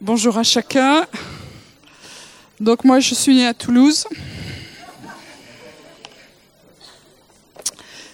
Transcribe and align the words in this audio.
Bonjour 0.00 0.38
à 0.38 0.44
chacun. 0.44 1.04
Donc 2.60 2.84
moi 2.84 3.00
je 3.00 3.16
suis 3.16 3.34
née 3.34 3.48
à 3.48 3.52
Toulouse. 3.52 4.06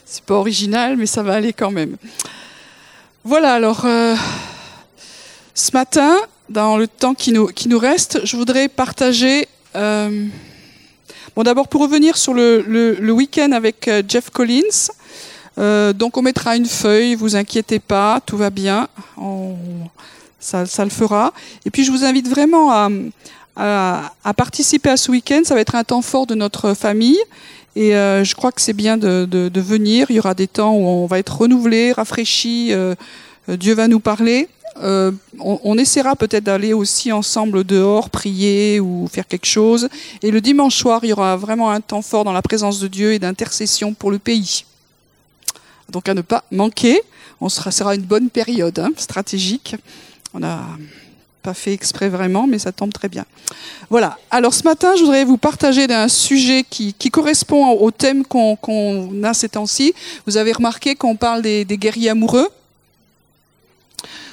C'est 0.07 0.25
pas 0.25 0.33
original 0.33 0.97
mais 0.97 1.05
ça 1.05 1.23
va 1.23 1.35
aller 1.35 1.53
quand 1.53 1.71
même. 1.71 1.99
Voilà 3.23 3.53
alors 3.53 3.85
euh, 3.85 4.17
ce 5.53 5.73
matin, 5.73 6.17
dans 6.49 6.79
le 6.79 6.89
temps 6.89 7.13
qui 7.13 7.33
nous, 7.33 7.79
reste, 7.79 8.25
je 8.25 8.39
voudrais 8.39 8.69
partager... 8.69 9.47
Euh, 9.77 10.27
bon 11.37 11.43
d'abord 11.43 11.69
pour 11.69 11.83
revenir 11.83 12.17
sur 12.17 12.33
le, 12.33 13.11
week-end 13.11 13.53
avec 13.53 13.89
euh, 13.89 14.03
Jeff 14.09 14.31
Collins. 14.31 14.89
donc 15.93 16.17
on 16.17 16.23
mettra 16.23 16.57
une 16.57 16.65
feuille, 16.65 17.15
vous 17.15 17.37
inquiétez 17.37 17.79
pas, 17.79 18.23
tout 18.25 18.39
va 18.39 18.49
bien. 18.49 18.89
Ça, 20.45 20.85
le 20.85 20.91
fera. 20.91 21.33
Et 21.65 21.71
puis 21.71 21.85
je 21.85 21.91
vous 21.91 22.05
invite 22.05 22.29
vraiment 22.29 22.71
à, 23.57 24.33
participer 24.37 24.91
à 24.91 24.97
ce 24.97 25.11
week-end. 25.11 25.41
Ça 25.45 25.55
va 25.55 25.61
être 25.61 25.75
un 25.75 25.85
temps 25.85 26.03
fort 26.03 26.27
de 26.27 26.35
notre 26.35 26.75
famille. 26.75 27.19
Et 27.77 27.97
euh, 27.97 28.23
je 28.23 28.35
crois 28.37 28.53
que 28.53 28.61
c'est 28.61 28.73
bien 28.73 28.97
de, 28.97 29.51
venir. 29.61 30.07
Il 30.11 30.17
y 30.17 30.19
aura 30.19 30.35
des 30.35 30.47
temps 30.47 30.75
où 30.75 30.87
on 30.87 31.07
va 31.07 31.19
être 31.19 31.39
renouvelé, 31.39 31.93
rafraîchi. 31.93 32.73
Euh, 32.73 32.95
euh, 33.49 33.57
Dieu 33.57 33.75
va 33.75 33.89
nous 33.89 34.01
parler. 34.01 34.49
on, 34.81 35.79
essaiera 35.79 36.15
peut-être 36.17 36.45
d'aller 36.45 36.73
aussi 36.73 37.11
ensemble 37.11 37.65
dehors, 37.65 38.11
prier 38.11 38.81
ou 38.81 39.09
faire 39.11 39.27
quelque 39.27 39.47
chose. 39.47 39.89
Et 40.23 40.31
le 40.31 40.41
dimanche 40.41 40.77
soir, 40.77 41.01
il 41.05 41.11
y 41.11 41.13
aura 41.13 41.37
vraiment 41.37 41.71
un 41.71 41.81
temps 41.81 42.03
fort 42.03 42.25
dans 42.25 42.33
la 42.33 42.43
présence 42.43 42.81
de 42.81 42.89
Dieu 42.89 43.13
et 43.13 43.19
d'intercession 43.19 43.95
pour 43.95 44.11
le 44.11 44.19
pays. 44.19 44.65
Donc 45.91 46.09
à 46.09 46.15
ne 46.15 46.23
pas 46.23 46.45
manquer. 46.51 47.01
On 47.41 47.49
sera, 47.49 47.71
sera 47.71 47.95
une 47.95 48.03
bonne 48.03 48.31
période 48.31 48.79
hein, 48.79 48.91
stratégique. 48.97 49.77
On 50.35 50.41
n'a 50.41 50.63
pas 51.43 51.55
fait 51.55 51.73
exprès 51.73 52.09
vraiment, 52.09 52.47
mais 52.47 52.59
ça 52.59 52.73
tombe 52.73 52.93
très 52.93 53.09
bien. 53.09 53.25
Voilà. 53.91 54.19
Alors 54.31 54.53
ce 54.53 54.65
matin, 54.65 54.95
je 54.97 55.01
voudrais 55.01 55.25
vous 55.25 55.37
partager 55.37 55.87
d'un 55.87 56.09
sujet 56.09 56.65
qui, 56.69 56.95
correspond 57.11 57.71
au 57.71 57.91
thème 57.91 58.25
qu'on 58.25 59.23
a 59.23 59.35
ces 59.35 59.49
temps-ci. 59.49 59.95
Vous 60.27 60.37
avez 60.37 60.53
remarqué 60.53 60.95
qu'on 60.95 61.17
parle 61.17 61.43
des 61.43 61.65
guerriers 61.65 62.11
amoureux. 62.11 62.49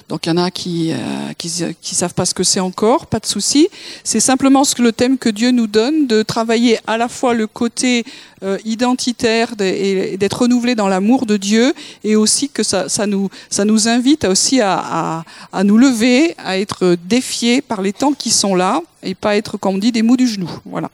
Donc 0.09 0.25
il 0.25 0.29
y 0.29 0.31
en 0.31 0.37
a 0.37 0.51
qui 0.51 0.91
euh, 0.91 1.33
qui, 1.37 1.95
savent 1.95 2.13
pas 2.13 2.25
ce 2.25 2.33
que 2.33 2.43
c'est 2.43 2.59
encore, 2.59 3.07
pas 3.07 3.19
de 3.19 3.25
souci. 3.25 3.69
C'est 4.03 4.19
simplement 4.19 4.63
ce 4.63 4.75
que 4.75 4.81
le 4.81 4.91
thème 4.91 5.17
que 5.17 5.29
Dieu 5.29 5.51
nous 5.51 5.67
donne 5.67 6.07
de 6.07 6.23
travailler 6.23 6.79
à 6.87 6.97
la 6.97 7.07
fois 7.07 7.33
le 7.33 7.47
côté 7.47 8.03
euh, 8.43 8.57
identitaire 8.65 9.53
et 9.59 10.17
d'être 10.17 10.41
renouvelé 10.41 10.75
dans 10.75 10.87
l'amour 10.87 11.25
de 11.25 11.37
Dieu 11.37 11.73
et 12.03 12.15
aussi 12.15 12.49
que 12.49 12.63
ça, 12.63 12.89
ça 12.89 13.07
nous 13.07 13.29
ça 13.49 13.65
nous 13.65 13.87
invite 13.87 14.25
aussi 14.25 14.61
à, 14.61 15.23
à, 15.51 15.63
nous 15.63 15.77
lever, 15.77 16.35
à 16.37 16.57
être 16.57 16.97
défiés 17.05 17.61
par 17.61 17.81
les 17.81 17.93
temps 17.93 18.13
qui 18.13 18.31
sont 18.31 18.55
là 18.55 18.81
et 19.03 19.15
pas 19.15 19.35
être 19.35 19.57
comme 19.57 19.75
on 19.75 19.77
dit 19.77 19.91
des 19.91 20.01
mous 20.01 20.17
du 20.17 20.27
genou. 20.27 20.49
Voilà. 20.65 20.89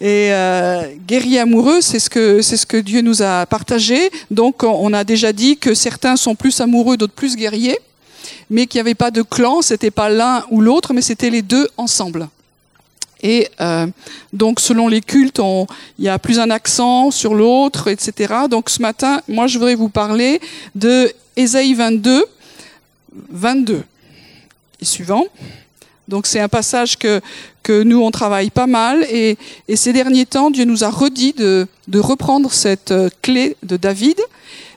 Et 0.00 0.32
euh, 0.32 0.82
guerrier 1.06 1.38
amoureux, 1.38 1.80
c'est 1.80 1.98
ce 1.98 2.10
que 2.10 2.42
c'est 2.42 2.56
ce 2.56 2.66
que 2.66 2.76
Dieu 2.76 3.00
nous 3.00 3.22
a 3.22 3.46
partagé. 3.46 4.10
Donc 4.30 4.62
on 4.64 4.92
a 4.92 5.04
déjà 5.04 5.32
dit 5.32 5.56
que 5.56 5.74
certains 5.74 6.16
sont 6.16 6.34
plus 6.34 6.60
amoureux, 6.60 6.96
d'autres 6.96 7.14
plus 7.14 7.36
guerriers 7.36 7.78
mais 8.50 8.66
qu'il 8.66 8.78
n'y 8.78 8.82
avait 8.82 8.94
pas 8.94 9.10
de 9.10 9.22
clan, 9.22 9.62
c'était 9.62 9.90
pas 9.90 10.08
l'un 10.08 10.44
ou 10.50 10.60
l'autre, 10.60 10.92
mais 10.92 11.02
c'était 11.02 11.30
les 11.30 11.42
deux 11.42 11.68
ensemble. 11.76 12.28
Et 13.22 13.48
euh, 13.60 13.86
donc, 14.32 14.58
selon 14.60 14.88
les 14.88 15.00
cultes, 15.00 15.40
il 15.98 16.04
y 16.04 16.08
a 16.08 16.18
plus 16.18 16.40
un 16.40 16.50
accent 16.50 17.10
sur 17.10 17.34
l'autre, 17.34 17.88
etc. 17.88 18.34
Donc, 18.50 18.68
ce 18.68 18.82
matin, 18.82 19.20
moi, 19.28 19.46
je 19.46 19.58
voudrais 19.58 19.76
vous 19.76 19.88
parler 19.88 20.40
de 20.74 21.12
Ésaïe 21.36 21.74
22, 21.74 22.24
22 23.30 23.82
et 24.80 24.84
suivant. 24.84 25.24
Donc, 26.08 26.26
c'est 26.26 26.40
un 26.40 26.48
passage 26.48 26.98
que, 26.98 27.20
nous, 27.68 28.02
on 28.02 28.10
travaille 28.10 28.50
pas 28.50 28.66
mal. 28.66 29.04
Et, 29.04 29.38
ces 29.76 29.92
derniers 29.92 30.26
temps, 30.26 30.50
Dieu 30.50 30.64
nous 30.64 30.82
a 30.82 30.90
redit 30.90 31.32
de, 31.32 31.68
de 31.86 31.98
reprendre 32.00 32.52
cette 32.52 32.90
euh, 32.90 33.08
clé 33.22 33.56
de 33.62 33.76
David, 33.76 34.20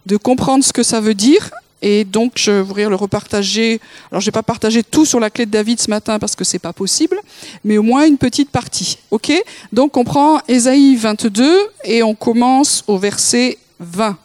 de 0.05 0.17
comprendre 0.17 0.63
ce 0.63 0.71
que 0.71 0.83
ça 0.83 1.01
veut 1.01 1.15
dire 1.15 1.49
et 1.87 2.03
donc, 2.03 2.31
je 2.37 2.49
voudrais 2.61 2.89
le 2.89 2.95
repartager. 2.95 3.79
Alors, 4.09 4.19
je 4.19 4.25
vais 4.25 4.31
pas 4.31 4.41
partager 4.41 4.81
tout 4.81 5.05
sur 5.05 5.19
la 5.19 5.29
clé 5.29 5.45
de 5.45 5.51
David 5.51 5.79
ce 5.79 5.87
matin 5.91 6.17
parce 6.17 6.35
que 6.35 6.43
c'est 6.43 6.57
pas 6.57 6.73
possible, 6.73 7.15
mais 7.63 7.77
au 7.77 7.83
moins 7.83 8.07
une 8.07 8.17
petite 8.17 8.49
partie. 8.49 8.97
OK? 9.11 9.31
Donc, 9.71 9.95
on 9.95 10.03
prend 10.03 10.39
Ésaïe 10.47 10.95
22 10.95 11.45
et 11.83 12.01
on 12.01 12.15
commence 12.15 12.83
au 12.87 12.97
verset 12.97 13.59
20. 13.79 14.17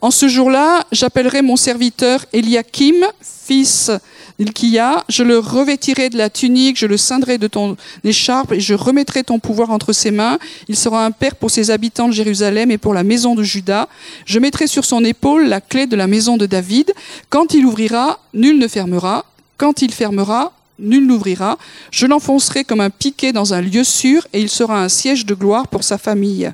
En 0.00 0.10
ce 0.10 0.28
jour-là, 0.28 0.84
j'appellerai 0.92 1.42
mon 1.42 1.56
serviteur 1.56 2.24
Eliakim, 2.32 3.06
fils 3.22 3.90
Ilkia, 4.38 5.04
je 5.08 5.22
le 5.22 5.38
revêtirai 5.38 6.10
de 6.10 6.18
la 6.18 6.28
tunique, 6.28 6.78
je 6.78 6.86
le 6.86 6.98
ceindrai 6.98 7.38
de 7.38 7.46
ton 7.46 7.76
écharpe 8.04 8.52
et 8.52 8.60
je 8.60 8.74
remettrai 8.74 9.24
ton 9.24 9.38
pouvoir 9.38 9.70
entre 9.70 9.92
ses 9.92 10.10
mains. 10.10 10.38
Il 10.68 10.76
sera 10.76 11.06
un 11.06 11.10
père 11.10 11.36
pour 11.36 11.50
ses 11.50 11.70
habitants 11.70 12.08
de 12.08 12.12
Jérusalem 12.12 12.70
et 12.70 12.76
pour 12.76 12.92
la 12.92 13.02
maison 13.02 13.34
de 13.34 13.42
Juda. 13.42 13.88
Je 14.26 14.38
mettrai 14.38 14.66
sur 14.66 14.84
son 14.84 15.04
épaule 15.04 15.48
la 15.48 15.62
clé 15.62 15.86
de 15.86 15.96
la 15.96 16.06
maison 16.06 16.36
de 16.36 16.44
David. 16.44 16.92
Quand 17.30 17.54
il 17.54 17.64
ouvrira, 17.64 18.20
nul 18.34 18.58
ne 18.58 18.68
fermera. 18.68 19.24
Quand 19.56 19.80
il 19.80 19.92
fermera, 19.92 20.52
nul 20.78 21.06
n'ouvrira. 21.06 21.56
Je 21.90 22.06
l'enfoncerai 22.06 22.64
comme 22.64 22.80
un 22.80 22.90
piquet 22.90 23.32
dans 23.32 23.54
un 23.54 23.62
lieu 23.62 23.84
sûr 23.84 24.26
et 24.34 24.40
il 24.40 24.50
sera 24.50 24.82
un 24.82 24.90
siège 24.90 25.24
de 25.24 25.34
gloire 25.34 25.68
pour 25.68 25.82
sa 25.82 25.96
famille. 25.96 26.52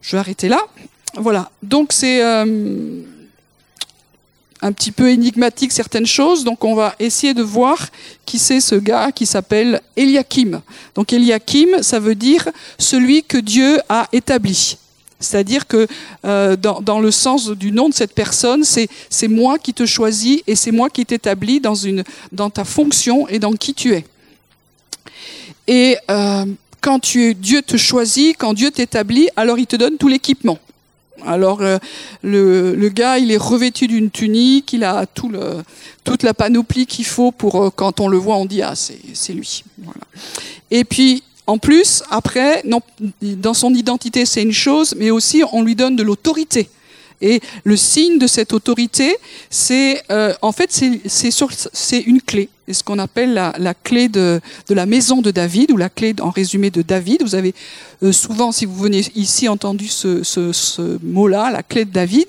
Je 0.00 0.12
vais 0.12 0.20
arrêter 0.20 0.48
là. 0.48 0.60
Voilà. 1.14 1.50
Donc 1.62 1.92
c'est 1.92 2.22
euh, 2.22 3.02
un 4.62 4.72
petit 4.72 4.92
peu 4.92 5.10
énigmatique 5.10 5.72
certaines 5.72 6.06
choses, 6.06 6.44
donc 6.44 6.64
on 6.64 6.74
va 6.74 6.94
essayer 6.98 7.34
de 7.34 7.42
voir 7.42 7.88
qui 8.24 8.38
c'est 8.38 8.60
ce 8.60 8.76
gars 8.76 9.12
qui 9.12 9.26
s'appelle 9.26 9.80
Eliakim. 9.96 10.62
Donc 10.94 11.12
Eliakim, 11.12 11.82
ça 11.82 11.98
veut 11.98 12.14
dire 12.14 12.48
celui 12.78 13.22
que 13.22 13.38
Dieu 13.38 13.80
a 13.88 14.08
établi. 14.12 14.78
C'est-à-dire 15.20 15.66
que 15.66 15.86
euh, 16.24 16.56
dans, 16.56 17.00
le 17.00 17.10
sens 17.10 17.48
du 17.50 17.70
nom 17.70 17.88
de 17.88 17.94
cette 17.94 18.12
personne, 18.12 18.64
c'est 18.64 19.28
moi 19.28 19.58
qui 19.58 19.72
te 19.72 19.86
choisis 19.86 20.42
et 20.46 20.56
c'est 20.56 20.72
moi 20.72 20.90
qui 20.90 21.06
t'établis 21.06 21.60
dans 21.60 22.50
ta 22.50 22.64
fonction 22.64 23.28
et 23.28 23.38
dans 23.38 23.52
qui 23.52 23.72
tu 23.74 23.94
es. 23.94 24.04
Et 25.68 25.96
euh, 26.10 26.44
quand 26.80 26.98
tu, 26.98 27.34
Dieu 27.34 27.62
te 27.62 27.76
choisit, 27.76 28.36
quand 28.36 28.52
Dieu 28.52 28.70
t'établit, 28.70 29.28
alors 29.36 29.58
il 29.58 29.66
te 29.66 29.76
donne 29.76 29.96
tout 29.96 30.08
l'équipement. 30.08 30.58
Alors 31.26 31.60
euh, 31.60 31.78
le, 32.22 32.88
gars, 32.88 33.18
il 33.18 33.30
est 33.30 33.36
revêtu 33.36 33.86
d'une 33.86 34.10
tunique, 34.10 34.72
il 34.72 34.84
a 34.84 35.06
toute 35.06 36.22
la 36.22 36.34
panoplie 36.34 36.86
qu'il 36.86 37.04
faut 37.04 37.32
pour 37.32 37.62
euh, 37.62 37.70
quand 37.74 38.00
on 38.00 38.08
le 38.08 38.16
voit, 38.16 38.36
on 38.36 38.46
dit 38.46 38.62
ah 38.62 38.74
c'est 38.74 39.32
lui. 39.32 39.64
Et 40.70 40.84
puis 40.84 41.22
en 41.46 41.58
plus, 41.58 42.02
après, 42.10 42.62
dans 43.20 43.54
son 43.54 43.74
identité 43.74 44.26
c'est 44.26 44.42
une 44.42 44.52
chose, 44.52 44.94
mais 44.96 45.10
aussi 45.10 45.42
on 45.52 45.62
lui 45.62 45.74
donne 45.74 45.96
de 45.96 46.02
l'autorité. 46.02 46.68
Et 47.20 47.40
le 47.62 47.76
signe 47.76 48.18
de 48.18 48.26
cette 48.26 48.52
autorité, 48.52 49.16
c'est 49.48 50.02
euh, 50.10 50.34
en 50.42 50.52
fait 50.52 50.70
c'est 50.72 52.00
une 52.00 52.20
clé 52.20 52.48
ce 52.70 52.82
qu'on 52.82 52.98
appelle 52.98 53.34
la, 53.34 53.74
clé 53.74 54.08
de, 54.08 54.40
la 54.68 54.86
maison 54.86 55.20
de 55.20 55.30
David, 55.30 55.72
ou 55.72 55.76
la 55.76 55.88
clé 55.88 56.14
en 56.20 56.30
résumé 56.30 56.70
de 56.70 56.82
David. 56.82 57.22
Vous 57.22 57.34
avez 57.34 57.54
euh, 58.02 58.12
souvent, 58.12 58.52
si 58.52 58.66
vous 58.66 58.76
venez 58.76 59.04
ici, 59.14 59.48
entendu 59.48 59.88
ce, 59.88 60.98
mot-là, 61.04 61.50
la 61.50 61.62
clé 61.62 61.84
de 61.84 61.90
David. 61.90 62.26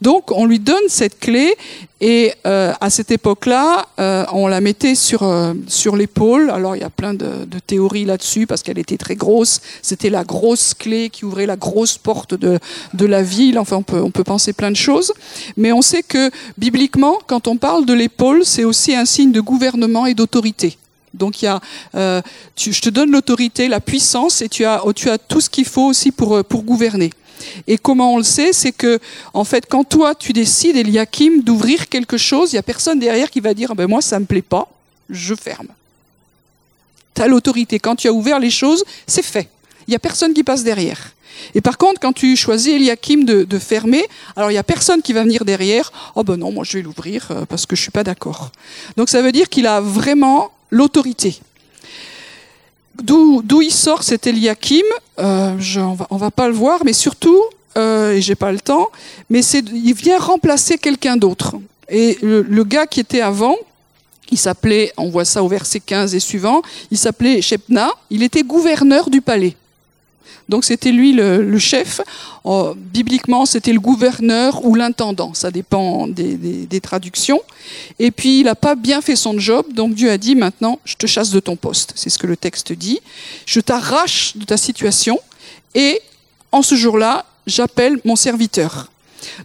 Donc, 0.00 0.30
on 0.30 0.46
lui 0.46 0.58
donne 0.58 0.88
cette 0.88 1.18
clé, 1.18 1.54
et 2.00 2.32
euh, 2.46 2.72
à 2.80 2.90
cette 2.90 3.12
époque-là, 3.12 3.86
euh, 4.00 4.24
on 4.32 4.48
la 4.48 4.60
mettait 4.60 4.96
sur, 4.96 5.22
l'épaule. 5.96 6.50
Alors, 6.50 6.74
il 6.74 6.80
y 6.80 6.84
a 6.84 6.90
plein 6.90 7.14
de, 7.14 7.46
théories 7.64 8.04
là-dessus, 8.04 8.48
parce 8.48 8.62
qu'elle 8.62 8.78
était 8.78 8.96
très 8.96 9.14
grosse. 9.14 9.60
C'était 9.82 10.10
la 10.10 10.24
grosse 10.24 10.74
clé 10.74 11.10
qui 11.10 11.24
ouvrait 11.24 11.46
la 11.46 11.56
grosse 11.56 11.98
porte 11.98 12.34
de, 12.34 12.58
la 13.06 13.22
ville. 13.22 13.58
Enfin, 13.58 13.76
on 13.92 14.10
peut, 14.10 14.24
penser 14.24 14.52
plein 14.52 14.72
de 14.72 14.76
choses. 14.76 15.12
Mais 15.56 15.70
on 15.72 15.82
sait 15.82 16.02
que, 16.02 16.30
bibliquement, 16.58 17.18
quand 17.28 17.46
on 17.46 17.56
parle 17.56 17.86
de 17.86 17.92
l'épaule, 17.92 18.44
c'est 18.44 18.64
aussi 18.64 18.96
un 18.96 19.04
signe 19.04 19.30
de 19.30 19.40
et 20.06 20.14
d'autorité. 20.14 20.76
Donc 21.14 21.42
il 21.42 21.46
y 21.46 21.48
a, 21.48 21.60
euh, 21.94 22.22
je 22.56 22.80
te 22.80 22.88
donne 22.88 23.10
l'autorité, 23.10 23.68
la 23.68 23.80
puissance, 23.80 24.40
et 24.40 24.48
tu 24.48 24.64
as, 24.64 24.82
tu 24.94 25.10
as 25.10 25.18
tout 25.18 25.40
ce 25.40 25.50
qu'il 25.50 25.66
faut 25.66 25.86
aussi 25.86 26.10
pour 26.10 26.36
euh, 26.36 26.42
pour 26.42 26.62
gouverner. 26.62 27.10
Et 27.66 27.76
comment 27.76 28.14
on 28.14 28.18
le 28.18 28.22
sait, 28.22 28.52
c'est 28.52 28.72
que 28.72 28.98
en 29.34 29.44
fait, 29.44 29.66
quand 29.68 29.84
toi 29.84 30.14
tu 30.14 30.32
décides, 30.32 30.76
Eliakim, 30.76 31.42
d'ouvrir 31.42 31.88
quelque 31.88 32.16
chose, 32.16 32.52
il 32.52 32.56
y 32.56 32.58
a 32.58 32.62
personne 32.62 32.98
derrière 32.98 33.30
qui 33.30 33.40
va 33.40 33.52
dire, 33.52 33.70
ah 33.72 33.74
ben 33.74 33.88
moi 33.88 34.00
ça 34.00 34.18
me 34.18 34.24
plaît 34.24 34.42
pas, 34.42 34.68
je 35.10 35.34
ferme. 35.34 35.68
Tu 37.14 37.20
as 37.20 37.28
l'autorité. 37.28 37.78
Quand 37.78 37.96
tu 37.96 38.08
as 38.08 38.12
ouvert 38.12 38.38
les 38.38 38.50
choses, 38.50 38.84
c'est 39.06 39.24
fait. 39.24 39.48
Il 39.86 39.90
n'y 39.90 39.96
a 39.96 39.98
personne 39.98 40.32
qui 40.32 40.44
passe 40.44 40.64
derrière. 40.64 41.12
Et 41.54 41.60
par 41.60 41.78
contre, 41.78 42.00
quand 42.00 42.12
tu 42.12 42.36
choisis 42.36 42.74
Eliakim 42.74 43.24
de, 43.24 43.58
fermer, 43.58 44.04
alors 44.36 44.50
il 44.50 44.54
n'y 44.54 44.58
a 44.58 44.64
personne 44.64 45.02
qui 45.02 45.12
va 45.12 45.22
venir 45.22 45.44
derrière. 45.44 45.92
Oh 46.14 46.24
ben 46.24 46.36
non, 46.36 46.52
moi 46.52 46.64
je 46.64 46.78
vais 46.78 46.82
l'ouvrir 46.82 47.28
euh, 47.30 47.44
parce 47.46 47.66
que 47.66 47.76
je 47.76 47.82
suis 47.82 47.90
pas 47.90 48.04
d'accord. 48.04 48.50
Donc 48.96 49.08
ça 49.08 49.22
veut 49.22 49.32
dire 49.32 49.48
qu'il 49.48 49.66
a 49.66 49.80
vraiment 49.80 50.50
l'autorité. 50.70 51.38
D'où 53.02 53.62
il 53.62 53.72
sort 53.72 54.02
cet 54.02 54.26
Eliakim 54.26 54.84
euh, 55.18 55.56
on, 55.76 55.94
va, 55.94 56.06
va 56.10 56.30
pas 56.30 56.48
le 56.48 56.54
voir, 56.54 56.84
mais 56.84 56.92
surtout, 56.92 57.42
euh, 57.76 58.12
et 58.12 58.20
j'ai 58.20 58.34
pas 58.34 58.52
le 58.52 58.60
temps, 58.60 58.90
mais 59.30 59.40
il 59.44 59.94
vient 59.94 60.18
remplacer 60.18 60.78
quelqu'un 60.78 61.16
d'autre. 61.16 61.56
Et 61.88 62.18
le, 62.22 62.42
le, 62.42 62.64
gars 62.64 62.86
qui 62.86 63.00
était 63.00 63.20
avant, 63.20 63.56
il 64.30 64.38
s'appelait, 64.38 64.92
on 64.96 65.10
voit 65.10 65.24
ça 65.24 65.42
au 65.42 65.48
verset 65.48 65.80
15 65.80 66.14
et 66.14 66.20
suivant, 66.20 66.62
il 66.90 66.98
s'appelait 66.98 67.42
Shepna, 67.42 67.90
il 68.10 68.22
était 68.22 68.42
gouverneur 68.42 69.10
du 69.10 69.20
palais. 69.20 69.56
Donc 70.48 70.64
c'était 70.64 70.92
lui 70.92 71.12
le, 71.12 71.58
chef. 71.58 72.00
Oh, 72.44 72.74
bibliquement, 72.76 73.46
c'était 73.46 73.72
le 73.72 73.80
gouverneur 73.80 74.64
ou 74.64 74.74
l'intendant, 74.74 75.34
ça 75.34 75.50
dépend 75.50 76.08
des, 76.08 76.80
traductions. 76.80 77.40
Et 77.98 78.10
puis 78.10 78.40
il 78.40 78.44
n'a 78.44 78.54
pas 78.54 78.74
bien 78.74 79.00
fait 79.00 79.16
son 79.16 79.38
job, 79.38 79.66
donc 79.72 79.94
Dieu 79.94 80.10
a 80.10 80.18
dit 80.18 80.34
maintenant, 80.34 80.78
je 80.84 80.96
te 80.96 81.06
chasse 81.06 81.30
de 81.30 81.40
ton 81.40 81.56
poste. 81.56 81.92
C'est 81.94 82.10
ce 82.10 82.18
que 82.18 82.26
le 82.26 82.36
texte 82.36 82.72
dit. 82.72 83.00
Je 83.46 83.60
t'arrache 83.60 84.36
de 84.36 84.44
ta 84.44 84.56
situation 84.56 85.18
et 85.74 86.00
en 86.50 86.62
ce 86.62 86.74
jour-là, 86.74 87.24
j'appelle 87.46 87.98
mon 88.04 88.16
serviteur. 88.16 88.90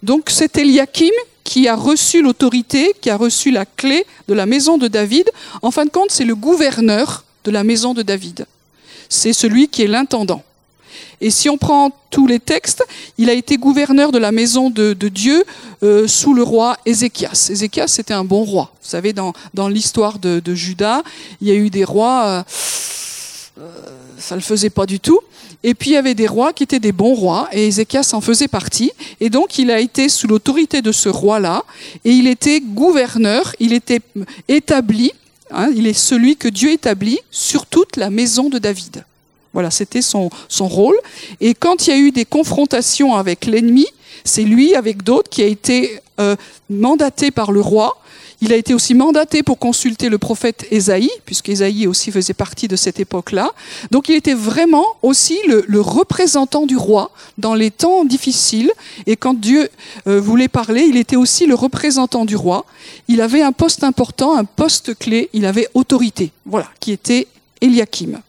Donc 0.04 0.30
c'était 0.30 0.62
Eliakim 0.62 1.14
qui 1.44 1.70
a 1.70 1.76
reçu 1.76 2.22
l'autorité, 2.22 2.94
qui 3.00 3.10
a 3.10 3.16
reçu 3.16 3.52
la 3.52 3.66
clé 3.66 4.06
de 4.28 4.34
la 4.34 4.46
maison 4.46 4.78
de 4.78 4.90
David. 4.90 5.30
En 5.62 5.72
fin 5.72 5.86
de 5.86 5.90
compte, 5.90 6.12
c'est 6.12 6.26
le 6.26 6.36
gouverneur 6.36 7.24
de 7.46 7.52
la 7.52 7.64
maison 7.64 7.94
de 7.94 8.02
David. 8.02 8.46
C'est 9.08 9.32
celui 9.32 9.70
qui 9.70 9.84
est 9.84 9.88
l'intendant. 9.88 10.44
Et 11.22 11.32
si 11.32 11.50
on 11.50 11.58
prend 11.58 11.92
tous 12.10 12.28
les 12.28 12.40
textes, 12.40 12.86
il 13.18 13.30
a 13.30 13.34
été 13.34 13.58
gouverneur 13.58 14.12
de 14.12 14.18
la 14.18 14.32
maison 14.32 14.70
de, 14.70 14.94
Dieu 14.94 15.44
euh, 15.84 16.08
sous 16.08 16.34
le 16.34 16.44
roi 16.44 16.78
Ézéchias. 16.86 17.50
Ézéchias, 17.50 17.88
c'était 17.88 18.14
un 18.14 18.24
bon 18.24 18.44
roi. 18.44 18.72
Vous 18.82 18.90
savez, 18.90 19.14
dans, 19.14 19.34
dans 19.54 19.68
l'histoire 19.68 20.20
de, 20.20 20.42
Juda, 20.54 21.04
il 21.42 21.48
y 21.48 21.52
a 21.52 21.56
eu 21.56 21.70
des 21.70 21.84
rois, 21.84 22.26
euh, 22.26 22.44
euh, 23.60 23.72
ça 24.18 24.36
ne 24.36 24.40
le 24.40 24.46
faisait 24.46 24.70
pas 24.70 24.86
du 24.86 25.00
tout. 25.00 25.20
Et 25.64 25.74
puis 25.74 25.92
il 25.92 25.94
y 25.94 25.98
avait 25.98 26.14
des 26.14 26.28
rois 26.28 26.54
qui 26.54 26.64
étaient 26.64 26.80
des 26.80 26.92
bons 26.92 27.16
rois, 27.16 27.50
et 27.52 27.68
Ézéchias 27.68 28.12
en 28.14 28.22
faisait 28.22 28.48
partie. 28.48 28.92
Et 29.20 29.30
donc 29.30 29.58
il 29.58 29.72
a 29.72 29.80
été 29.80 30.08
sous 30.08 30.28
l'autorité 30.28 30.82
de 30.82 30.92
ce 30.92 31.10
roi-là, 31.10 31.64
et 32.06 32.12
il 32.12 32.28
était 32.28 32.62
gouverneur, 32.62 33.56
il 33.60 33.74
était 33.74 34.02
établi, 34.48 35.12
hein, 35.52 35.70
il 35.76 35.88
est 35.88 35.94
celui 35.94 36.36
que 36.36 36.48
Dieu 36.48 36.72
établit 36.72 37.20
sur 37.32 37.66
toute 37.66 37.98
la 37.98 38.10
maison 38.12 38.50
de 38.50 38.60
David. 38.60 39.04
Voilà, 39.58 39.72
c'était 39.72 40.04
son, 40.04 40.30
son 40.50 40.68
rôle. 40.68 40.96
Et 41.42 41.56
quand 41.56 41.88
il 41.88 41.90
y 41.90 41.94
a 41.94 41.98
eu 41.98 42.12
des 42.12 42.26
confrontations 42.26 43.16
avec 43.16 43.48
l'ennemi, 43.48 43.88
c'est 44.24 44.44
lui, 44.44 44.76
avec 44.76 45.02
d'autres, 45.02 45.32
qui 45.32 45.42
a 45.42 45.48
été 45.48 46.00
euh, 46.20 46.36
mandaté 46.70 47.32
par 47.32 47.52
le 47.52 47.60
roi. 47.60 48.00
Il 48.40 48.54
a 48.54 48.56
été 48.56 48.76
aussi 48.76 48.94
mandaté 48.94 49.42
pour 49.42 49.58
consulter 49.58 50.10
le 50.10 50.20
prophète 50.20 50.68
Ésaïe, 50.70 51.10
puisque 51.26 51.50
Ésaïe 51.50 51.88
aussi 51.88 52.12
faisait 52.12 52.36
partie 52.36 52.68
de 52.68 52.76
cette 52.76 53.00
époque-là. 53.00 53.50
Donc 53.90 54.10
il 54.10 54.16
était 54.16 54.36
vraiment 54.36 54.86
aussi 55.02 55.40
le, 55.48 55.82
représentant 55.82 56.68
du 56.68 56.78
roi 56.78 57.10
dans 57.40 57.56
les 57.56 57.72
temps 57.72 58.06
difficiles. 58.06 58.72
Et 59.08 59.16
quand 59.16 59.34
Dieu 59.34 59.70
euh, 60.06 60.22
voulait 60.22 60.50
parler, 60.50 60.84
il 60.84 60.98
était 60.98 61.16
aussi 61.16 61.48
le 61.48 61.56
représentant 61.56 62.26
du 62.26 62.36
roi. 62.36 62.66
Il 63.08 63.22
avait 63.22 63.42
un 63.42 63.54
poste 63.54 63.84
important, 63.84 64.38
un 64.38 64.46
poste 64.46 64.96
clé, 65.00 65.32
il 65.34 65.48
avait 65.48 65.68
autorité, 65.74 66.32
voilà, 66.46 66.68
qui 66.80 66.92
était 66.92 67.26
Eliakim. 67.60 68.22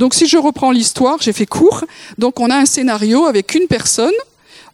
Donc 0.00 0.14
si 0.14 0.26
je 0.26 0.38
reprends 0.38 0.70
l'histoire, 0.70 1.18
j'ai 1.20 1.34
fait 1.34 1.44
court. 1.44 1.84
Donc 2.16 2.40
on 2.40 2.48
a 2.48 2.56
un 2.56 2.64
scénario 2.64 3.26
avec 3.26 3.54
une 3.54 3.66
personne. 3.66 4.14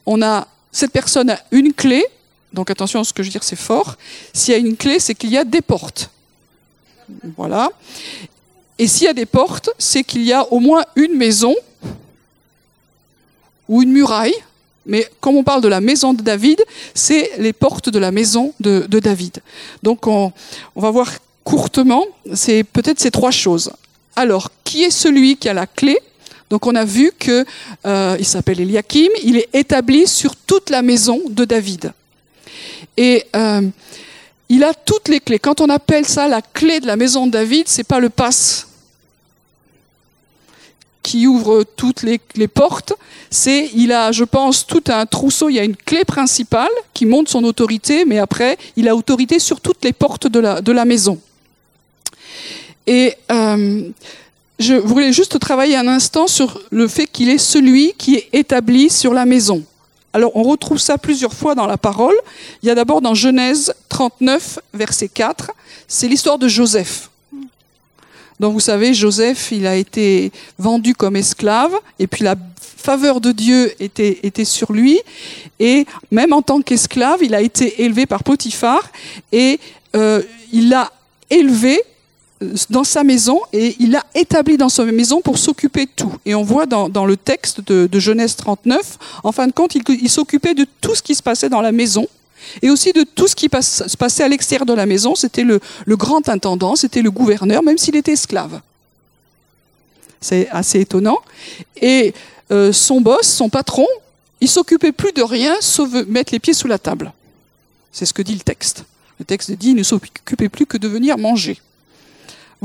On 0.06 0.22
a 0.22 0.46
cette 0.70 0.92
personne 0.92 1.30
a 1.30 1.40
une 1.50 1.72
clé. 1.72 2.06
Donc 2.52 2.70
attention 2.70 3.02
ce 3.02 3.12
que 3.12 3.24
je 3.24 3.28
veux 3.28 3.32
dire, 3.32 3.42
c'est 3.42 3.56
fort. 3.56 3.96
S'il 4.32 4.52
y 4.52 4.54
a 4.54 4.60
une 4.60 4.76
clé, 4.76 5.00
c'est 5.00 5.16
qu'il 5.16 5.30
y 5.30 5.36
a 5.36 5.42
des 5.42 5.62
portes. 5.62 6.10
Voilà. 7.36 7.70
Et 8.78 8.86
s'il 8.86 9.06
y 9.06 9.08
a 9.08 9.14
des 9.14 9.26
portes, 9.26 9.70
c'est 9.78 10.04
qu'il 10.04 10.22
y 10.22 10.32
a 10.32 10.44
au 10.52 10.60
moins 10.60 10.84
une 10.94 11.16
maison 11.16 11.56
ou 13.68 13.82
une 13.82 13.90
muraille. 13.90 14.36
Mais 14.84 15.10
comme 15.20 15.34
on 15.34 15.42
parle 15.42 15.60
de 15.60 15.66
la 15.66 15.80
maison 15.80 16.14
de 16.14 16.22
David, 16.22 16.62
c'est 16.94 17.32
les 17.38 17.52
portes 17.52 17.88
de 17.88 17.98
la 17.98 18.12
maison 18.12 18.54
de, 18.60 18.86
David. 19.00 19.42
Donc 19.82 20.06
on, 20.06 20.32
on 20.76 20.80
va 20.80 20.92
voir 20.92 21.10
courtement, 21.42 22.04
c'est 22.32 22.62
peut-être 22.62 23.00
ces 23.00 23.10
trois 23.10 23.32
choses. 23.32 23.72
Alors, 24.16 24.50
qui 24.64 24.82
est 24.82 24.90
celui 24.90 25.36
qui 25.36 25.48
a 25.48 25.52
la 25.52 25.66
clé? 25.66 25.98
Donc, 26.48 26.66
on 26.66 26.74
a 26.74 26.84
vu 26.84 27.12
que 27.18 27.44
euh, 27.86 28.22
s'appelle 28.22 28.60
Eliakim. 28.60 29.10
Il 29.22 29.36
est 29.36 29.48
établi 29.52 30.06
sur 30.06 30.34
toute 30.34 30.70
la 30.70 30.80
maison 30.80 31.20
de 31.28 31.44
David. 31.44 31.92
Et 32.96 33.26
euh, 33.36 33.62
il 34.48 34.64
a 34.64 34.72
toutes 34.72 35.08
les 35.08 35.20
clés. 35.20 35.38
Quand 35.38 35.60
on 35.60 35.68
appelle 35.68 36.06
ça 36.06 36.28
la 36.28 36.40
clé 36.40 36.80
de 36.80 36.86
la 36.86 36.96
maison 36.96 37.26
de 37.26 37.32
David, 37.32 37.68
c'est 37.68 37.84
pas 37.84 38.00
le 38.00 38.08
passe 38.08 38.68
qui 41.02 41.26
ouvre 41.26 41.62
toutes 41.62 42.02
les, 42.02 42.48
portes. 42.48 42.94
C'est, 43.30 43.70
il 43.74 43.92
a, 43.92 44.10
je 44.10 44.24
pense, 44.24 44.66
tout 44.66 44.82
un 44.88 45.06
trousseau. 45.06 45.48
Il 45.48 45.54
y 45.54 45.60
a 45.60 45.64
une 45.64 45.76
clé 45.76 46.04
principale 46.04 46.70
qui 46.94 47.06
montre 47.06 47.30
son 47.30 47.44
autorité, 47.44 48.04
mais 48.04 48.18
après, 48.18 48.56
il 48.76 48.88
a 48.88 48.96
autorité 48.96 49.38
sur 49.38 49.60
toutes 49.60 49.84
les 49.84 49.92
portes 49.92 50.26
de 50.26 50.72
la 50.72 50.84
maison. 50.84 51.20
Et 52.86 53.14
euh, 53.30 53.90
je 54.58 54.74
voulais 54.74 55.12
juste 55.12 55.38
travailler 55.38 55.76
un 55.76 55.88
instant 55.88 56.26
sur 56.26 56.60
le 56.70 56.88
fait 56.88 57.06
qu'il 57.06 57.28
est 57.28 57.38
celui 57.38 57.94
qui 57.98 58.16
est 58.16 58.28
établi 58.32 58.90
sur 58.90 59.12
la 59.12 59.26
maison. 59.26 59.64
Alors 60.12 60.34
on 60.34 60.44
retrouve 60.44 60.78
ça 60.78 60.96
plusieurs 60.96 61.34
fois 61.34 61.54
dans 61.54 61.66
la 61.66 61.76
parole. 61.76 62.14
Il 62.62 62.66
y 62.66 62.70
a 62.70 62.74
d'abord 62.74 63.02
dans 63.02 63.14
Genèse 63.14 63.74
39, 63.90 64.60
verset 64.72 65.08
4, 65.08 65.50
c'est 65.88 66.08
l'histoire 66.08 66.38
de 66.38 66.48
Joseph. 66.48 67.10
Donc 68.40 68.52
vous 68.52 68.60
savez, 68.60 68.94
Joseph, 68.94 69.50
il 69.52 69.66
a 69.66 69.76
été 69.76 70.30
vendu 70.58 70.94
comme 70.94 71.16
esclave, 71.16 71.74
et 71.98 72.06
puis 72.06 72.22
la 72.24 72.36
faveur 72.58 73.20
de 73.20 73.32
Dieu 73.32 73.72
était, 73.82 74.20
était 74.22 74.44
sur 74.44 74.72
lui, 74.72 75.00
et 75.58 75.86
même 76.10 76.32
en 76.32 76.42
tant 76.42 76.60
qu'esclave, 76.60 77.22
il 77.22 77.34
a 77.34 77.40
été 77.40 77.82
élevé 77.82 78.06
par 78.06 78.24
Potiphar, 78.24 78.90
et 79.32 79.58
euh, 79.94 80.22
il 80.52 80.68
l'a 80.68 80.92
élevé 81.30 81.82
dans 82.70 82.84
sa 82.84 83.02
maison 83.02 83.40
et 83.52 83.76
il 83.78 83.92
l'a 83.92 84.04
établi 84.14 84.56
dans 84.56 84.68
sa 84.68 84.84
maison 84.84 85.20
pour 85.20 85.38
s'occuper 85.38 85.86
de 85.86 85.90
tout. 85.94 86.12
Et 86.26 86.34
on 86.34 86.42
voit 86.42 86.66
dans, 86.66 87.06
le 87.06 87.16
texte 87.16 87.60
de, 87.60 87.98
Genèse 87.98 88.36
39, 88.36 88.98
en 89.24 89.32
fin 89.32 89.46
de 89.46 89.52
compte, 89.52 89.74
il, 89.74 90.10
s'occupait 90.10 90.54
de 90.54 90.66
tout 90.80 90.94
ce 90.94 91.02
qui 91.02 91.14
se 91.14 91.22
passait 91.22 91.48
dans 91.48 91.62
la 91.62 91.72
maison 91.72 92.06
et 92.62 92.70
aussi 92.70 92.92
de 92.92 93.02
tout 93.02 93.26
ce 93.26 93.34
qui 93.34 93.48
se 93.60 93.96
passait 93.96 94.22
à 94.22 94.28
l'extérieur 94.28 94.66
de 94.66 94.74
la 94.74 94.86
maison. 94.86 95.14
C'était 95.14 95.44
le, 95.44 95.60
le 95.86 95.96
grand 95.96 96.28
intendant, 96.28 96.76
c'était 96.76 97.02
le 97.02 97.10
gouverneur, 97.10 97.62
même 97.62 97.78
s'il 97.78 97.96
était 97.96 98.12
esclave. 98.12 98.60
C'est 100.20 100.48
assez 100.50 100.80
étonnant. 100.80 101.18
Et 101.80 102.12
euh, 102.50 102.72
son 102.72 103.00
boss, 103.00 103.26
son 103.26 103.48
patron, 103.48 103.86
il 104.40 104.48
s'occupait 104.48 104.92
plus 104.92 105.12
de 105.12 105.22
rien 105.22 105.56
sauf 105.60 105.90
mettre 106.06 106.32
les 106.32 106.38
pieds 106.38 106.54
sous 106.54 106.68
la 106.68 106.78
table. 106.78 107.12
C'est 107.92 108.04
ce 108.04 108.12
que 108.12 108.22
dit 108.22 108.34
le 108.34 108.40
texte. 108.40 108.84
Le 109.18 109.24
texte 109.24 109.50
dit 109.52 109.70
il 109.70 109.76
ne 109.76 109.82
s'occupait 109.82 110.50
plus 110.50 110.66
que 110.66 110.76
de 110.76 110.86
venir 110.86 111.16
manger. 111.16 111.58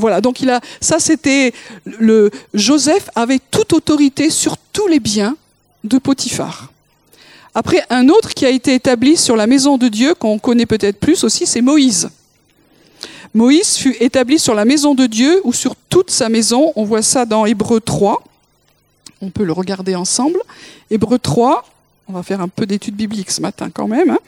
Voilà, 0.01 0.19
donc 0.19 0.42
il 0.42 0.50
a, 0.50 0.59
ça 0.81 0.98
c'était 1.00 1.53
le 1.86 2.31
Joseph 2.55 3.10
avait 3.13 3.39
toute 3.51 3.72
autorité 3.72 4.31
sur 4.31 4.58
tous 4.74 4.88
les 4.88 5.00
biens 5.00 5.38
de 5.84 6.00
Potiphar. 6.00 6.72
Après, 7.53 7.84
un 7.91 8.10
autre 8.10 8.34
qui 8.34 8.46
a 8.46 8.50
été 8.50 8.74
établi 8.74 9.15
sur 9.15 9.36
la 9.36 9.46
maison 9.46 9.77
de 9.77 9.88
Dieu, 9.89 10.15
qu'on 10.15 10.39
connaît 10.39 10.65
peut-être 10.65 11.00
plus 11.00 11.24
aussi, 11.24 11.46
c'est 11.46 11.62
Moïse. 11.62 12.10
Moïse 13.36 13.77
fut 13.77 13.96
établi 14.00 14.39
sur 14.39 14.55
la 14.55 14.65
maison 14.65 14.96
de 14.96 15.05
Dieu 15.05 15.39
ou 15.43 15.53
sur 15.53 15.75
toute 15.89 16.10
sa 16.10 16.29
maison. 16.29 16.74
On 16.75 16.84
voit 16.84 17.03
ça 17.03 17.25
dans 17.25 17.46
Hébreu 17.46 17.79
3. 17.79 18.24
On 19.22 19.29
peut 19.29 19.43
le 19.43 19.53
regarder 19.53 19.96
ensemble. 19.96 20.39
Hébreu 20.89 21.20
3, 21.20 21.63
on 22.08 22.13
va 22.13 22.24
faire 22.24 22.41
un 22.41 22.48
peu 22.48 22.65
d'études 22.65 22.96
bibliques 22.96 23.31
ce 23.31 23.41
matin 23.41 23.70
quand 23.72 23.88
même. 23.88 24.10
Hein. 24.10 24.20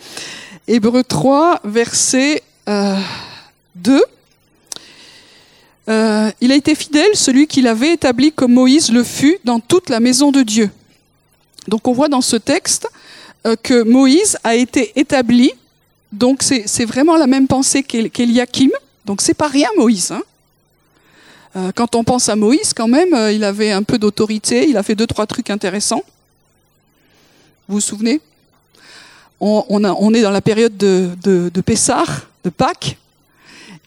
Hébreu 0.68 1.04
3, 1.04 1.62
verset 1.64 2.44
2. 2.68 4.04
Euh, 5.90 6.32
il 6.40 6.52
a 6.52 6.56
été 6.56 6.76
fidèle, 6.76 7.14
celui 7.14 7.48
qu'il 7.48 7.68
avait 7.68 7.94
établi 7.94 8.32
comme 8.32 8.54
Moïse 8.54 8.92
le 8.92 9.04
fut 9.04 9.38
dans 9.44 9.60
toute 9.60 9.90
la 9.90 10.00
maison 10.00 10.32
de 10.32 10.42
Dieu. 10.42 10.70
Donc 11.68 11.88
on 11.88 11.94
voit 11.94 12.08
dans 12.08 12.22
ce 12.22 12.38
texte 12.38 12.88
euh, 13.46 13.56
que 13.62 13.84
Moïse 13.84 14.38
a 14.44 14.56
été 14.56 14.98
établi, 14.98 15.52
donc 16.12 16.42
c'est 16.44 16.86
vraiment 16.86 17.18
la 17.18 17.28
même 17.28 17.48
pensée 17.48 17.84
qu'Eliakim, 17.84 18.70
donc 19.06 19.22
c'est 19.22 19.34
pas 19.34 19.48
rien 19.48 19.68
Moïse. 19.78 20.12
Hein. 20.12 20.24
Euh, 21.56 21.72
quand 21.76 21.96
on 21.96 22.04
pense 22.04 22.30
à 22.30 22.36
Moïse, 22.36 22.74
quand 22.74 22.88
même, 22.88 23.16
il 23.34 23.44
avait 23.44 23.72
un 23.72 23.84
peu 23.84 23.98
d'autorité, 23.98 24.70
il 24.70 24.78
a 24.78 24.84
fait 24.84 24.96
deux, 24.96 25.08
trois 25.08 25.28
trucs 25.28 25.50
intéressants. 25.50 26.04
Vous 27.68 27.76
vous 27.76 27.82
souvenez? 27.82 28.22
On, 29.40 29.66
on, 29.70 30.14
est 30.14 30.22
dans 30.22 30.32
la 30.32 30.42
période 30.42 30.78
de, 30.78 31.10
de, 31.22 31.52
de 31.54 31.62
Pessah, 31.62 32.06
de 32.46 32.50
Pâques, 32.50 32.98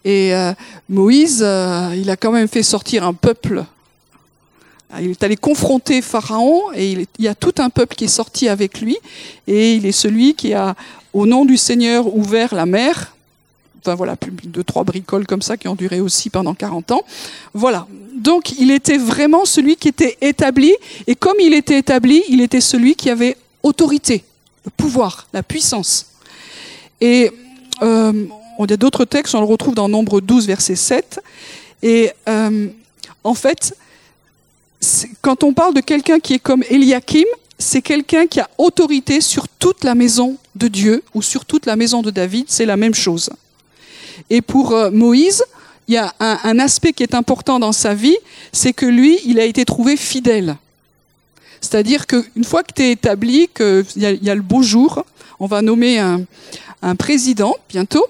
et 0.07 0.33
euh, 0.33 0.53
Moïse, 0.87 1.41
euh, 1.45 1.93
il 1.93 2.09
a 2.09 2.15
quand 2.15 2.31
même 2.31 2.47
fait 2.47 2.63
sortir 2.63 3.05
un 3.05 3.13
peuple. 3.13 3.65
Il 5.01 5.11
est 5.11 5.21
allé 5.21 5.35
confronter 5.35 6.01
Pharaon 6.01 6.71
et 6.73 6.93
il, 6.93 7.05
y 7.19 7.27
a 7.27 7.35
tout 7.35 7.53
un 7.57 7.69
peuple 7.69 7.93
qui 7.93 8.05
est 8.05 8.07
sorti 8.07 8.47
avec 8.47 8.79
lui. 8.79 8.97
Et 9.47 9.73
il 9.73 9.85
est 9.85 9.91
celui 9.91 10.33
qui 10.33 10.53
a, 10.53 10.75
au 11.11 11.25
nom 11.25 11.43
du 11.43 11.57
Seigneur, 11.57 12.15
ouvert 12.15 12.55
la 12.55 12.65
mer. 12.65 13.17
Enfin 13.79 13.95
voilà, 13.95 14.15
plus 14.15 14.31
de 14.31 14.61
trois 14.61 14.85
bricoles 14.85 15.27
comme 15.27 15.41
ça 15.41 15.57
qui 15.57 15.67
ont 15.67 15.75
duré 15.75 15.99
aussi 15.99 16.29
pendant 16.29 16.53
40 16.53 16.91
ans. 16.91 17.01
Voilà. 17.53 17.85
Donc 18.15 18.57
il 18.57 18.71
était 18.71 18.97
vraiment 18.97 19.43
celui 19.43 19.75
qui 19.75 19.89
était 19.89 20.17
établi. 20.21 20.73
Et 21.07 21.15
comme 21.15 21.35
il 21.41 21.53
était 21.53 21.79
établi, 21.79 22.23
il 22.29 22.39
était 22.39 22.61
celui 22.61 22.95
qui 22.95 23.09
avait 23.09 23.35
autorité, 23.61 24.23
le 24.63 24.71
pouvoir, 24.71 25.27
la 25.33 25.43
puissance. 25.43 26.05
Et 27.01 27.29
euh, 27.81 28.25
y 28.69 28.73
a 28.73 28.77
d'autres 28.77 29.05
textes, 29.05 29.35
on 29.35 29.39
le 29.39 29.45
retrouve 29.45 29.75
dans 29.75 29.89
Nombre 29.89 30.21
12, 30.21 30.47
verset 30.47 30.75
7. 30.75 31.19
Et 31.83 32.11
euh, 32.27 32.67
en 33.23 33.33
fait, 33.33 33.75
quand 35.21 35.43
on 35.43 35.53
parle 35.53 35.73
de 35.73 35.81
quelqu'un 35.81 36.19
qui 36.19 36.35
est 36.35 36.39
comme 36.39 36.63
Eliakim, 36.69 37.25
c'est 37.59 37.81
quelqu'un 37.81 38.27
qui 38.27 38.39
a 38.39 38.49
autorité 38.57 39.21
sur 39.21 39.47
toute 39.47 39.83
la 39.83 39.95
maison 39.95 40.37
de 40.55 40.67
Dieu 40.67 41.03
ou 41.13 41.21
sur 41.21 41.45
toute 41.45 41.65
la 41.65 41.75
maison 41.75 42.01
de 42.01 42.11
David, 42.11 42.45
c'est 42.47 42.65
la 42.65 42.77
même 42.77 42.93
chose. 42.93 43.29
Et 44.29 44.41
pour 44.41 44.73
euh, 44.73 44.91
Moïse, 44.91 45.43
il 45.87 45.93
y 45.93 45.97
a 45.97 46.13
un, 46.19 46.59
aspect 46.59 46.91
qui 46.91 47.03
est 47.03 47.15
important 47.15 47.59
dans 47.59 47.71
sa 47.71 47.93
vie, 47.93 48.17
c'est 48.51 48.73
que 48.73 48.85
lui, 48.85 49.19
il 49.25 49.39
a 49.39 49.45
été 49.45 49.63
trouvé 49.63 49.95
fidèle. 49.95 50.57
C'est-à-dire 51.61 52.07
qu'une 52.07 52.43
fois 52.43 52.63
que 52.63 52.73
tu 52.73 52.83
es 52.83 52.91
établi, 52.91 53.47
qu'il 53.55 53.85
y, 53.95 54.29
a 54.29 54.35
le 54.35 54.41
beau 54.41 54.61
jour, 54.61 55.05
on 55.39 55.45
va 55.45 55.61
nommer 55.61 55.97
un 55.97 56.95
président 56.97 57.55
bientôt. 57.69 58.05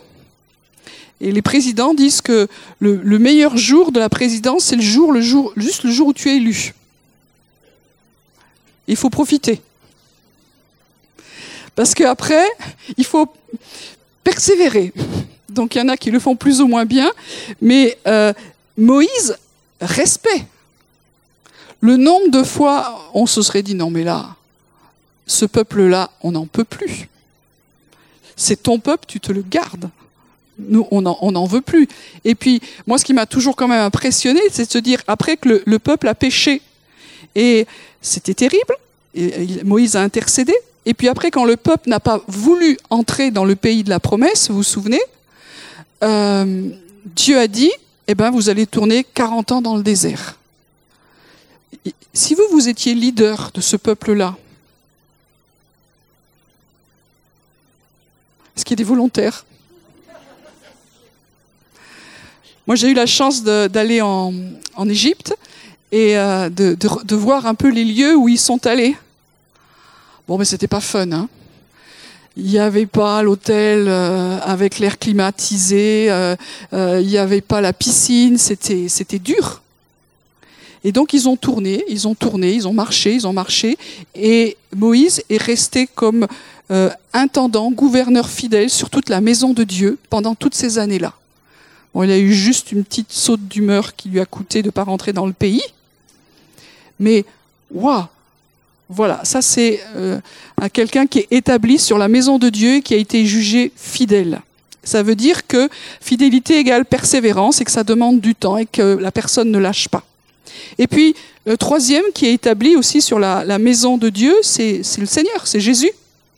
Et 1.19 1.31
les 1.31 1.41
présidents 1.41 1.93
disent 1.93 2.21
que 2.21 2.47
le, 2.79 2.95
le 2.95 3.19
meilleur 3.19 3.57
jour 3.57 3.91
de 3.91 3.99
la 3.99 4.09
présidence, 4.09 4.65
c'est 4.65 4.75
le 4.75 4.81
jour, 4.81 5.11
le 5.11 5.21
jour, 5.21 5.51
juste 5.57 5.83
le 5.83 5.91
jour 5.91 6.07
où 6.07 6.13
tu 6.13 6.29
es 6.29 6.37
élu. 6.37 6.73
Il 8.87 8.95
faut 8.95 9.09
profiter. 9.09 9.61
Parce 11.75 11.93
qu'après, 11.93 12.45
il 12.97 13.05
faut 13.05 13.27
persévérer. 14.23 14.93
Donc 15.49 15.75
il 15.75 15.79
y 15.79 15.81
en 15.81 15.89
a 15.89 15.97
qui 15.97 16.11
le 16.11 16.19
font 16.19 16.35
plus 16.35 16.61
ou 16.61 16.67
moins 16.67 16.85
bien, 16.85 17.11
mais 17.61 17.97
euh, 18.07 18.33
Moïse, 18.77 19.37
respect. 19.81 20.45
Le 21.79 21.97
nombre 21.97 22.29
de 22.29 22.43
fois, 22.43 23.11
on 23.13 23.25
se 23.25 23.41
serait 23.41 23.63
dit, 23.63 23.75
non 23.75 23.89
mais 23.89 24.03
là, 24.03 24.35
ce 25.25 25.45
peuple-là, 25.45 26.11
on 26.21 26.31
n'en 26.31 26.45
peut 26.45 26.63
plus. 26.63 27.09
C'est 28.35 28.63
ton 28.63 28.79
peuple, 28.79 29.05
tu 29.07 29.19
te 29.19 29.31
le 29.31 29.41
gardes. 29.41 29.89
Nous, 30.59 30.87
on 30.91 31.01
n'en 31.01 31.45
veut 31.45 31.61
plus. 31.61 31.87
Et 32.25 32.33
puis, 32.33 32.61
moi, 32.87 32.97
ce 32.97 33.05
qui 33.05 33.13
m'a 33.13 33.25
toujours 33.25 33.55
quand 33.55 33.67
même 33.67 33.81
impressionné, 33.81 34.41
c'est 34.51 34.65
de 34.65 34.71
se 34.71 34.77
dire, 34.79 35.01
après 35.07 35.37
que 35.37 35.61
le 35.65 35.79
peuple 35.79 36.07
a 36.07 36.15
péché, 36.15 36.61
et 37.35 37.67
c'était 38.01 38.33
terrible. 38.33 38.75
Moïse 39.63 39.95
a 39.95 40.01
intercédé. 40.01 40.53
Et 40.85 40.93
puis 40.93 41.07
après, 41.07 41.31
quand 41.31 41.45
le 41.45 41.57
peuple 41.57 41.89
n'a 41.89 41.99
pas 41.99 42.21
voulu 42.27 42.77
entrer 42.89 43.29
dans 43.29 43.45
le 43.45 43.55
pays 43.55 43.83
de 43.83 43.89
la 43.89 43.99
promesse, 43.99 44.49
vous 44.49 44.57
vous 44.57 44.63
souvenez, 44.63 45.01
euh, 46.03 46.69
Dieu 47.05 47.37
a 47.37 47.47
dit, 47.47 47.71
eh 48.07 48.15
ben, 48.15 48.31
vous 48.31 48.49
allez 48.49 48.65
tourner 48.65 49.03
40 49.03 49.51
ans 49.51 49.61
dans 49.61 49.75
le 49.75 49.83
désert. 49.83 50.39
Si 52.13 52.33
vous, 52.35 52.43
vous 52.51 52.69
étiez 52.69 52.95
leader 52.95 53.51
de 53.53 53.61
ce 53.61 53.75
peuple-là, 53.75 54.35
est-ce 58.55 58.65
qu'il 58.65 58.79
y 58.79 58.81
a 58.81 58.83
des 58.83 58.89
volontaires 58.89 59.45
Moi, 62.67 62.75
j'ai 62.75 62.89
eu 62.89 62.93
la 62.93 63.05
chance 63.05 63.43
d'aller 63.43 64.01
en, 64.01 64.33
en 64.75 64.89
Égypte 64.89 65.35
et 65.91 66.17
euh, 66.17 66.49
de, 66.49 66.75
de, 66.75 66.89
de, 67.05 67.15
voir 67.15 67.45
un 67.45 67.55
peu 67.55 67.69
les 67.69 67.85
lieux 67.85 68.15
où 68.15 68.27
ils 68.27 68.39
sont 68.39 68.67
allés. 68.67 68.95
Bon, 70.27 70.37
mais 70.37 70.45
c'était 70.45 70.67
pas 70.67 70.81
fun. 70.81 71.11
Hein 71.11 71.29
il 72.37 72.45
n'y 72.45 72.59
avait 72.59 72.85
pas 72.85 73.23
l'hôtel 73.23 73.85
euh, 73.87 74.39
avec 74.43 74.77
l'air 74.77 74.99
climatisé, 74.99 76.07
euh, 76.09 76.35
euh, 76.71 76.99
il 77.01 77.07
n'y 77.07 77.17
avait 77.17 77.41
pas 77.41 77.61
la 77.61 77.73
piscine, 77.73 78.37
c'était 78.37 78.87
c'était 78.89 79.19
dur. 79.19 79.63
Et 80.83 80.91
donc 80.91 81.13
ils 81.13 81.27
ont 81.27 81.35
tourné, 81.35 81.83
ils 81.89 82.07
ont 82.07 82.13
tourné, 82.13 82.53
ils 82.53 82.67
ont 82.67 82.73
marché, 82.73 83.13
ils 83.13 83.25
ont 83.25 83.33
marché, 83.33 83.77
et 84.13 84.55
Moïse 84.75 85.23
est 85.29 85.41
resté 85.41 85.87
comme 85.87 86.27
intendant, 87.13 87.71
gouverneur 87.71 88.29
fidèle 88.29 88.69
sur 88.69 88.89
toute 88.89 89.07
la 89.07 89.21
maison 89.21 89.53
de 89.53 89.63
Dieu 89.63 89.97
pendant 90.09 90.35
toutes 90.35 90.53
ces 90.53 90.77
années-là. 90.77 91.13
Bon, 91.93 92.03
il 92.03 92.11
a 92.11 92.17
eu 92.17 92.33
juste 92.33 92.71
une 92.71 92.83
petite 92.83 93.11
saute 93.11 93.47
d'humeur 93.47 93.95
qui 93.95 94.09
lui 94.09 94.19
a 94.19 94.25
coûté 94.25 94.61
de 94.61 94.67
ne 94.67 94.71
pas 94.71 94.83
rentrer 94.83 95.13
dans 95.13 95.25
le 95.25 95.33
pays, 95.33 95.63
mais 96.99 97.25
waouh, 97.71 98.05
voilà, 98.89 99.21
ça 99.23 99.41
c'est 99.41 99.81
euh, 99.95 100.19
quelqu'un 100.71 101.07
qui 101.07 101.19
est 101.19 101.27
établi 101.31 101.77
sur 101.77 101.97
la 101.97 102.07
maison 102.07 102.39
de 102.39 102.49
Dieu 102.49 102.75
et 102.75 102.81
qui 102.81 102.93
a 102.93 102.97
été 102.97 103.25
jugé 103.25 103.71
fidèle. 103.75 104.41
Ça 104.83 105.03
veut 105.03 105.15
dire 105.15 105.47
que 105.47 105.67
fidélité 105.99 106.59
égale 106.59 106.85
persévérance 106.85 107.59
et 107.59 107.65
que 107.65 107.71
ça 107.71 107.83
demande 107.83 108.21
du 108.21 108.35
temps 108.35 108.55
et 108.55 108.65
que 108.65 108.97
la 108.97 109.11
personne 109.11 109.51
ne 109.51 109.59
lâche 109.59 109.89
pas. 109.89 110.03
Et 110.77 110.87
puis, 110.87 111.13
le 111.45 111.57
troisième 111.57 112.05
qui 112.13 112.25
est 112.25 112.33
établi 112.33 112.77
aussi 112.77 113.01
sur 113.01 113.19
la, 113.19 113.59
maison 113.59 113.97
de 113.97 114.07
Dieu, 114.07 114.33
c'est 114.43 114.81
le 114.97 115.05
Seigneur, 115.05 115.45
c'est 115.45 115.59
Jésus. 115.59 115.91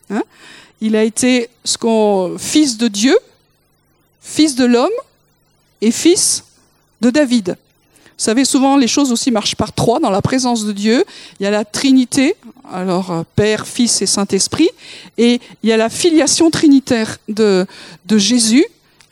Hein. 0.09 0.23
Il 0.81 0.95
a 0.95 1.03
été 1.03 1.49
fils 2.37 2.77
de 2.77 2.87
Dieu, 2.87 3.17
fils 4.21 4.55
de 4.55 4.65
l'homme 4.65 4.89
et 5.81 5.91
fils 5.91 6.43
de 7.01 7.09
David. 7.09 7.57
Vous 8.19 8.25
savez, 8.25 8.43
souvent 8.43 8.75
les 8.75 8.89
choses 8.89 9.13
aussi 9.13 9.31
marchent 9.31 9.55
par 9.55 9.71
trois 9.71 10.01
dans 10.01 10.09
la 10.09 10.21
présence 10.21 10.65
de 10.65 10.73
Dieu. 10.73 11.05
Il 11.39 11.43
y 11.43 11.45
a 11.45 11.51
la 11.51 11.63
Trinité, 11.63 12.35
alors 12.69 13.11
euh, 13.11 13.23
Père, 13.37 13.65
Fils 13.65 14.01
et 14.01 14.05
Saint-Esprit, 14.05 14.69
et 15.17 15.39
il 15.63 15.69
y 15.69 15.71
a 15.71 15.77
la 15.77 15.89
filiation 15.89 16.51
trinitaire 16.51 17.17
de, 17.29 17.65
de 18.07 18.17
Jésus, 18.17 18.65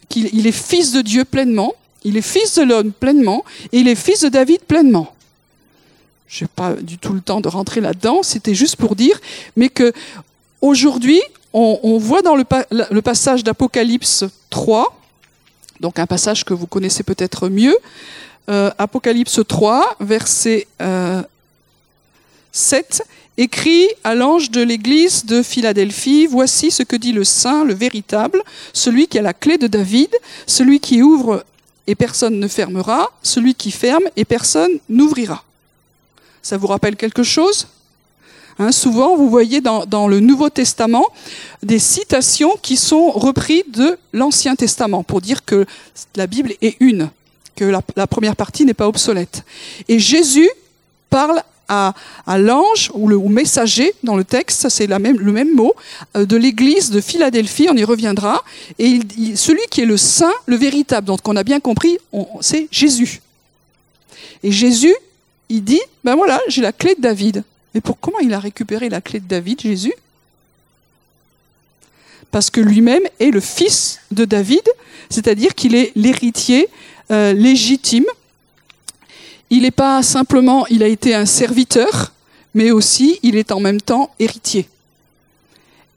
qu'il 0.09 0.29
il 0.33 0.45
est 0.45 0.51
fils 0.51 0.91
de 0.91 1.01
Dieu 1.01 1.23
pleinement, 1.23 1.73
il 2.03 2.17
est 2.17 2.21
fils 2.21 2.55
de 2.55 2.63
l'homme 2.63 2.91
pleinement, 2.91 3.45
et 3.71 3.79
il 3.79 3.87
est 3.87 3.95
fils 3.95 4.23
de 4.23 4.29
David 4.29 4.59
pleinement. 4.59 5.13
Je 6.27 6.43
n'ai 6.43 6.49
pas 6.53 6.73
du 6.73 6.97
tout 6.97 7.13
le 7.13 7.21
temps 7.21 7.39
de 7.39 7.47
rentrer 7.47 7.79
là-dedans, 7.79 8.23
c'était 8.23 8.55
juste 8.55 8.75
pour 8.75 8.97
dire, 8.97 9.17
mais 9.55 9.69
que 9.69 9.93
aujourd'hui, 10.59 11.21
on, 11.53 11.79
on 11.81 11.97
voit 11.97 12.21
dans 12.21 12.35
le, 12.35 12.43
le 12.69 13.01
passage 13.01 13.45
d'Apocalypse 13.45 14.25
3, 14.49 14.96
donc 15.79 15.99
un 15.99 16.05
passage 16.05 16.43
que 16.43 16.53
vous 16.53 16.67
connaissez 16.67 17.03
peut-être 17.03 17.49
mieux, 17.49 17.77
euh, 18.49 18.71
Apocalypse 18.77 19.41
3, 19.45 19.97
verset 19.99 20.67
7, 20.79 20.81
euh, 20.81 21.23
écrit 23.37 23.87
à 24.03 24.15
l'ange 24.15 24.51
de 24.51 24.61
l'église 24.61 25.25
de 25.25 25.43
Philadelphie, 25.43 26.27
Voici 26.27 26.71
ce 26.71 26.83
que 26.83 26.95
dit 26.95 27.11
le 27.11 27.23
Saint, 27.23 27.65
le 27.65 27.73
véritable, 27.73 28.41
celui 28.73 29.07
qui 29.07 29.19
a 29.19 29.21
la 29.21 29.33
clé 29.33 29.57
de 29.57 29.67
David, 29.67 30.09
celui 30.45 30.79
qui 30.79 31.01
ouvre 31.01 31.43
et 31.87 31.95
personne 31.95 32.39
ne 32.39 32.47
fermera, 32.47 33.11
celui 33.21 33.53
qui 33.53 33.71
ferme 33.71 34.03
et 34.15 34.25
personne 34.25 34.71
n'ouvrira. 34.89 35.43
Ça 36.41 36.57
vous 36.57 36.67
rappelle 36.67 36.95
quelque 36.95 37.23
chose? 37.23 37.67
Hein, 38.59 38.71
Souvent, 38.71 39.15
vous 39.15 39.29
voyez 39.29 39.61
dans, 39.61 40.07
le 40.07 40.19
Nouveau 40.19 40.49
Testament 40.49 41.05
des 41.63 41.79
citations 41.79 42.57
qui 42.61 42.77
sont 42.77 43.11
reprises 43.11 43.63
de 43.69 43.97
l'Ancien 44.13 44.55
Testament 44.55 45.03
pour 45.03 45.21
dire 45.21 45.45
que 45.45 45.65
la 46.15 46.27
Bible 46.27 46.53
est 46.61 46.77
une 46.79 47.09
que 47.55 47.65
la, 47.65 48.07
première 48.07 48.35
partie 48.35 48.65
n'est 48.65 48.75
pas 48.75 48.87
obsolète. 48.87 49.43
Et 49.87 49.97
Jésus 49.97 50.47
parle 51.09 51.41
à, 51.67 51.93
l'ange 52.37 52.91
ou 52.93 53.07
le 53.07 53.17
messager 53.17 53.93
dans 54.03 54.15
le 54.15 54.23
texte, 54.23 54.69
c'est 54.69 54.87
le 54.87 54.99
même 54.99 55.53
mot, 55.53 55.73
euh, 56.15 56.25
de 56.25 56.37
l'église 56.37 56.91
de 56.91 57.01
Philadelphie, 57.01 57.67
on 57.69 57.75
y 57.75 57.83
reviendra, 57.83 58.43
et 58.79 58.99
celui 59.35 59.61
qui 59.69 59.81
est 59.81 59.85
le 59.85 59.97
saint, 59.97 60.31
le 60.45 60.55
véritable, 60.55 61.07
donc 61.07 61.27
on 61.27 61.35
a 61.35 61.43
bien 61.43 61.59
compris, 61.59 61.97
c'est 62.39 62.67
Jésus. 62.71 63.21
Et 64.43 64.51
Jésus, 64.51 64.95
il 65.49 65.63
dit, 65.63 65.81
ben 66.03 66.15
voilà, 66.15 66.39
j'ai 66.47 66.61
la 66.61 66.71
clé 66.71 66.95
de 66.95 67.01
David. 67.01 67.43
Mais 67.77 67.81
pour 67.81 67.99
comment 67.99 68.17
il 68.17 68.33
a 68.33 68.39
récupéré 68.39 68.89
la 68.89 69.01
clé 69.01 69.19
de 69.19 69.27
David, 69.27 69.61
Jésus? 69.61 69.93
Parce 72.31 72.49
que 72.49 72.59
lui-même 72.59 73.03
est 73.19 73.29
le 73.29 73.39
fils 73.39 73.99
de 74.09 74.25
David, 74.25 74.67
c'est-à-dire 75.11 75.53
qu'il 75.53 75.75
est 75.75 75.91
l'héritier 75.95 76.69
euh, 77.11 77.33
légitime. 77.33 78.05
Il 79.51 79.61
n'est 79.61 79.69
pas 79.69 80.01
simplement, 80.01 80.65
il 80.71 80.81
a 80.81 80.87
été 80.87 81.13
un 81.13 81.27
serviteur, 81.27 82.13
mais 82.55 82.71
aussi 82.71 83.19
il 83.21 83.35
est 83.35 83.51
en 83.51 83.59
même 83.59 83.79
temps 83.79 84.09
héritier. 84.17 84.67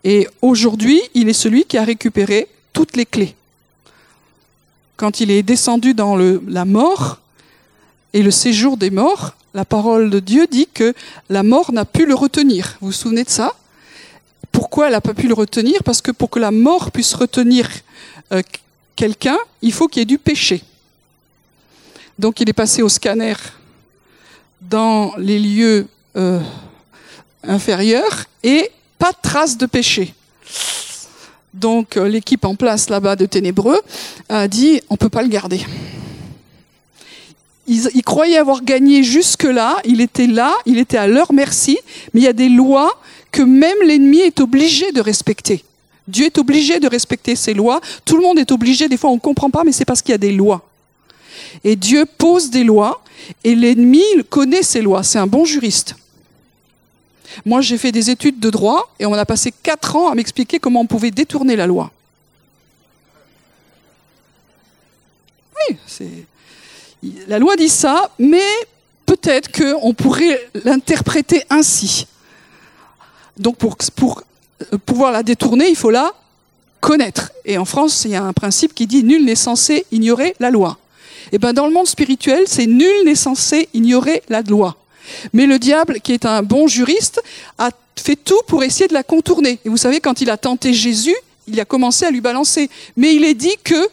Et 0.05 0.29
aujourd'hui, 0.43 1.01
il 1.15 1.31
est 1.31 1.33
celui 1.33 1.65
qui 1.65 1.79
a 1.79 1.85
récupéré 1.85 2.47
toutes 2.75 2.95
les 2.95 3.07
clés. 3.07 3.35
Quand 4.99 5.21
il 5.21 5.31
est 5.31 5.43
descendu 5.43 5.95
dans 5.95 6.15
la 6.15 6.67
mort 6.67 7.21
et 8.13 8.23
le 8.23 8.31
séjour 8.31 8.77
des 8.77 8.91
morts, 8.91 9.35
la 9.55 9.65
parole 9.65 10.11
de 10.11 10.21
Dieu 10.21 10.47
dit 10.51 10.69
que 10.73 10.95
la 11.29 11.43
mort 11.43 11.73
n'a 11.73 11.85
pu 11.85 12.07
le 12.07 12.15
retenir. 12.15 12.77
Vous 12.81 12.89
vous 12.89 12.93
souvenez 12.93 13.25
de 13.25 13.31
ça? 13.31 13.55
Pourquoi 14.53 14.87
elle 14.87 14.93
n'a 14.93 15.01
pas 15.01 15.15
pu 15.15 15.29
le 15.29 15.35
retenir? 15.35 15.83
Parce 15.85 16.01
que 16.01 16.11
pour 16.11 16.31
que 16.31 16.39
la 16.39 16.51
mort 16.51 16.91
puisse 16.91 17.15
retenir 17.15 17.69
euh, 18.33 18.43
quelqu'un, 18.97 19.39
il 19.63 19.73
faut 19.73 19.89
qu'il 19.89 20.01
y 20.01 20.03
ait 20.03 20.07
du 20.07 20.19
péché. 20.19 20.63
Donc 22.19 22.41
il 22.41 22.49
est 22.49 22.55
passé 22.55 22.83
au 22.83 22.89
scanner 22.89 23.35
dans 24.61 25.15
les 25.17 25.39
lieux 25.39 25.87
euh, 26.17 26.41
inférieurs 27.43 28.27
et 28.43 28.71
pas 28.99 29.13
de 29.13 29.17
trace 29.23 29.57
de 29.57 29.67
péché. 29.67 30.15
Donc 31.55 31.97
euh, 31.97 32.09
l'équipe 32.09 32.45
en 32.45 32.55
place 32.55 32.91
là-bas 32.91 33.17
de 33.17 33.27
Ténébreux 33.27 33.81
a 34.29 34.47
dit 34.49 34.81
on 34.91 34.97
peut 34.97 35.09
pas 35.09 35.23
le 35.23 35.29
garder. 35.29 35.65
Ils, 37.71 38.03
croyaient 38.03 38.37
avoir 38.37 38.65
gagné 38.65 39.05
jusque-là, 39.05 39.77
il 39.85 40.01
était 40.01 40.27
là, 40.27 40.53
il 40.67 40.79
était 40.79 40.97
à 40.97 41.07
leur 41.07 41.33
merci, 41.33 41.79
mais 42.13 42.21
il 42.21 42.25
y 42.25 42.29
a 42.29 42.33
des 42.33 42.49
lois 42.49 43.01
que 43.31 43.43
même 43.43 43.77
l'ennemi 43.87 44.19
est 44.19 44.41
obligé 44.41 44.91
de 44.91 45.01
respecter. 45.01 45.65
Dieu 46.09 46.27
est 46.27 46.39
obligé 46.39 46.81
de 46.81 46.89
respecter 46.89 47.37
ses 47.37 47.55
lois. 47.55 47.81
Tout 48.05 48.17
le 48.17 48.23
monde 48.25 48.41
est 48.41 48.51
obligé. 48.51 48.89
Des 48.89 48.97
fois, 48.97 49.11
on 49.11 49.15
ne 49.15 49.21
comprend 49.21 49.51
pas, 49.51 49.63
mais 49.63 49.71
c'est 49.71 49.85
parce 49.85 50.03
qu'il 50.03 50.11
y 50.11 50.15
a 50.15 50.19
des 50.19 50.33
lois. 50.33 50.69
Et 51.63 51.77
Dieu 51.77 52.07
pose 52.19 52.51
des 52.51 52.65
lois, 52.65 53.05
et 53.45 53.55
l'ennemi 53.55 54.03
connaît 54.29 54.65
ces 54.65 54.83
lois. 54.83 55.05
C'est 55.05 55.21
un 55.21 55.29
bon 55.29 55.45
juriste. 55.45 55.95
Moi, 57.45 57.61
j'ai 57.61 57.79
fait 57.79 57.93
des 57.93 58.11
études 58.11 58.41
de 58.41 58.51
droit, 58.51 58.93
et 58.99 59.07
on 59.07 59.13
a 59.13 59.25
passé 59.25 59.55
quatre 59.63 59.95
ans 59.95 60.11
à 60.11 60.17
m'expliquer 60.17 60.59
comment 60.59 60.81
on 60.81 60.87
pouvait 60.87 61.13
détourner 61.13 61.55
la 61.55 61.69
loi. 61.69 61.93
Oui, 65.69 65.77
c'est. 65.87 66.27
La 67.29 67.39
loi 67.39 67.57
dit 67.57 67.69
ça, 67.69 68.11
mais 68.19 68.51
peut-être 69.07 69.51
qu'on 69.51 69.95
pourrait 69.95 70.51
l'interpréter 70.65 71.45
ainsi. 71.51 72.07
Donc 73.39 73.57
pour, 73.57 74.23
euh, 74.73 74.79
pouvoir 74.85 75.13
la 75.13 75.23
détourner, 75.23 75.69
il 75.69 75.77
faut 75.77 75.91
la 75.91 76.13
connaître. 76.81 77.33
Et 77.45 77.59
en 77.59 77.65
France, 77.65 78.05
il 78.05 78.13
y 78.13 78.17
a 78.17 78.23
un 78.23 78.33
principe 78.33 78.75
qui 78.75 78.87
dit 78.87 79.03
nul 79.03 79.25
n'est 79.25 79.35
censé 79.35 79.87
ignorer 79.93 80.35
la 80.41 80.51
loi. 80.51 80.79
Et 81.33 81.37
eh 81.37 81.39
ben 81.39 81.53
dans 81.53 81.67
le 81.67 81.73
monde 81.73 81.87
spirituel, 81.87 82.45
c'est 82.47 82.67
nul 82.67 83.05
n'est 83.05 83.15
censé 83.15 83.69
ignorer 83.73 84.23
la 84.29 84.43
loi. 84.43 84.77
Mais 85.33 85.47
le 85.47 85.59
diable, 85.59 86.01
qui 86.01 86.13
est 86.13 86.25
un 86.25 86.43
bon 86.43 86.67
juriste, 86.67 87.23
a 87.59 87.71
fait 87.97 88.17
tout 88.17 88.41
pour 88.47 88.63
essayer 88.63 88.89
de 88.89 88.95
la 88.95 89.03
contourner. 89.03 89.59
Et 89.65 89.69
vous 89.69 89.77
savez, 89.77 90.01
quand 90.01 90.21
il 90.21 90.31
a 90.31 90.37
tenté 90.37 90.73
Jésus, 90.73 91.15
il 91.47 91.61
a 91.61 91.65
commencé 91.65 92.05
à 92.05 92.11
lui 92.11 92.21
balancer. 92.21 92.71
Mais 92.97 93.15
il 93.15 93.25
est 93.25 93.35
dit 93.35 93.57
que, 93.63 93.89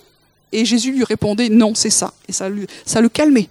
et 0.51 0.65
Jésus 0.65 0.91
lui 0.91 1.03
répondait 1.03 1.49
non, 1.49 1.75
c'est 1.75 1.89
ça. 1.89 2.13
Et 2.27 2.31
ça, 2.31 2.49
le 2.49 3.09
calmait. 3.09 3.49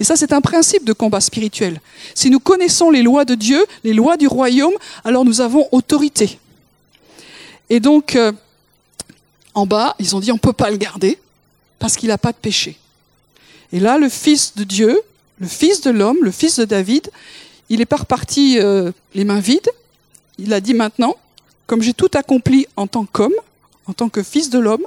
Et 0.00 0.04
ça, 0.04 0.16
c'est 0.16 0.32
un 0.32 0.40
principe 0.40 0.84
de 0.84 0.92
combat 0.92 1.20
spirituel. 1.20 1.80
Si 2.14 2.30
nous 2.30 2.40
connaissons 2.40 2.90
les 2.90 3.02
lois 3.02 3.24
de 3.24 3.34
Dieu, 3.34 3.64
les 3.84 3.92
lois 3.92 4.16
du 4.16 4.26
royaume, 4.26 4.74
alors 5.04 5.24
nous 5.24 5.40
avons 5.40 5.68
autorité. 5.72 6.38
Et 7.70 7.80
donc, 7.80 8.16
euh, 8.16 8.32
en 9.54 9.66
bas, 9.66 9.94
ils 9.98 10.14
ont 10.14 10.20
dit 10.20 10.32
on 10.32 10.34
ne 10.34 10.40
peut 10.40 10.52
pas 10.52 10.70
le 10.70 10.76
garder 10.76 11.18
parce 11.78 11.96
qu'il 11.96 12.08
n'a 12.08 12.18
pas 12.18 12.32
de 12.32 12.36
péché. 12.36 12.76
Et 13.72 13.80
là, 13.80 13.98
le 13.98 14.08
Fils 14.08 14.54
de 14.56 14.64
Dieu, 14.64 15.00
le 15.38 15.46
Fils 15.46 15.80
de 15.80 15.90
l'homme, 15.90 16.18
le 16.22 16.30
Fils 16.30 16.58
de 16.58 16.64
David, 16.64 17.10
il 17.68 17.80
est 17.80 17.86
pas 17.86 17.96
reparti 17.96 18.58
euh, 18.58 18.92
les 19.14 19.24
mains 19.24 19.40
vides. 19.40 19.70
Il 20.38 20.52
a 20.52 20.60
dit 20.60 20.74
maintenant, 20.74 21.16
comme 21.66 21.82
j'ai 21.82 21.94
tout 21.94 22.10
accompli 22.14 22.66
en 22.76 22.86
tant 22.86 23.06
qu'homme, 23.06 23.34
en 23.86 23.92
tant 23.92 24.08
que 24.08 24.22
Fils 24.22 24.50
de 24.50 24.58
l'homme, 24.58 24.84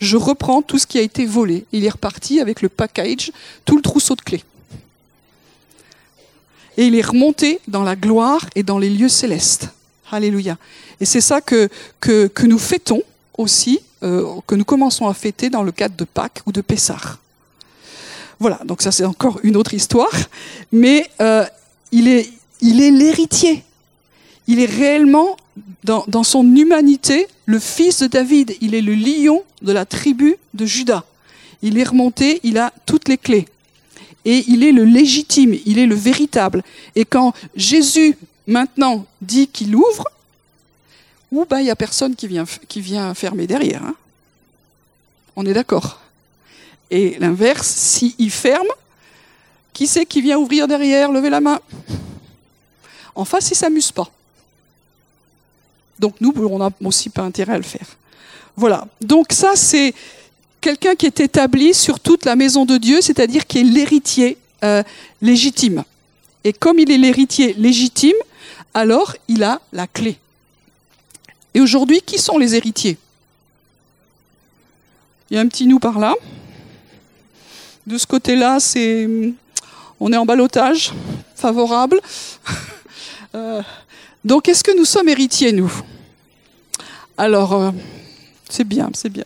je 0.00 0.16
reprends 0.16 0.62
tout 0.62 0.78
ce 0.78 0.86
qui 0.86 0.98
a 0.98 1.02
été 1.02 1.26
volé. 1.26 1.64
Il 1.72 1.84
est 1.84 1.90
reparti 1.90 2.40
avec 2.40 2.62
le 2.62 2.68
package, 2.68 3.32
tout 3.64 3.76
le 3.76 3.82
trousseau 3.82 4.14
de 4.14 4.20
clés. 4.20 4.44
Et 6.76 6.86
il 6.86 6.94
est 6.94 7.06
remonté 7.06 7.60
dans 7.68 7.82
la 7.82 7.94
gloire 7.96 8.46
et 8.54 8.62
dans 8.62 8.78
les 8.78 8.90
lieux 8.90 9.08
célestes. 9.08 9.68
Alléluia. 10.10 10.58
Et 11.00 11.04
c'est 11.04 11.20
ça 11.20 11.40
que, 11.40 11.68
nous 12.44 12.58
fêtons 12.58 13.02
aussi, 13.38 13.80
euh, 14.02 14.40
que 14.46 14.54
nous 14.54 14.64
commençons 14.64 15.08
à 15.08 15.14
fêter 15.14 15.50
dans 15.50 15.62
le 15.62 15.72
cadre 15.72 15.96
de 15.96 16.04
Pâques 16.04 16.40
ou 16.46 16.52
de 16.52 16.60
Pessah. 16.60 17.18
Voilà, 18.40 18.60
donc 18.64 18.82
ça 18.82 18.90
c'est 18.90 19.04
encore 19.04 19.38
une 19.44 19.56
autre 19.56 19.74
histoire, 19.74 20.12
mais 20.72 21.08
euh, 21.20 21.44
il 21.92 22.08
est 22.08 22.30
l'héritier. 22.62 23.64
Il 24.46 24.60
est 24.60 24.66
réellement 24.66 25.36
dans, 25.84 26.22
son 26.22 26.44
humanité 26.56 27.26
le 27.46 27.58
fils 27.58 28.00
de 28.00 28.06
David. 28.06 28.56
Il 28.60 28.74
est 28.74 28.82
le 28.82 28.94
lion 28.94 29.42
de 29.62 29.72
la 29.72 29.84
tribu 29.84 30.36
de 30.52 30.66
Judas. 30.66 31.04
Il 31.62 31.78
est 31.78 31.84
remonté, 31.84 32.40
il 32.42 32.58
a 32.58 32.72
toutes 32.86 33.08
les 33.08 33.18
clés. 33.18 33.48
Et 34.26 34.44
il 34.48 34.64
est 34.64 34.72
le 34.72 34.84
légitime, 34.84 35.54
il 35.66 35.78
est 35.78 35.86
le 35.86 35.94
véritable. 35.94 36.62
Et 36.94 37.04
quand 37.04 37.34
Jésus 37.56 38.16
maintenant 38.46 39.06
dit 39.20 39.48
qu'il 39.48 39.74
ouvre, 39.76 40.04
ou 41.30 41.44
bah 41.44 41.60
il 41.60 41.66
y 41.66 41.70
a 41.70 41.76
personne 41.76 42.14
qui 42.14 42.80
vient 42.80 43.14
fermer 43.14 43.46
derrière. 43.46 43.82
Hein. 43.82 43.94
On 45.36 45.44
est 45.46 45.52
d'accord. 45.52 46.00
Et 46.90 47.16
l'inverse, 47.18 47.66
s'il 47.66 48.30
ferme, 48.30 48.68
qui 49.72 49.86
c'est 49.86 50.06
qui 50.06 50.20
vient 50.20 50.38
ouvrir 50.38 50.68
derrière? 50.68 51.10
Levez 51.10 51.30
la 51.30 51.40
main. 51.40 51.60
En 53.14 53.24
face, 53.24 53.50
il 53.50 53.56
s'amuse 53.56 53.90
pas. 53.90 54.10
Donc 55.98 56.14
nous, 56.20 56.32
on 56.36 56.58
n'a 56.58 56.70
aussi 56.82 57.10
pas 57.10 57.22
intérêt 57.22 57.54
à 57.54 57.58
le 57.58 57.62
faire. 57.62 57.86
Voilà. 58.56 58.86
Donc 59.00 59.32
ça, 59.32 59.52
c'est 59.54 59.94
quelqu'un 60.60 60.94
qui 60.94 61.06
est 61.06 61.20
établi 61.20 61.74
sur 61.74 62.00
toute 62.00 62.24
la 62.24 62.36
maison 62.36 62.64
de 62.64 62.76
Dieu, 62.76 63.00
c'est-à-dire 63.00 63.46
qui 63.46 63.60
est 63.60 63.64
l'héritier 63.64 64.38
euh, 64.62 64.82
légitime. 65.20 65.84
Et 66.42 66.52
comme 66.52 66.78
il 66.78 66.90
est 66.90 66.98
l'héritier 66.98 67.54
légitime, 67.54 68.16
alors 68.72 69.14
il 69.28 69.42
a 69.42 69.60
la 69.72 69.86
clé. 69.86 70.18
Et 71.54 71.60
aujourd'hui, 71.60 72.00
qui 72.00 72.18
sont 72.18 72.38
les 72.38 72.54
héritiers? 72.54 72.98
Il 75.30 75.34
y 75.34 75.38
a 75.38 75.40
un 75.40 75.48
petit 75.48 75.66
nous 75.66 75.78
par 75.78 75.98
là. 75.98 76.14
De 77.86 77.98
ce 77.98 78.06
côté-là, 78.06 78.60
c'est, 78.60 79.08
on 80.00 80.12
est 80.12 80.16
en 80.16 80.26
balotage, 80.26 80.92
favorable. 81.34 82.00
Euh, 83.36 83.62
donc, 84.24 84.48
est-ce 84.48 84.64
que 84.64 84.76
nous 84.76 84.84
sommes 84.84 85.08
héritiers, 85.08 85.52
nous? 85.52 85.72
Alors, 87.16 87.52
euh, 87.52 87.70
c'est 88.48 88.64
bien, 88.64 88.90
c'est 88.94 89.10
bien. 89.10 89.24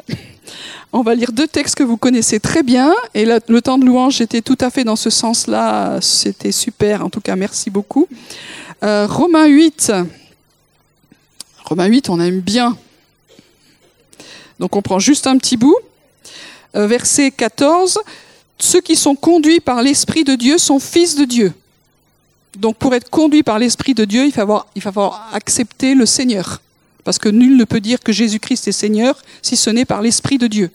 On 0.92 1.02
va 1.02 1.14
lire 1.14 1.32
deux 1.32 1.46
textes 1.46 1.74
que 1.74 1.82
vous 1.82 1.96
connaissez 1.96 2.40
très 2.40 2.62
bien. 2.62 2.94
Et 3.14 3.26
le 3.26 3.60
temps 3.60 3.78
de 3.78 3.84
louange 3.84 4.20
était 4.20 4.40
tout 4.40 4.56
à 4.60 4.70
fait 4.70 4.84
dans 4.84 4.96
ce 4.96 5.10
sens-là. 5.10 6.00
C'était 6.00 6.52
super. 6.52 7.04
En 7.04 7.10
tout 7.10 7.20
cas, 7.20 7.36
merci 7.36 7.68
beaucoup. 7.68 8.08
Euh, 8.82 9.06
Romains 9.06 9.46
8. 9.46 9.92
Romains 11.64 11.86
8, 11.86 12.08
on 12.08 12.20
aime 12.20 12.40
bien. 12.40 12.76
Donc 14.58 14.76
on 14.76 14.82
prend 14.82 14.98
juste 14.98 15.26
un 15.26 15.36
petit 15.36 15.58
bout. 15.58 15.76
verset 16.74 17.30
14 17.30 18.00
ceux 18.58 18.80
qui 18.80 18.96
sont 18.96 19.14
conduits 19.14 19.60
par 19.60 19.82
l'Esprit 19.82 20.24
de 20.24 20.34
Dieu 20.34 20.58
sont 20.58 20.80
fils 20.80 21.14
de 21.14 21.24
Dieu. 21.24 21.52
Donc 22.56 22.76
pour 22.76 22.94
être 22.94 23.10
conduit 23.10 23.42
par 23.42 23.58
l'Esprit 23.58 23.94
de 23.94 24.04
Dieu, 24.04 24.24
il 24.24 24.32
faut, 24.32 24.40
avoir, 24.88 25.28
accepté 25.32 25.94
le 25.94 26.06
Seigneur. 26.06 26.60
Parce 27.04 27.18
que 27.18 27.28
nul 27.28 27.56
ne 27.56 27.64
peut 27.64 27.80
dire 27.80 28.00
que 28.00 28.12
Jésus-Christ 28.12 28.68
est 28.68 28.72
Seigneur 28.72 29.16
si 29.42 29.56
ce 29.56 29.70
n'est 29.70 29.84
par 29.84 30.02
l'Esprit 30.02 30.38
de 30.38 30.46
Dieu. 30.46 30.70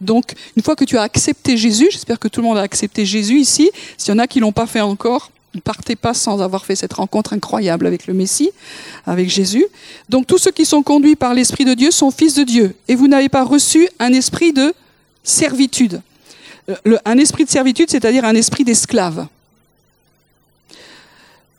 Donc, 0.00 0.34
une 0.56 0.62
fois 0.62 0.76
que 0.76 0.84
tu 0.84 0.96
as 0.96 1.02
accepté 1.02 1.56
Jésus, 1.56 1.88
j'espère 1.90 2.20
que 2.20 2.28
tout 2.28 2.40
le 2.40 2.46
monde 2.46 2.58
a 2.58 2.62
accepté 2.62 3.04
Jésus 3.04 3.40
ici, 3.40 3.68
s'il 3.98 4.14
y 4.14 4.16
en 4.16 4.20
a 4.20 4.28
qui 4.28 4.38
ne 4.38 4.42
l'ont 4.44 4.52
pas 4.52 4.68
fait 4.68 4.80
encore, 4.80 5.32
ne 5.54 5.60
partez 5.60 5.96
pas 5.96 6.14
sans 6.14 6.40
avoir 6.40 6.64
fait 6.64 6.76
cette 6.76 6.92
rencontre 6.92 7.32
incroyable 7.32 7.86
avec 7.88 8.06
le 8.06 8.14
Messie, 8.14 8.50
avec 9.06 9.28
Jésus. 9.28 9.66
Donc 10.08 10.28
tous 10.28 10.38
ceux 10.38 10.52
qui 10.52 10.64
sont 10.64 10.84
conduits 10.84 11.16
par 11.16 11.34
l'Esprit 11.34 11.64
de 11.64 11.74
Dieu 11.74 11.90
sont 11.90 12.12
fils 12.12 12.34
de 12.34 12.44
Dieu. 12.44 12.76
Et 12.86 12.94
vous 12.94 13.08
n'avez 13.08 13.28
pas 13.28 13.42
reçu 13.42 13.88
un 13.98 14.12
esprit 14.12 14.52
de 14.52 14.72
servitude 15.24 16.00
un 17.04 17.18
esprit 17.18 17.44
de 17.44 17.50
servitude, 17.50 17.90
c'est-à-dire 17.90 18.24
un 18.24 18.34
esprit 18.34 18.64
d'esclave. 18.64 19.26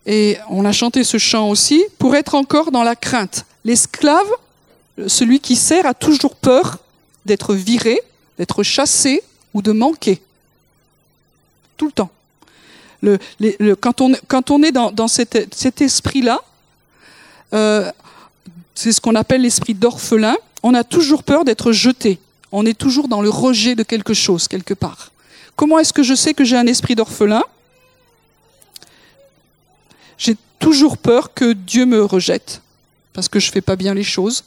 Et 0.05 0.37
on 0.49 0.65
a 0.65 0.71
chanté 0.71 1.03
ce 1.03 1.17
chant 1.17 1.49
aussi, 1.49 1.83
pour 1.97 2.15
être 2.15 2.35
encore 2.35 2.71
dans 2.71 2.83
la 2.83 2.95
crainte. 2.95 3.45
L'esclave, 3.63 4.27
celui 5.07 5.39
qui 5.39 5.55
sert, 5.55 5.85
a 5.85 5.93
toujours 5.93 6.35
peur 6.35 6.77
d'être 7.25 7.55
viré, 7.55 7.99
d'être 8.37 8.63
chassé 8.63 9.23
ou 9.53 9.61
de 9.61 9.71
manquer. 9.71 10.21
Tout 11.77 11.87
le 11.87 11.91
temps. 11.91 12.09
quand, 13.81 14.01
on, 14.51 14.63
est 14.63 14.71
dans, 14.71 15.07
cet, 15.07 15.81
esprit-là, 15.81 16.41
euh, 17.53 17.91
c'est 18.75 18.91
ce 18.91 19.01
qu'on 19.01 19.15
appelle 19.15 19.41
l'esprit 19.41 19.73
d'orphelin, 19.73 20.35
on 20.63 20.73
a 20.73 20.83
toujours 20.83 21.23
peur 21.23 21.45
d'être 21.45 21.71
jeté 21.71 22.19
on 22.57 22.65
est 22.65 22.77
toujours 22.77 23.09
dans 23.09 23.21
le 23.21 23.29
rejet 23.29 23.75
de 23.75 23.83
quelque 23.83 24.13
chose, 24.13 24.47
quelque 24.47 24.73
part. 24.73 25.11
Comment 25.57 25.77
est-ce 25.77 25.91
que 25.91 26.03
je 26.03 26.15
sais 26.15 26.33
que 26.33 26.45
j'ai 26.45 26.55
un 26.55 26.67
esprit 26.67 26.95
d'orphelin? 26.95 27.43
J'ai 30.17 30.35
toujours 30.59 30.97
peur 30.97 31.33
que 31.33 31.53
Dieu 31.53 31.85
me 31.85 32.03
rejette, 32.03 32.61
parce 33.13 33.29
que 33.29 33.39
je 33.39 33.51
fais 33.51 33.61
pas 33.61 33.75
bien 33.75 33.93
les 33.93 34.03
choses, 34.03 34.43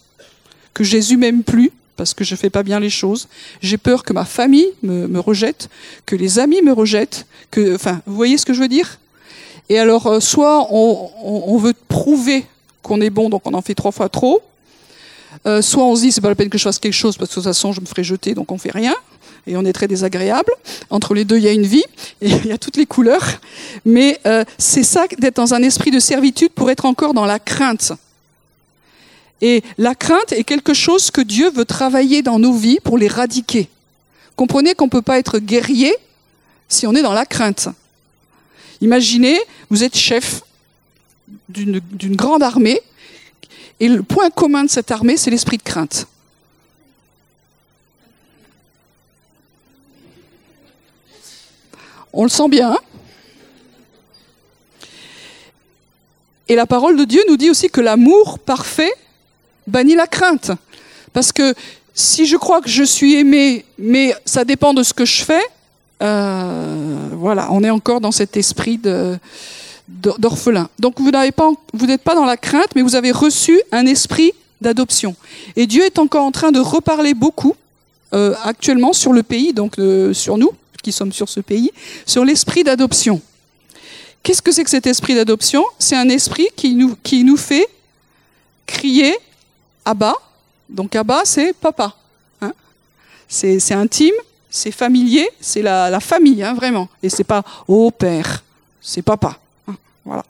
que 0.74 0.84
Jésus 0.84 1.16
m'aime 1.16 1.42
plus, 1.42 1.72
parce 1.96 2.14
que 2.14 2.24
je 2.24 2.36
fais 2.36 2.50
pas 2.50 2.62
bien 2.62 2.78
les 2.78 2.90
choses. 2.90 3.28
J'ai 3.60 3.78
peur 3.78 4.04
que 4.04 4.12
ma 4.12 4.24
famille 4.24 4.68
me, 4.82 5.18
rejette, 5.18 5.68
que 6.06 6.14
les 6.14 6.38
amis 6.38 6.62
me 6.62 6.72
rejettent, 6.72 7.26
que, 7.50 7.74
enfin, 7.74 8.00
vous 8.06 8.14
voyez 8.14 8.38
ce 8.38 8.46
que 8.46 8.54
je 8.54 8.60
veux 8.60 8.68
dire? 8.68 8.98
Et 9.68 9.78
alors, 9.78 10.06
euh, 10.06 10.20
soit 10.20 10.72
on 10.72 11.58
veut 11.58 11.74
prouver 11.88 12.46
qu'on 12.82 13.00
est 13.00 13.10
bon, 13.10 13.28
donc 13.28 13.42
on 13.46 13.54
en 13.54 13.62
fait 13.62 13.74
trois 13.74 13.92
fois 13.92 14.08
trop, 14.08 14.42
euh, 15.46 15.62
soit 15.62 15.84
on 15.84 15.94
se 15.94 16.02
dit 16.02 16.12
c'est 16.12 16.20
pas 16.20 16.28
la 16.28 16.34
peine 16.34 16.48
que 16.48 16.58
je 16.58 16.64
fasse 16.64 16.78
quelque 16.78 16.94
chose 16.94 17.16
parce 17.16 17.28
que 17.28 17.34
de 17.34 17.40
toute 17.42 17.44
façon 17.44 17.72
je 17.72 17.80
me 17.80 17.86
ferai 17.86 18.02
jeter 18.02 18.34
donc 18.34 18.50
on 18.50 18.58
fait 18.58 18.72
rien 18.72 18.94
et 19.48 19.56
on 19.56 19.64
est 19.64 19.72
très 19.72 19.88
désagréable. 19.88 20.52
Entre 20.90 21.14
les 21.14 21.24
deux 21.24 21.38
il 21.38 21.44
y 21.44 21.48
a 21.48 21.52
une 21.52 21.66
vie 21.66 21.84
et 22.20 22.28
il 22.28 22.46
y 22.46 22.52
a 22.52 22.58
toutes 22.58 22.76
les 22.76 22.86
couleurs. 22.86 23.26
Mais 23.84 24.20
euh, 24.26 24.44
c'est 24.58 24.84
ça 24.84 25.06
d'être 25.18 25.36
dans 25.36 25.54
un 25.54 25.62
esprit 25.62 25.90
de 25.90 25.98
servitude 25.98 26.50
pour 26.50 26.70
être 26.70 26.84
encore 26.84 27.14
dans 27.14 27.26
la 27.26 27.38
crainte. 27.38 27.92
Et 29.40 29.62
la 29.78 29.94
crainte 29.94 30.32
est 30.32 30.44
quelque 30.44 30.74
chose 30.74 31.10
que 31.10 31.20
Dieu 31.20 31.50
veut 31.50 31.64
travailler 31.64 32.22
dans 32.22 32.38
nos 32.38 32.52
vies 32.52 32.80
pour 32.82 32.98
l'éradiquer. 32.98 33.68
Comprenez 34.36 34.74
qu'on 34.74 34.86
ne 34.86 34.90
peut 34.90 35.02
pas 35.02 35.18
être 35.18 35.38
guerrier 35.38 35.94
si 36.68 36.86
on 36.86 36.94
est 36.94 37.02
dans 37.02 37.12
la 37.12 37.24
crainte. 37.24 37.68
Imaginez, 38.80 39.38
vous 39.70 39.84
êtes 39.84 39.96
chef 39.96 40.42
d'une 41.48 42.16
grande 42.16 42.42
armée 42.42 42.80
Et 43.80 43.88
le 43.88 44.02
point 44.02 44.30
commun 44.30 44.64
de 44.64 44.70
cette 44.70 44.90
armée, 44.90 45.16
c'est 45.16 45.30
l'esprit 45.30 45.56
de 45.58 45.62
crainte. 45.62 46.06
On 52.12 52.22
le 52.22 52.28
sent 52.28 52.48
bien. 52.48 52.72
Hein 52.72 52.78
Et 56.48 56.54
la 56.54 56.66
parole 56.66 56.96
de 56.96 57.04
Dieu 57.04 57.22
nous 57.28 57.36
dit 57.36 57.50
aussi 57.50 57.68
que 57.68 57.80
l'amour 57.80 58.38
parfait 58.38 58.92
bannit 59.66 59.94
la 59.94 60.06
crainte. 60.06 60.50
Parce 61.12 61.32
que 61.32 61.54
si 61.94 62.26
je 62.26 62.36
crois 62.36 62.60
que 62.60 62.70
je 62.70 62.82
suis 62.82 63.16
aimé, 63.16 63.64
mais 63.78 64.14
ça 64.24 64.44
dépend 64.44 64.72
de 64.72 64.82
ce 64.82 64.94
que 64.94 65.04
je 65.04 65.22
fais, 65.22 65.42
euh, 66.02 67.08
voilà, 67.12 67.48
on 67.50 67.62
est 67.64 67.70
encore 67.70 68.00
dans 68.00 68.12
cet 68.12 68.36
esprit 68.36 68.80
d'orphelin. 69.88 70.68
Donc 70.78 71.00
vous 71.00 71.10
n'avez 71.10 71.32
pas, 71.32 71.50
n'êtes 71.74 72.02
pas 72.02 72.14
dans 72.14 72.24
la 72.24 72.36
crainte, 72.36 72.68
mais 72.74 72.82
vous 72.82 72.96
avez 72.96 73.10
reçu 73.10 73.60
un 73.72 73.84
esprit 73.84 74.32
d'adoption. 74.60 75.16
Et 75.56 75.66
Dieu 75.66 75.84
est 75.84 75.98
encore 75.98 76.24
en 76.24 76.32
train 76.32 76.50
de 76.50 76.60
reparler 76.60 77.14
beaucoup 77.14 77.54
euh, 78.14 78.34
actuellement 78.42 78.92
sur 78.92 79.12
le 79.12 79.22
pays, 79.22 79.52
donc 79.52 79.78
euh, 79.78 80.14
sur 80.14 80.38
nous 80.38 80.52
qui 80.82 80.92
sommes 80.92 81.12
sur 81.12 81.28
ce 81.28 81.40
pays, 81.40 81.70
sur 82.06 82.24
l'esprit 82.24 82.64
d'adoption. 82.64 83.20
Qu'est-ce 84.22 84.42
que 84.42 84.52
c'est 84.52 84.64
que 84.64 84.70
cet 84.70 84.86
esprit 84.86 85.14
d'adoption? 85.14 85.64
C'est 85.78 85.96
un 85.96 86.08
esprit 86.08 86.48
qui 86.56 86.74
nous, 86.74 86.96
qui 87.02 87.24
nous 87.24 87.36
fait 87.36 87.68
crier 88.66 89.16
Abba. 89.84 90.14
Donc 90.68 90.94
Abba, 90.94 91.22
c'est 91.24 91.52
papa. 91.52 91.94
Hein 92.40 92.52
c'est 93.28 93.72
intime, 93.72 94.14
c'est 94.50 94.70
familier, 94.70 95.28
c'est 95.40 95.62
la, 95.62 95.90
la, 95.90 96.00
famille, 96.00 96.42
hein, 96.42 96.54
vraiment. 96.54 96.88
Et 97.02 97.08
c'est 97.08 97.24
pas 97.24 97.42
oh 97.66 97.90
père, 97.90 98.44
c'est 98.80 99.02
papa. 99.02 99.38
Hein, 99.66 99.76
voilà. 100.04 100.24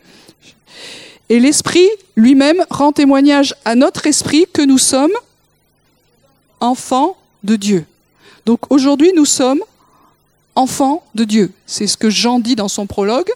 Et 1.29 1.41
l'esprit 1.41 1.89
lui-même 2.17 2.65
rend 2.71 2.93
témoignage 2.93 3.55
à 3.65 3.75
notre 3.75 4.07
esprit 4.07 4.47
que 4.53 4.63
nous 4.63 4.79
sommes 4.79 5.13
enfants 6.61 7.17
de 7.45 7.57
Dieu. 7.57 7.85
Donc 8.47 8.73
aujourd'hui, 8.73 9.13
nous 9.15 9.27
sommes 9.27 9.61
enfants 10.59 11.05
de 11.15 11.23
Dieu. 11.23 11.53
C'est 11.67 11.87
ce 11.87 11.97
que 11.97 12.11
Jean 12.11 12.41
dit 12.41 12.57
dans 12.57 12.67
son 12.67 12.87
prologue. 12.87 13.31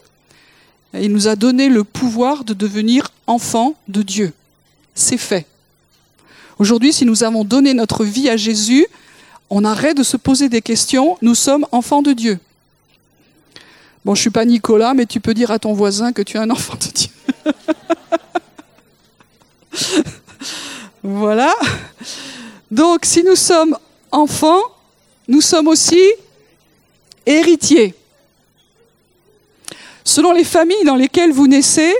Il 0.93 1.11
nous 1.13 1.29
a 1.29 1.37
donné 1.37 1.69
le 1.69 1.85
pouvoir 1.85 2.43
de 2.43 2.53
devenir 2.53 3.11
enfants 3.27 3.75
de 3.87 4.01
Dieu. 4.01 4.33
C'est 4.93 5.17
fait. 5.17 5.47
Aujourd'hui, 6.59 6.91
si 6.91 7.05
nous 7.05 7.23
avons 7.23 7.45
donné 7.45 7.73
notre 7.73 8.03
vie 8.03 8.29
à 8.29 8.35
Jésus, 8.35 8.85
on 9.49 9.63
arrête 9.63 9.95
de 9.95 10.03
se 10.03 10.17
poser 10.17 10.49
des 10.49 10.61
questions. 10.61 11.17
Nous 11.21 11.33
sommes 11.33 11.65
enfants 11.71 12.01
de 12.01 12.11
Dieu. 12.11 12.39
Bon, 14.03 14.15
je 14.15 14.21
suis 14.21 14.29
pas 14.29 14.43
Nicolas, 14.43 14.93
mais 14.93 15.05
tu 15.05 15.21
peux 15.21 15.33
dire 15.33 15.49
à 15.49 15.59
ton 15.59 15.71
voisin 15.71 16.11
que 16.11 16.21
tu 16.21 16.35
es 16.35 16.41
un 16.41 16.49
enfant 16.49 16.75
de 16.75 16.91
Dieu. 16.91 17.09
voilà. 21.03 21.55
Donc, 22.69 23.05
si 23.05 23.23
nous 23.23 23.37
sommes 23.37 23.77
enfants, 24.11 24.61
nous 25.29 25.41
sommes 25.41 25.69
aussi 25.69 26.01
héritiers. 27.25 27.95
Selon 30.03 30.33
les 30.33 30.43
familles 30.43 30.83
dans 30.85 30.95
lesquelles 30.95 31.31
vous 31.31 31.47
naissez, 31.47 31.93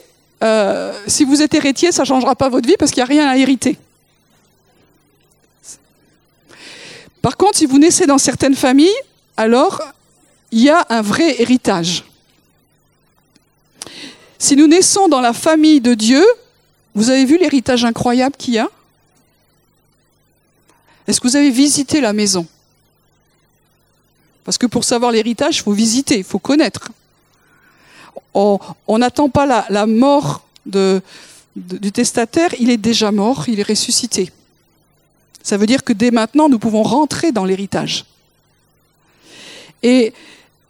euh, 0.43 0.93
si 1.07 1.23
vous 1.23 1.41
êtes 1.41 1.53
héritier, 1.53 1.91
ça 1.91 2.01
ne 2.03 2.07
changera 2.07 2.35
pas 2.35 2.49
votre 2.49 2.67
vie 2.67 2.75
parce 2.77 2.91
qu'il 2.91 3.03
n'y 3.03 3.09
a 3.09 3.13
rien 3.13 3.29
à 3.29 3.37
hériter. 3.37 3.77
Par 7.21 7.37
contre, 7.37 7.57
si 7.57 7.65
vous 7.65 7.79
naissez 7.79 8.05
dans 8.05 8.17
certaines 8.17 8.55
familles, 8.55 8.95
alors 9.37 9.81
il 10.51 10.59
y 10.59 10.69
a 10.69 10.85
un 10.89 11.01
vrai 11.01 11.41
héritage. 11.41 12.03
Si 14.37 14.57
nous 14.57 14.67
naissons 14.67 15.07
dans 15.07 15.21
la 15.21 15.31
famille 15.31 15.79
de 15.79 15.93
Dieu, 15.93 16.25
vous 16.93 17.09
avez 17.09 17.23
vu 17.23 17.37
l'héritage 17.37 17.85
incroyable 17.85 18.35
qu'il 18.37 18.55
y 18.55 18.59
a? 18.59 18.69
Est-ce 21.07 21.21
que 21.21 21.27
vous 21.27 21.37
avez 21.37 21.49
visité 21.49 22.01
la 22.01 22.11
maison? 22.11 22.45
Parce 24.43 24.57
que 24.57 24.65
pour 24.65 24.83
savoir 24.83 25.11
l'héritage, 25.11 25.57
il 25.57 25.61
faut 25.63 25.71
visiter, 25.71 26.17
il 26.17 26.23
faut 26.23 26.39
connaître 26.39 26.91
on 28.33 28.97
n'attend 28.97 29.29
pas 29.29 29.45
la, 29.69 29.85
mort 29.85 30.43
du 30.65 31.91
testataire, 31.91 32.53
il 32.59 32.69
est 32.69 32.77
déjà 32.77 33.11
mort, 33.11 33.45
il 33.47 33.59
est 33.59 33.67
ressuscité. 33.67 34.31
Ça 35.43 35.57
veut 35.57 35.65
dire 35.65 35.83
que 35.83 35.93
dès 35.93 36.11
maintenant, 36.11 36.49
nous 36.49 36.59
pouvons 36.59 36.83
rentrer 36.83 37.31
dans 37.31 37.45
l'héritage. 37.45 38.05
Et 39.83 40.13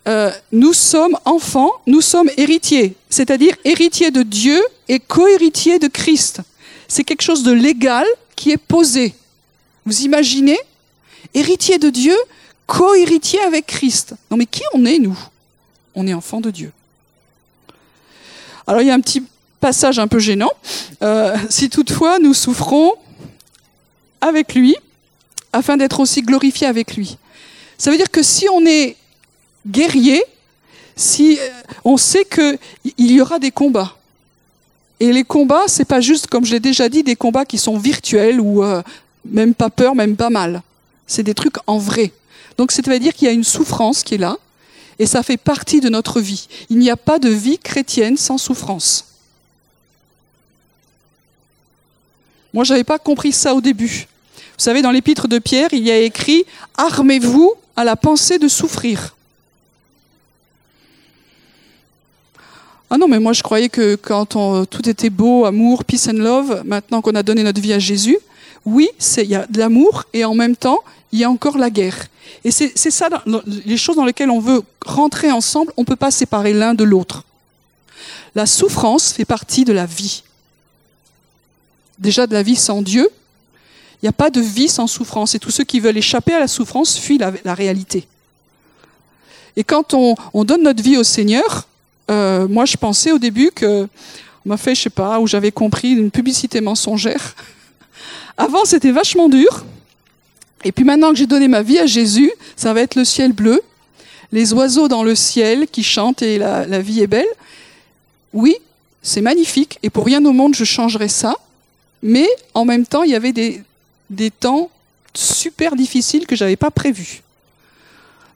euh, 0.08 0.32
nous 0.52 0.74
sommes 0.74 1.18
enfants, 1.26 1.72
nous 1.86 2.02
sommes 2.02 2.30
héritiers, 2.38 2.96
c'est-à-dire 3.10 3.56
héritiers 3.64 4.12
de 4.12 4.24
Dieu 4.24 4.62
et 4.90 5.00
co-héritiers 5.00 5.80
de 5.80 5.88
Christ. 5.88 6.42
C'est 6.88 7.04
quelque 7.04 7.22
chose 7.22 7.44
de 7.44 7.52
légal 7.52 8.06
qui 8.36 8.52
est 8.52 8.58
posé. 8.58 9.14
Vous 9.86 10.02
imaginez? 10.02 10.58
Héritier 11.34 11.78
de 11.78 11.90
Dieu, 11.90 12.16
co-héritier 12.74 13.40
avec 13.42 13.68
Christ. 13.68 14.16
Non 14.32 14.38
mais 14.38 14.48
qui 14.48 14.64
on 14.74 14.84
est, 14.86 14.98
nous? 14.98 15.18
On 15.94 16.08
est 16.08 16.14
enfants 16.14 16.42
de 16.42 16.50
Dieu. 16.50 16.72
Alors 18.66 18.82
il 18.82 18.88
y 18.88 18.92
a 18.92 18.96
un 18.96 19.00
petit 19.00 19.24
passage 19.60 20.00
un 20.00 20.08
peu 20.08 20.18
gênant. 20.18 20.52
Euh, 21.04 21.36
si 21.50 21.70
toutefois 21.70 22.18
nous 22.18 22.34
souffrons 22.34 22.94
avec 24.22 24.56
lui, 24.56 24.76
afin 25.52 25.78
d'être 25.78 26.00
aussi 26.00 26.24
glorifiés 26.24 26.66
avec 26.66 26.96
lui. 26.96 27.18
Ça 27.78 27.92
veut 27.92 27.98
dire 27.98 28.10
que 28.10 28.24
si 28.24 28.50
on 28.50 28.66
est 28.66 28.96
guerrier, 29.68 30.24
si 30.96 31.38
euh, 31.40 31.50
on 31.84 31.98
sait 31.98 32.26
qu'il 32.26 32.58
y 32.98 33.22
aura 33.22 33.38
des 33.38 33.52
combats. 33.52 33.96
Et 35.00 35.14
les 35.14 35.24
combats, 35.24 35.68
c'est 35.68 35.86
pas 35.86 36.02
juste, 36.02 36.26
comme 36.26 36.46
je 36.46 36.54
l'ai 36.54 36.60
déjà 36.60 36.90
dit, 36.90 37.04
des 37.04 37.16
combats 37.16 37.46
qui 37.46 37.60
sont 37.60 37.78
virtuels 37.78 38.42
ou 38.42 38.64
euh, 38.64 38.82
même 39.26 39.54
pas 39.54 39.70
peur, 39.70 39.94
même 39.94 40.16
pas 40.16 40.32
mal. 40.32 40.64
C'est 41.06 41.24
des 41.24 41.36
trucs 41.36 41.58
en 41.68 41.78
vrai. 41.78 42.12
Donc, 42.58 42.72
ça 42.72 42.82
veut 42.86 43.00
dire 43.00 43.14
qu'il 43.14 43.28
y 43.28 43.30
a 43.30 43.34
une 43.34 43.44
souffrance 43.44 44.04
qui 44.04 44.16
est 44.16 44.20
là, 44.20 44.38
et 45.00 45.06
ça 45.06 45.24
fait 45.24 45.38
partie 45.38 45.82
de 45.82 45.90
notre 45.90 46.22
vie. 46.22 46.48
Il 46.70 46.78
n'y 46.78 46.90
a 46.90 46.98
pas 46.98 47.20
de 47.20 47.30
vie 47.30 47.58
chrétienne 47.58 48.18
sans 48.18 48.38
souffrance. 48.38 49.06
Moi, 52.54 52.64
je 52.64 52.74
n'avais 52.74 52.84
pas 52.84 53.00
compris 53.00 53.32
ça 53.32 53.56
au 53.56 53.62
début. 53.62 54.08
Vous 54.58 54.64
savez, 54.64 54.84
dans 54.84 54.92
l'épître 54.92 55.28
de 55.28 55.40
Pierre, 55.40 55.70
il 55.74 55.84
y 55.84 55.92
a 55.92 55.98
écrit 55.98 56.46
Armez-vous 56.78 57.54
à 57.76 57.84
la 57.84 57.96
pensée 57.96 58.38
de 58.38 58.48
souffrir. 58.48 59.16
Ah 62.90 62.98
non, 63.00 63.08
mais 63.08 63.20
moi 63.20 63.34
je 63.34 63.42
croyais 63.42 63.70
que 63.70 63.96
quand 63.96 64.28
tout 64.68 64.88
était 64.88 65.10
beau, 65.10 65.46
amour, 65.46 65.84
peace 65.84 66.08
and 66.08 66.20
love, 66.20 66.62
maintenant 66.64 67.02
qu'on 67.02 67.16
a 67.16 67.24
donné 67.24 67.42
notre 67.42 67.60
vie 67.60 67.74
à 67.74 67.80
Jésus, 67.80 68.20
oui, 68.66 68.88
il 69.18 69.24
y 69.24 69.34
a 69.34 69.48
de 69.48 69.58
l'amour 69.58 70.04
et 70.14 70.24
en 70.24 70.36
même 70.36 70.56
temps, 70.56 70.84
il 71.14 71.20
y 71.20 71.24
a 71.24 71.30
encore 71.30 71.58
la 71.60 71.70
guerre. 71.70 72.08
Et 72.44 72.52
c'est 72.52 72.76
ça, 72.76 73.08
les 73.46 73.78
choses 73.78 73.96
dans 73.96 74.04
lesquelles 74.04 74.32
on 74.32 74.40
veut 74.40 74.64
rentrer 74.84 75.32
ensemble, 75.32 75.72
on 75.78 75.82
ne 75.82 75.86
peut 75.86 75.96
pas 75.96 76.12
séparer 76.12 76.54
l'un 76.54 76.74
de 76.74 76.84
l'autre. 76.84 77.24
La 78.36 78.48
souffrance 78.48 79.14
fait 79.14 79.24
partie 79.24 79.64
de 79.64 79.72
la 79.72 79.86
vie. 79.86 80.24
Déjà 82.00 82.26
de 82.26 82.34
la 82.34 82.42
vie 82.42 82.56
sans 82.56 82.82
Dieu, 82.82 83.08
il 84.02 84.06
n'y 84.06 84.10
a 84.10 84.14
pas 84.14 84.32
de 84.32 84.42
vie 84.42 84.68
sans 84.68 84.88
souffrance. 84.88 85.36
Et 85.36 85.40
tous 85.40 85.52
ceux 85.52 85.64
qui 85.64 85.80
veulent 85.80 85.98
échapper 85.98 86.34
à 86.34 86.40
la 86.40 86.48
souffrance 86.48 86.98
fuient 86.98 87.20
la, 87.20 87.54
réalité. 87.54 88.08
Et 89.56 89.64
quand 89.64 89.94
on, 89.94 90.44
donne 90.44 90.64
notre 90.64 90.82
vie 90.82 90.98
au 90.98 91.04
Seigneur, 91.04 91.68
euh, 92.10 92.48
moi 92.48 92.66
je 92.66 92.76
pensais 92.76 93.12
au 93.12 93.20
début 93.20 93.52
que 93.52 93.88
on 94.46 94.50
m'a 94.50 94.58
fait, 94.58 94.76
je 94.76 94.82
sais 94.82 94.90
pas, 94.90 95.20
où 95.20 95.28
j'avais 95.28 95.52
compris 95.52 95.92
une 95.92 96.10
publicité 96.10 96.60
mensongère. 96.60 97.36
Avant 98.38 98.66
c'était 98.66 98.92
vachement 98.92 99.30
dur. 99.30 99.64
Et 100.66 100.72
puis 100.72 100.86
maintenant 100.86 101.12
que 101.12 101.18
j'ai 101.18 101.28
donné 101.28 101.48
ma 101.48 101.62
vie 101.62 101.80
à 101.80 101.86
Jésus, 101.86 102.32
ça 102.56 102.74
va 102.74 102.82
être 102.82 102.96
le 102.96 103.06
ciel 103.06 103.34
bleu, 103.34 103.62
les 104.32 104.54
oiseaux 104.54 104.88
dans 104.88 105.04
le 105.04 105.16
ciel 105.16 105.68
qui 105.68 105.84
chantent 105.84 106.22
et 106.22 106.38
la, 106.38 106.80
vie 106.80 107.02
est 107.02 107.08
belle. 107.08 107.28
Oui, 108.32 108.56
c'est 109.02 109.22
magnifique 109.22 109.78
et 109.84 109.90
pour 109.90 110.06
rien 110.06 110.24
au 110.26 110.32
monde 110.32 110.56
je 110.56 110.64
changerais 110.64 111.10
ça. 111.10 111.36
Mais 112.02 112.28
en 112.54 112.66
même 112.66 112.86
temps, 112.86 113.04
il 113.04 113.12
y 113.12 113.16
avait 113.16 113.32
des, 113.32 113.62
des 114.10 114.32
temps 114.32 114.70
super 115.14 115.76
difficiles 115.76 116.28
que 116.28 116.36
j'avais 116.36 116.56
pas 116.58 116.72
prévus. 116.72 117.22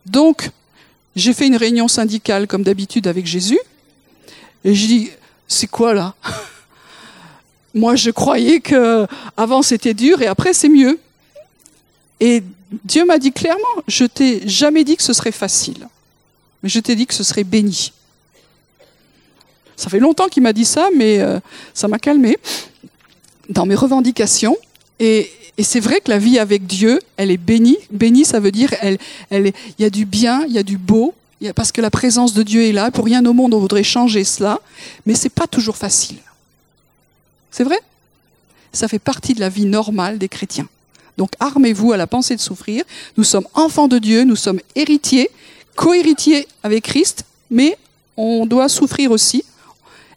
Donc, 0.06 0.52
j'ai 1.16 1.34
fait 1.34 1.48
une 1.48 1.58
réunion 1.58 1.88
syndicale 1.88 2.48
comme 2.48 2.64
d'habitude 2.64 3.08
avec 3.08 3.26
Jésus 3.26 3.60
et 4.64 4.76
je 4.76 4.86
dis 4.86 5.10
c'est 5.48 5.68
quoi 5.68 5.94
là? 5.94 6.14
Moi, 7.74 7.96
je 7.96 8.12
croyais 8.12 8.60
que 8.60 9.06
avant 9.36 9.62
c'était 9.62 9.94
dur 9.94 10.22
et 10.22 10.28
après 10.28 10.54
c'est 10.54 10.70
mieux. 10.70 11.00
Et 12.20 12.44
Dieu 12.84 13.06
m'a 13.06 13.18
dit 13.18 13.32
clairement, 13.32 13.64
je 13.88 14.06
t'ai 14.06 14.48
jamais 14.48 14.84
dit 14.84 14.98
que 14.98 15.04
ce 15.04 15.14
serait 15.14 15.32
facile, 15.32 15.88
mais 16.64 16.70
je 16.70 16.80
t'ai 16.80 16.96
dit 16.96 17.06
que 17.06 17.14
ce 17.14 17.24
serait 17.24 17.44
béni. 17.44 17.94
Ça 19.76 19.90
fait 19.90 20.00
longtemps 20.00 20.28
qu'il 20.28 20.44
m'a 20.44 20.54
dit 20.54 20.66
ça, 20.66 20.90
mais 20.96 21.20
euh, 21.20 21.40
ça 21.74 21.88
m'a 21.88 22.00
calmé 22.00 22.38
dans 23.50 23.66
mes 23.66 23.76
revendications. 23.76 24.58
Et, 25.00 25.32
c'est 25.60 25.80
vrai 25.80 26.02
que 26.02 26.12
la 26.12 26.20
vie 26.20 26.38
avec 26.38 26.68
Dieu, 26.68 27.00
elle 27.16 27.32
est 27.32 27.38
bénie. 27.38 27.80
Bénie, 27.90 28.26
ça 28.26 28.40
veut 28.40 28.52
dire, 28.52 28.76
elle, 28.80 29.00
il 29.32 29.54
y 29.80 29.86
a 29.86 29.90
du 29.90 30.06
bien, 30.06 30.46
il 30.46 30.54
y 30.54 30.60
a 30.60 30.64
du 30.64 30.78
beau, 30.78 31.16
parce 31.56 31.72
que 31.72 31.82
la 31.82 31.90
présence 31.90 32.36
de 32.36 32.44
Dieu 32.44 32.64
est 32.64 32.72
là. 32.72 32.92
Pour 32.92 33.06
rien 33.06 33.26
au 33.26 33.34
monde, 33.34 33.56
on 33.56 33.60
voudrait 33.60 33.82
changer 33.82 34.24
cela, 34.24 34.60
mais 35.08 35.16
c'est 35.16 35.30
pas 35.30 35.48
toujours 35.48 35.76
facile. 35.76 36.18
C'est 37.50 37.64
vrai? 37.64 37.80
Ça 38.72 38.88
fait 38.88 39.00
partie 39.00 39.34
de 39.34 39.40
la 39.40 39.50
vie 39.50 39.66
normale 39.66 40.20
des 40.20 40.30
chrétiens. 40.30 40.68
Donc 41.18 41.32
armez-vous 41.40 41.94
à 41.94 41.98
la 41.98 42.08
pensée 42.08 42.36
de 42.36 42.42
souffrir. 42.42 42.84
Nous 43.18 43.24
sommes 43.24 43.48
enfants 43.54 43.88
de 43.88 43.98
Dieu, 43.98 44.24
nous 44.24 44.36
sommes 44.36 44.60
héritiers, 44.76 45.30
co-héritiers 45.76 46.48
avec 46.64 46.84
Christ, 46.84 47.24
mais 47.50 47.78
on 48.16 48.46
doit 48.46 48.70
souffrir 48.70 49.12
aussi. 49.12 49.44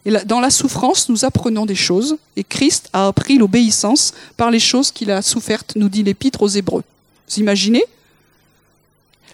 Et 0.05 0.11
dans 0.25 0.39
la 0.39 0.49
souffrance, 0.49 1.09
nous 1.09 1.25
apprenons 1.25 1.65
des 1.65 1.75
choses, 1.75 2.17
et 2.35 2.43
Christ 2.43 2.89
a 2.91 3.07
appris 3.07 3.37
l'obéissance 3.37 4.13
par 4.35 4.49
les 4.49 4.59
choses 4.59 4.91
qu'il 4.91 5.11
a 5.11 5.21
souffertes, 5.21 5.73
nous 5.75 5.89
dit 5.89 6.01
l'Épître 6.01 6.41
aux 6.41 6.47
Hébreux. 6.47 6.83
Vous 7.29 7.39
imaginez? 7.39 7.83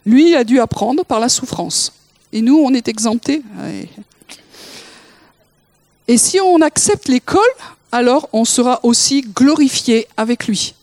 Lui 0.05 0.35
a 0.35 0.43
dû 0.43 0.59
apprendre 0.59 1.05
par 1.05 1.19
la 1.19 1.29
souffrance. 1.29 1.93
Et 2.33 2.41
nous, 2.41 2.57
on 2.57 2.73
est 2.73 2.89
exemptés. 2.89 3.41
Et 6.07 6.17
si 6.17 6.39
on 6.39 6.61
accepte 6.61 7.07
l'école, 7.07 7.41
alors 7.91 8.27
on 8.33 8.43
sera 8.43 8.81
aussi 8.83 9.21
glorifié 9.21 10.07
avec 10.17 10.47
lui. 10.47 10.73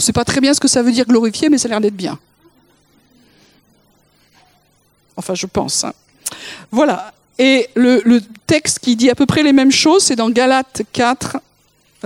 Ne 0.00 0.02
sait 0.02 0.14
pas 0.14 0.24
très 0.24 0.40
bien 0.40 0.54
ce 0.54 0.60
que 0.60 0.66
ça 0.66 0.82
veut 0.82 0.92
dire 0.92 1.04
glorifié, 1.04 1.50
mais 1.50 1.58
ça 1.58 1.68
a 1.68 1.72
l'air 1.72 1.80
d'être 1.82 1.94
bien. 1.94 2.18
Enfin, 5.14 5.34
je 5.34 5.44
pense. 5.44 5.84
Hein. 5.84 5.92
Voilà. 6.70 7.12
Et 7.38 7.68
le, 7.74 8.22
texte 8.46 8.78
qui 8.78 8.96
dit 8.96 9.10
à 9.10 9.14
peu 9.14 9.26
près 9.26 9.42
les 9.42 9.52
mêmes 9.52 9.70
choses, 9.70 10.02
c'est 10.04 10.16
dans 10.16 10.30
Galates 10.30 10.80
4, 10.94 11.36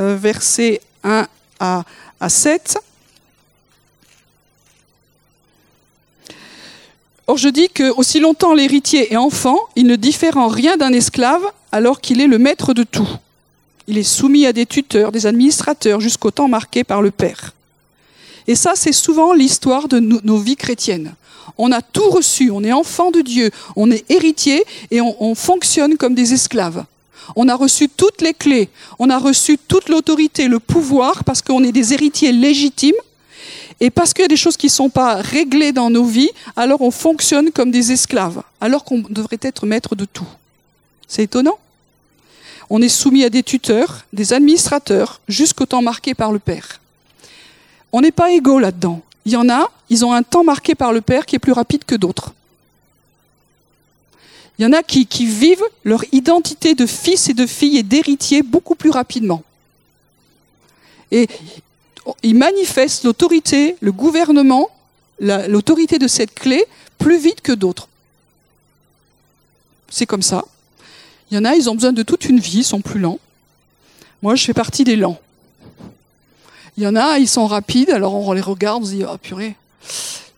euh, 0.01 0.17
versets 0.17 0.81
1 1.05 1.29
à, 1.61 1.85
à 2.19 2.29
7. 2.29 2.79
Or, 7.29 7.37
je 7.37 7.49
dis 7.49 7.69
que 7.69 7.93
aussi 7.93 8.19
longtemps 8.19 8.55
l'héritier 8.55 9.13
est 9.13 9.17
enfant, 9.17 9.61
il 9.77 9.87
ne 9.87 9.95
diffère 9.95 10.37
en 10.37 10.49
rien 10.49 10.77
d'un 10.77 10.93
esclave, 10.93 11.43
alors 11.71 12.01
qu'il 12.01 12.21
est 12.21 12.27
le 12.27 12.39
maître 12.39 12.75
de 12.75 12.83
tout. 12.83 13.09
Il 13.87 13.99
est 13.99 14.03
soumis 14.03 14.47
à 14.47 14.53
des 14.53 14.67
tuteurs, 14.67 15.13
des 15.13 15.27
administrateurs, 15.27 16.01
jusqu'au 16.01 16.33
temps 16.33 16.49
marqué 16.49 16.83
par 16.83 17.01
le 17.01 17.13
Père. 17.13 17.55
Et 18.47 18.55
ça, 18.55 18.73
c'est 18.75 18.93
souvent 18.93 19.33
l'histoire 19.33 19.89
de 19.89 19.99
nos 19.99 20.39
vies 20.39 20.57
chrétiennes. 20.57 21.15
On 21.57 21.73
a 21.73 21.83
tout 21.83 22.11
reçu, 22.11 22.51
on 22.51 22.65
est 22.65 22.73
enfant 22.73 23.11
de 23.11 23.21
Dieu, 23.21 23.51
on 23.77 23.91
est 23.91 24.05
héritier 24.11 24.65
et 24.91 25.01
on, 25.01 25.17
on 25.23 25.35
fonctionne 25.35 25.97
comme 25.97 26.15
des 26.15 26.33
esclaves. 26.33 26.85
On 27.37 27.49
a 27.49 27.55
reçu 27.55 27.89
toutes 27.89 28.21
les 28.21 28.35
clés, 28.35 28.69
on 28.99 29.09
a 29.09 29.19
reçu 29.19 29.57
toute 29.57 29.89
l'autorité, 29.89 30.49
le 30.49 30.59
pouvoir, 30.59 31.25
parce 31.25 31.41
qu'on 31.43 31.65
est 31.65 31.73
des 31.73 31.95
héritiers 31.95 32.33
légitimes 32.33 32.95
et 33.81 33.91
parce 33.91 34.13
qu'il 34.13 34.23
y 34.23 34.27
a 34.27 34.29
des 34.29 34.37
choses 34.37 34.57
qui 34.57 34.67
ne 34.67 34.73
sont 34.73 34.91
pas 34.91 35.17
réglées 35.17 35.73
dans 35.73 35.91
nos 35.91 36.05
vies, 36.05 36.31
alors 36.57 36.81
on 36.81 36.91
fonctionne 36.91 37.51
comme 37.51 37.71
des 37.71 37.93
esclaves, 37.93 38.43
alors 38.61 38.85
qu'on 38.85 39.03
devrait 39.09 39.39
être 39.43 39.67
maître 39.67 39.97
de 39.97 40.05
tout. 40.05 40.27
C'est 41.09 41.25
étonnant. 41.25 41.59
On 42.71 42.81
est 42.81 42.89
soumis 42.89 43.25
à 43.25 43.31
des 43.31 43.43
tuteurs, 43.43 44.05
des 44.13 44.33
administrateurs, 44.33 45.21
jusqu'au 45.29 45.67
temps 45.67 45.83
marqué 45.83 46.15
par 46.15 46.33
le 46.33 46.39
Père. 46.39 46.81
On 47.97 48.01
n'est 48.01 48.11
pas 48.11 48.33
égaux 48.33 48.59
là-dedans. 48.59 49.03
Il 49.25 49.31
y 49.31 49.37
en 49.37 49.49
a, 49.49 49.71
ils 49.89 50.05
ont 50.05 50.13
un 50.13 50.25
temps 50.25 50.43
marqué 50.43 50.75
par 50.75 50.93
le 50.93 51.01
Père 51.01 51.27
qui 51.27 51.37
est 51.37 51.39
plus 51.39 51.53
rapide 51.53 51.85
que 51.85 51.95
d'autres. 51.95 52.35
Il 54.59 54.63
y 54.63 54.67
en 54.67 54.73
a 54.73 54.83
qui, 54.83 55.07
vivent 55.25 55.63
leur 55.85 56.03
identité 56.11 56.75
de 56.75 56.87
fils 56.87 57.29
et 57.29 57.35
de 57.35 57.47
filles 57.47 57.79
et 57.79 57.85
d'héritiers 57.85 58.43
beaucoup 58.43 58.75
plus 58.75 58.91
rapidement. 58.91 59.45
Et 61.13 61.29
il 62.25 62.35
manifeste 62.35 63.05
l'autorité, 63.05 63.77
le 63.81 63.93
gouvernement, 63.93 64.71
l'autorité 65.21 66.01
de 66.01 66.09
cette 66.09 66.35
clé 66.35 66.65
plus 66.99 67.19
vite 67.19 67.43
que 67.43 67.53
d'autres. 67.53 67.89
C'est 69.89 70.07
comme 70.07 70.23
ça. 70.23 70.45
Il 71.31 71.37
y 71.37 71.39
en 71.39 71.45
a, 71.45 71.55
ils 71.55 71.71
ont 71.71 71.77
besoin 71.77 71.93
de 71.93 72.03
toute 72.03 72.25
une 72.25 72.41
vie, 72.41 72.59
ils 72.59 72.65
sont 72.65 72.81
plus 72.81 72.99
lents. 72.99 73.21
Moi, 74.21 74.35
je 74.35 74.43
fais 74.43 74.53
partie 74.53 74.83
des 74.83 74.97
lents. 74.97 75.21
Il 76.77 76.83
y 76.83 76.87
en 76.87 76.97
a, 76.97 77.19
ils 77.19 77.29
sont 77.29 77.47
rapides, 77.47 77.91
alors 77.91 78.15
on 78.15 78.33
les 78.33 78.41
regarde, 78.41 78.83
on 78.83 78.87
se 78.87 78.93
dit, 78.93 79.05
oh 79.05 79.17
purée. 79.17 79.55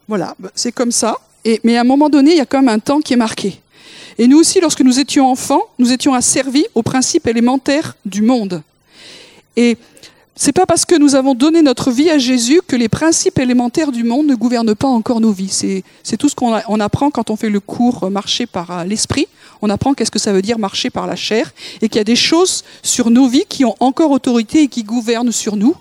Voilà, 0.09 0.35
bah, 0.39 0.51
c'est 0.55 0.73
comme 0.73 0.93
ça. 0.93 1.17
Et, 1.45 1.61
mais 1.65 1.77
à 1.77 1.81
un 1.81 1.85
moment 1.85 2.09
donné, 2.09 2.33
il 2.33 2.37
y 2.37 2.41
a 2.41 2.47
quand 2.47 2.59
même 2.59 2.69
un 2.69 2.79
temps 2.79 3.01
qui 3.01 3.15
est 3.15 3.17
marqué. 3.17 3.61
Et 4.19 4.27
nous 4.27 4.39
aussi, 4.39 4.61
lorsque 4.61 4.81
nous 4.81 4.99
étions 4.99 5.31
enfants, 5.31 5.63
nous 5.79 5.93
étions 5.93 6.15
asservis 6.15 6.67
aux 6.75 6.83
principes 6.83 7.27
élémentaires 7.27 7.97
du 8.05 8.23
monde. 8.23 8.63
Et 9.57 9.77
c'est 10.39 10.53
pas 10.53 10.67
parce 10.67 10.85
que 10.85 10.95
nous 10.95 11.15
avons 11.15 11.35
donné 11.35 11.63
notre 11.63 11.91
vie 11.91 12.11
à 12.11 12.19
Jésus 12.19 12.61
que 12.67 12.77
les 12.77 12.91
principes 12.91 13.39
élémentaires 13.39 13.91
du 13.91 14.05
monde 14.05 14.27
ne 14.27 14.35
gouvernent 14.35 14.75
pas 14.75 14.87
encore 14.87 15.21
nos 15.21 15.33
vies. 15.33 15.83
C'est 16.03 16.17
tout 16.19 16.29
ce 16.29 16.35
qu'on 16.35 16.61
on 16.69 16.81
apprend 16.81 17.11
quand 17.11 17.31
on 17.31 17.37
fait 17.37 17.49
le 17.49 17.61
cours 17.61 18.11
marcher 18.11 18.45
par 18.45 18.71
euh, 18.71 18.85
l'esprit. 18.85 19.29
On 19.63 19.71
apprend 19.71 19.95
qu'est-ce 19.95 20.11
que 20.11 20.19
ça 20.19 20.35
veut 20.35 20.43
dire 20.43 20.59
marcher 20.59 20.91
par 20.91 21.07
la 21.07 21.17
chair 21.17 21.53
et 21.81 21.89
qu'il 21.89 21.97
y 21.97 22.01
a 22.01 22.05
des 22.05 22.17
choses 22.17 22.65
sur 22.83 23.09
nos 23.09 23.29
vies 23.29 23.47
qui 23.49 23.65
ont 23.65 23.75
encore 23.81 24.11
autorité 24.11 24.63
et 24.63 24.69
qui 24.69 24.83
gouvernent 24.83 25.33
sur 25.33 25.57
nous. 25.57 25.75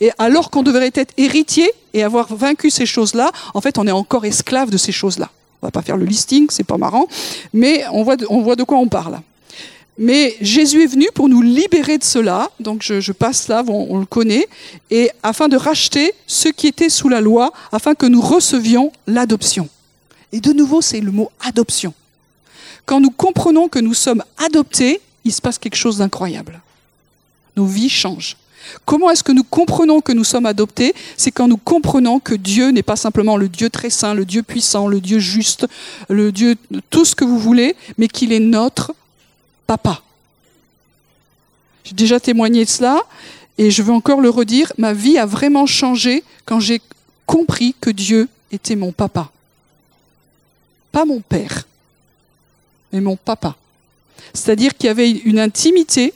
Et 0.00 0.10
alors 0.18 0.50
qu'on 0.50 0.62
devrait 0.62 0.92
être 0.94 1.12
héritier 1.16 1.70
et 1.92 2.02
avoir 2.02 2.34
vaincu 2.34 2.70
ces 2.70 2.86
choses-là, 2.86 3.32
en 3.54 3.60
fait, 3.60 3.78
on 3.78 3.86
est 3.86 3.92
encore 3.92 4.24
esclave 4.24 4.70
de 4.70 4.76
ces 4.76 4.92
choses-là. 4.92 5.30
On 5.62 5.66
va 5.66 5.70
pas 5.70 5.82
faire 5.82 5.96
le 5.96 6.06
listing, 6.06 6.46
c'est 6.50 6.64
pas 6.64 6.78
marrant, 6.78 7.06
mais 7.52 7.84
on 7.92 8.02
voit, 8.02 8.16
de 8.16 8.62
quoi 8.62 8.78
on 8.78 8.88
parle. 8.88 9.20
Mais 9.98 10.34
Jésus 10.40 10.84
est 10.84 10.86
venu 10.86 11.08
pour 11.14 11.28
nous 11.28 11.42
libérer 11.42 11.98
de 11.98 12.04
cela, 12.04 12.50
donc 12.60 12.82
je, 12.82 13.12
passe 13.12 13.48
là, 13.48 13.62
on, 13.68 13.98
le 13.98 14.06
connaît, 14.06 14.48
et 14.90 15.10
afin 15.22 15.48
de 15.48 15.56
racheter 15.56 16.14
ceux 16.26 16.52
qui 16.52 16.66
étaient 16.68 16.88
sous 16.88 17.10
la 17.10 17.20
loi, 17.20 17.52
afin 17.72 17.94
que 17.94 18.06
nous 18.06 18.22
recevions 18.22 18.92
l'adoption. 19.06 19.68
Et 20.32 20.40
de 20.40 20.52
nouveau, 20.52 20.80
c'est 20.80 21.00
le 21.00 21.10
mot 21.10 21.30
adoption. 21.40 21.92
Quand 22.86 23.00
nous 23.00 23.10
comprenons 23.10 23.68
que 23.68 23.78
nous 23.78 23.94
sommes 23.94 24.24
adoptés, 24.38 25.02
il 25.24 25.32
se 25.32 25.42
passe 25.42 25.58
quelque 25.58 25.76
chose 25.76 25.98
d'incroyable. 25.98 26.60
Nos 27.56 27.66
vies 27.66 27.90
changent. 27.90 28.36
Comment 28.84 29.10
est-ce 29.10 29.24
que 29.24 29.32
nous 29.32 29.44
comprenons 29.44 30.00
que 30.00 30.12
nous 30.12 30.24
sommes 30.24 30.46
adoptés? 30.46 30.94
C'est 31.16 31.30
quand 31.30 31.48
nous 31.48 31.56
comprenons 31.56 32.20
que 32.20 32.34
Dieu 32.34 32.70
n'est 32.70 32.82
pas 32.82 32.96
simplement 32.96 33.36
le 33.36 33.48
Dieu 33.48 33.70
très 33.70 33.90
saint, 33.90 34.14
le 34.14 34.24
Dieu 34.24 34.42
puissant, 34.42 34.88
le 34.88 35.00
Dieu 35.00 35.18
juste, 35.18 35.66
le 36.08 36.32
Dieu 36.32 36.56
tout 36.90 37.04
ce 37.04 37.14
que 37.14 37.24
vous 37.24 37.38
voulez, 37.38 37.76
mais 37.98 38.08
qu'il 38.08 38.32
est 38.32 38.40
notre 38.40 38.94
papa. 39.66 40.02
J'ai 41.84 41.94
déjà 41.94 42.20
témoigné 42.20 42.64
de 42.64 42.70
cela 42.70 43.00
et 43.58 43.70
je 43.70 43.82
veux 43.82 43.92
encore 43.92 44.20
le 44.20 44.30
redire, 44.30 44.72
ma 44.78 44.92
vie 44.92 45.18
a 45.18 45.26
vraiment 45.26 45.66
changé 45.66 46.24
quand 46.46 46.60
j'ai 46.60 46.80
compris 47.26 47.74
que 47.80 47.90
Dieu 47.90 48.28
était 48.52 48.76
mon 48.76 48.92
papa. 48.92 49.30
Pas 50.92 51.04
mon 51.04 51.20
père, 51.20 51.66
mais 52.92 53.00
mon 53.00 53.16
papa. 53.16 53.56
C'est-à-dire 54.34 54.76
qu'il 54.76 54.86
y 54.86 54.90
avait 54.90 55.10
une 55.10 55.38
intimité, 55.38 56.12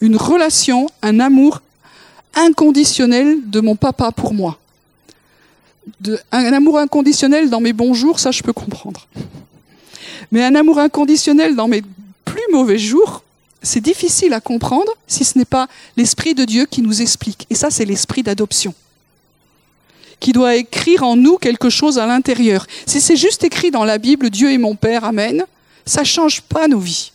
une 0.00 0.16
relation, 0.16 0.88
un 1.02 1.20
amour 1.20 1.62
inconditionnel 2.34 3.38
de 3.46 3.60
mon 3.60 3.76
papa 3.76 4.12
pour 4.12 4.34
moi. 4.34 4.58
un 6.32 6.52
amour 6.52 6.78
inconditionnel 6.78 7.50
dans 7.50 7.60
mes 7.60 7.72
bons 7.72 7.94
jours, 7.94 8.18
ça 8.18 8.30
je 8.30 8.42
peux 8.42 8.52
comprendre. 8.52 9.06
Mais 10.30 10.44
un 10.44 10.54
amour 10.54 10.78
inconditionnel 10.78 11.56
dans 11.56 11.68
mes 11.68 11.82
plus 12.24 12.52
mauvais 12.52 12.78
jours, 12.78 13.22
c'est 13.62 13.80
difficile 13.80 14.32
à 14.32 14.40
comprendre 14.40 14.92
si 15.06 15.24
ce 15.24 15.36
n'est 15.36 15.44
pas 15.44 15.68
l'Esprit 15.96 16.34
de 16.34 16.44
Dieu 16.44 16.66
qui 16.66 16.82
nous 16.82 17.02
explique. 17.02 17.46
Et 17.50 17.54
ça, 17.54 17.70
c'est 17.70 17.84
l'Esprit 17.84 18.22
d'adoption 18.22 18.74
qui 20.20 20.32
doit 20.32 20.54
écrire 20.56 21.02
en 21.02 21.16
nous 21.16 21.38
quelque 21.38 21.70
chose 21.70 21.98
à 21.98 22.06
l'intérieur. 22.06 22.66
Si 22.86 23.00
c'est 23.00 23.16
juste 23.16 23.42
écrit 23.42 23.70
dans 23.70 23.84
la 23.84 23.96
Bible, 23.96 24.28
Dieu 24.28 24.52
est 24.52 24.58
mon 24.58 24.76
Père, 24.76 25.04
Amen, 25.04 25.46
ça 25.86 26.02
ne 26.02 26.06
change 26.06 26.42
pas 26.42 26.68
nos 26.68 26.78
vies. 26.78 27.10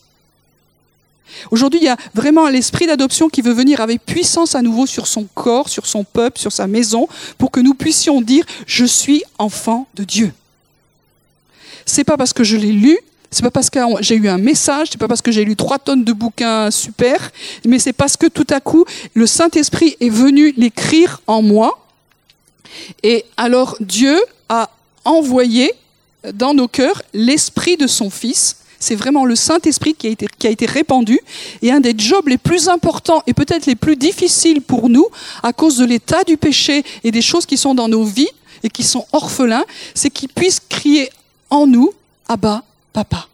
Aujourd'hui, 1.52 1.80
il 1.82 1.86
y 1.86 1.90
a 1.90 1.98
vraiment 2.14 2.48
l'esprit 2.48 2.88
d'adoption 2.88 3.30
qui 3.30 3.42
veut 3.42 3.54
venir 3.54 3.82
avec 3.82 4.06
puissance 4.06 4.56
à 4.56 4.62
nouveau 4.62 4.86
sur 4.86 5.08
son 5.08 5.28
corps, 5.34 5.70
sur 5.70 5.86
son 5.86 6.04
peuple, 6.04 6.40
sur 6.40 6.52
sa 6.52 6.68
maison, 6.68 7.08
pour 7.38 7.52
que 7.52 7.60
nous 7.60 7.74
puissions 7.74 8.22
dire 8.22 8.46
je 8.66 8.86
suis 8.86 9.24
enfant 9.38 9.88
de 9.96 10.04
Dieu. 10.04 10.32
C'est 11.86 12.04
pas 12.04 12.18
parce 12.18 12.34
que 12.34 12.44
je 12.44 12.58
l'ai 12.58 12.72
lu, 12.72 12.98
c'est 13.32 13.44
pas 13.44 13.52
parce 13.52 13.70
que 13.70 13.80
j'ai 14.00 14.16
eu 14.16 14.28
un 14.28 14.38
message, 14.38 14.90
c'est 14.92 14.98
pas 14.98 15.08
parce 15.08 15.22
que 15.22 15.32
j'ai 15.32 15.46
lu 15.46 15.56
trois 15.56 15.78
tonnes 15.78 16.04
de 16.04 16.14
bouquins 16.14 16.72
super, 16.72 17.32
mais 17.66 17.80
c'est 17.80 17.94
parce 17.94 18.18
que 18.18 18.28
tout 18.28 18.48
à 18.50 18.60
coup, 18.60 18.86
le 19.14 19.28
Saint-Esprit 19.28 19.98
est 20.00 20.10
venu 20.10 20.54
l'écrire 20.58 21.22
en 21.28 21.42
moi. 21.42 21.86
Et 23.04 23.26
alors 23.38 23.78
Dieu 23.80 24.20
a 24.50 24.70
envoyé 25.04 25.74
dans 26.34 26.54
nos 26.54 26.68
cœurs 26.68 27.02
l'esprit 27.14 27.78
de 27.78 27.88
son 27.88 28.10
Fils. 28.10 28.58
C'est 28.80 28.96
vraiment 28.96 29.26
le 29.26 29.36
Saint-Esprit 29.36 29.94
qui, 29.96 30.08
a 30.08 30.10
été, 30.12 30.28
qui 30.38 30.48
a 30.48 30.50
été 30.50 30.66
répandu. 30.66 31.20
Et 31.62 31.72
un 31.72 31.80
des 31.80 31.94
jobs 31.98 32.28
les 32.28 32.38
plus 32.38 32.68
importants 32.70 33.24
et 33.28 33.34
peut-être 33.34 33.66
les 33.66 33.76
plus 33.76 33.96
difficiles 33.96 34.62
pour 34.62 34.90
nous, 34.90 35.08
à 35.44 35.54
cause 35.54 35.78
de 35.78 35.86
l'état 35.86 36.24
du 36.24 36.38
péché 36.38 36.84
et 37.04 37.12
des 37.12 37.22
choses 37.22 37.46
qui 37.46 37.58
sont 37.58 37.76
dans 37.76 37.88
nos 37.88 38.04
vies 38.04 38.30
et 38.64 38.70
qui 38.70 38.84
sont 38.84 39.06
orphelins, 39.12 39.66
c'est 39.94 40.10
qu'il 40.10 40.30
puisse 40.30 40.60
crier 40.60 41.10
en 41.50 41.68
nous, 41.68 41.94
Abba, 42.28 42.64
papa. 42.94 43.28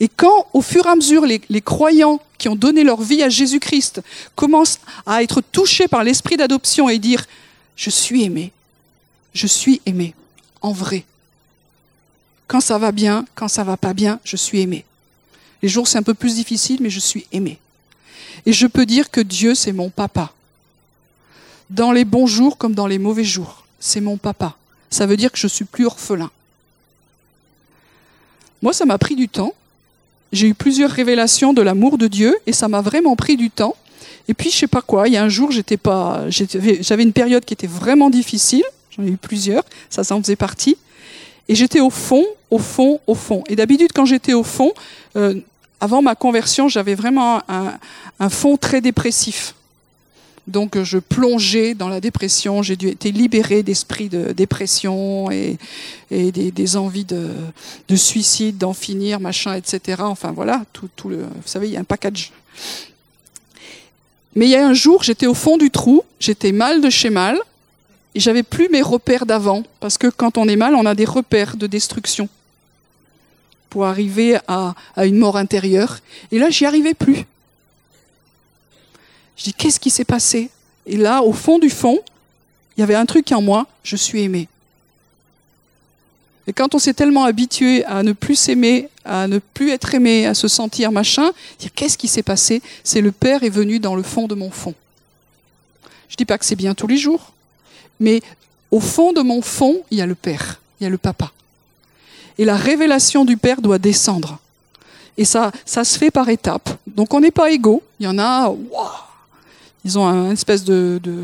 Et 0.00 0.08
quand, 0.08 0.46
au 0.52 0.62
fur 0.62 0.86
et 0.86 0.88
à 0.88 0.96
mesure, 0.96 1.24
les, 1.26 1.60
croyants 1.60 2.20
qui 2.38 2.48
ont 2.48 2.56
donné 2.56 2.84
leur 2.84 3.00
vie 3.00 3.22
à 3.22 3.28
Jésus-Christ 3.28 4.00
commencent 4.34 4.78
à 5.06 5.22
être 5.22 5.40
touchés 5.40 5.88
par 5.88 6.04
l'esprit 6.04 6.36
d'adoption 6.36 6.88
et 6.88 6.98
dire, 6.98 7.24
je 7.76 7.90
suis 7.90 8.24
aimé, 8.24 8.52
je 9.32 9.46
suis 9.46 9.80
aimé, 9.86 10.14
en 10.62 10.72
vrai. 10.72 11.04
Quand 12.54 12.60
ça 12.60 12.78
va 12.78 12.92
bien, 12.92 13.26
quand 13.34 13.48
ça 13.48 13.64
va 13.64 13.76
pas 13.76 13.94
bien, 13.94 14.20
je 14.22 14.36
suis 14.36 14.60
aimé. 14.60 14.84
Les 15.60 15.68
jours 15.68 15.88
c'est 15.88 15.98
un 15.98 16.04
peu 16.04 16.14
plus 16.14 16.36
difficile, 16.36 16.78
mais 16.80 16.88
je 16.88 17.00
suis 17.00 17.26
aimé. 17.32 17.58
Et 18.46 18.52
je 18.52 18.68
peux 18.68 18.86
dire 18.86 19.10
que 19.10 19.20
Dieu 19.20 19.56
c'est 19.56 19.72
mon 19.72 19.90
papa. 19.90 20.32
dans 21.68 21.90
les 21.90 22.04
bons 22.04 22.28
jours 22.28 22.56
comme 22.56 22.72
dans 22.72 22.86
les 22.86 23.00
mauvais 23.00 23.24
jours. 23.24 23.66
C'est 23.80 24.00
mon 24.00 24.18
papa. 24.18 24.54
Ça 24.88 25.04
veut 25.04 25.16
dire 25.16 25.32
que 25.32 25.38
je 25.38 25.48
suis 25.48 25.64
plus 25.64 25.84
orphelin. 25.84 26.30
Moi, 28.62 28.72
ça 28.72 28.84
m'a 28.84 28.98
pris 28.98 29.16
du 29.16 29.28
temps. 29.28 29.52
J'ai 30.30 30.46
eu 30.46 30.54
plusieurs 30.54 30.92
révélations 30.92 31.54
de 31.54 31.60
l'amour 31.60 31.98
de 31.98 32.06
Dieu 32.06 32.38
et 32.46 32.52
ça 32.52 32.68
m'a 32.68 32.82
vraiment 32.82 33.16
pris 33.16 33.36
du 33.36 33.50
temps. 33.50 33.74
Et 34.28 34.34
puis, 34.34 34.52
je 34.52 34.58
sais 34.58 34.68
pas 34.68 34.80
quoi, 34.80 35.08
il 35.08 35.14
y 35.14 35.16
a 35.16 35.24
un 35.24 35.28
jour, 35.28 35.50
j'étais 35.50 35.76
pas, 35.76 36.30
j'avais 36.30 37.02
une 37.02 37.12
période 37.12 37.44
qui 37.44 37.54
était 37.54 37.66
vraiment 37.66 38.10
difficile. 38.10 38.62
J'en 38.92 39.02
ai 39.02 39.08
eu 39.08 39.16
plusieurs. 39.16 39.64
Ça, 39.90 40.04
ça 40.04 40.14
en 40.14 40.22
faisait 40.22 40.36
partie. 40.36 40.76
Et 41.48 41.54
j'étais 41.54 41.80
au 41.80 41.90
fond, 41.90 42.24
au 42.50 42.58
fond, 42.58 43.00
au 43.06 43.14
fond. 43.14 43.44
Et 43.48 43.56
d'habitude, 43.56 43.90
quand 43.94 44.06
j'étais 44.06 44.32
au 44.32 44.42
fond, 44.42 44.72
euh, 45.16 45.34
avant 45.80 46.00
ma 46.00 46.14
conversion, 46.14 46.68
j'avais 46.68 46.94
vraiment 46.94 47.42
un, 47.48 47.78
un, 48.18 48.30
fond 48.30 48.56
très 48.56 48.80
dépressif. 48.80 49.54
Donc 50.46 50.80
je 50.82 50.98
plongeais 50.98 51.74
dans 51.74 51.88
la 51.88 52.00
dépression, 52.00 52.62
j'ai 52.62 52.76
dû 52.76 52.88
être 52.88 53.04
libéré 53.04 53.62
d'esprit 53.62 54.08
de 54.08 54.32
dépression 54.32 55.30
et, 55.30 55.56
et 56.10 56.32
des, 56.32 56.50
des, 56.50 56.76
envies 56.76 57.04
de, 57.04 57.30
de 57.88 57.96
suicide, 57.96 58.58
d'en 58.58 58.74
finir, 58.74 59.20
machin, 59.20 59.54
etc. 59.54 60.02
Enfin 60.02 60.32
voilà, 60.32 60.62
tout, 60.72 60.88
tout 60.96 61.08
le, 61.08 61.22
vous 61.22 61.46
savez, 61.46 61.68
il 61.68 61.72
y 61.72 61.76
a 61.76 61.80
un 61.80 61.84
package. 61.84 62.32
Mais 64.34 64.46
il 64.46 64.50
y 64.50 64.56
a 64.56 64.66
un 64.66 64.74
jour, 64.74 65.02
j'étais 65.02 65.26
au 65.26 65.34
fond 65.34 65.56
du 65.56 65.70
trou, 65.70 66.02
j'étais 66.20 66.52
mal 66.52 66.80
de 66.80 66.90
chez 66.90 67.10
mal, 67.10 67.38
j'avais 68.20 68.42
plus 68.42 68.68
mes 68.68 68.82
repères 68.82 69.26
d'avant, 69.26 69.64
parce 69.80 69.98
que 69.98 70.06
quand 70.06 70.38
on 70.38 70.48
est 70.48 70.56
mal, 70.56 70.74
on 70.74 70.86
a 70.86 70.94
des 70.94 71.04
repères 71.04 71.56
de 71.56 71.66
destruction 71.66 72.28
pour 73.70 73.86
arriver 73.86 74.38
à, 74.46 74.74
une 74.98 75.18
mort 75.18 75.36
intérieure. 75.36 75.98
Et 76.30 76.38
là, 76.38 76.48
j'y 76.48 76.64
arrivais 76.64 76.94
plus. 76.94 77.24
Je 79.36 79.42
dis, 79.42 79.52
qu'est-ce 79.52 79.80
qui 79.80 79.90
s'est 79.90 80.04
passé? 80.04 80.48
Et 80.86 80.96
là, 80.96 81.22
au 81.22 81.32
fond 81.32 81.58
du 81.58 81.70
fond, 81.70 81.98
il 82.76 82.80
y 82.80 82.82
avait 82.84 82.94
un 82.94 83.04
truc 83.04 83.32
en 83.32 83.42
moi, 83.42 83.66
je 83.82 83.96
suis 83.96 84.22
aimé. 84.22 84.46
Et 86.46 86.52
quand 86.52 86.76
on 86.76 86.78
s'est 86.78 86.94
tellement 86.94 87.24
habitué 87.24 87.84
à 87.86 88.04
ne 88.04 88.12
plus 88.12 88.36
s'aimer, 88.36 88.90
à 89.04 89.26
ne 89.26 89.38
plus 89.40 89.70
être 89.70 89.92
aimé, 89.92 90.26
à 90.26 90.34
se 90.34 90.46
sentir 90.46 90.92
machin, 90.92 91.32
dire 91.58 91.70
qu'est-ce 91.74 91.98
qui 91.98 92.06
s'est 92.06 92.22
passé? 92.22 92.62
C'est 92.84 93.00
le 93.00 93.10
Père 93.10 93.42
est 93.42 93.50
venu 93.50 93.80
dans 93.80 93.96
le 93.96 94.04
fond 94.04 94.28
de 94.28 94.36
mon 94.36 94.52
fond. 94.52 94.74
Je 96.08 96.14
dis 96.14 96.26
pas 96.26 96.38
que 96.38 96.44
c'est 96.44 96.54
bien 96.54 96.74
tous 96.74 96.86
les 96.86 96.96
jours, 96.96 97.32
mais 98.00 98.20
au 98.70 98.80
fond 98.80 99.12
de 99.12 99.20
mon 99.20 99.42
fond, 99.42 99.82
il 99.90 99.98
y 99.98 100.02
a 100.02 100.06
le 100.06 100.14
Père, 100.14 100.60
il 100.80 100.84
y 100.84 100.86
a 100.86 100.90
le 100.90 100.98
Papa. 100.98 101.30
Et 102.38 102.44
la 102.44 102.56
révélation 102.56 103.24
du 103.24 103.36
Père 103.36 103.62
doit 103.62 103.78
descendre. 103.78 104.38
Et 105.16 105.24
ça, 105.24 105.52
se 105.64 105.98
fait 105.98 106.10
par 106.10 106.28
étapes. 106.28 106.70
Donc 106.86 107.14
on 107.14 107.20
n'est 107.20 107.30
pas 107.30 107.50
égaux. 107.50 107.82
Il 108.00 108.06
y 108.06 108.08
en 108.08 108.18
a, 108.18 108.52
ils 109.84 109.98
ont 109.98 110.06
un 110.06 110.32
espèce 110.32 110.64
de, 110.64 110.98
de, 111.02 111.22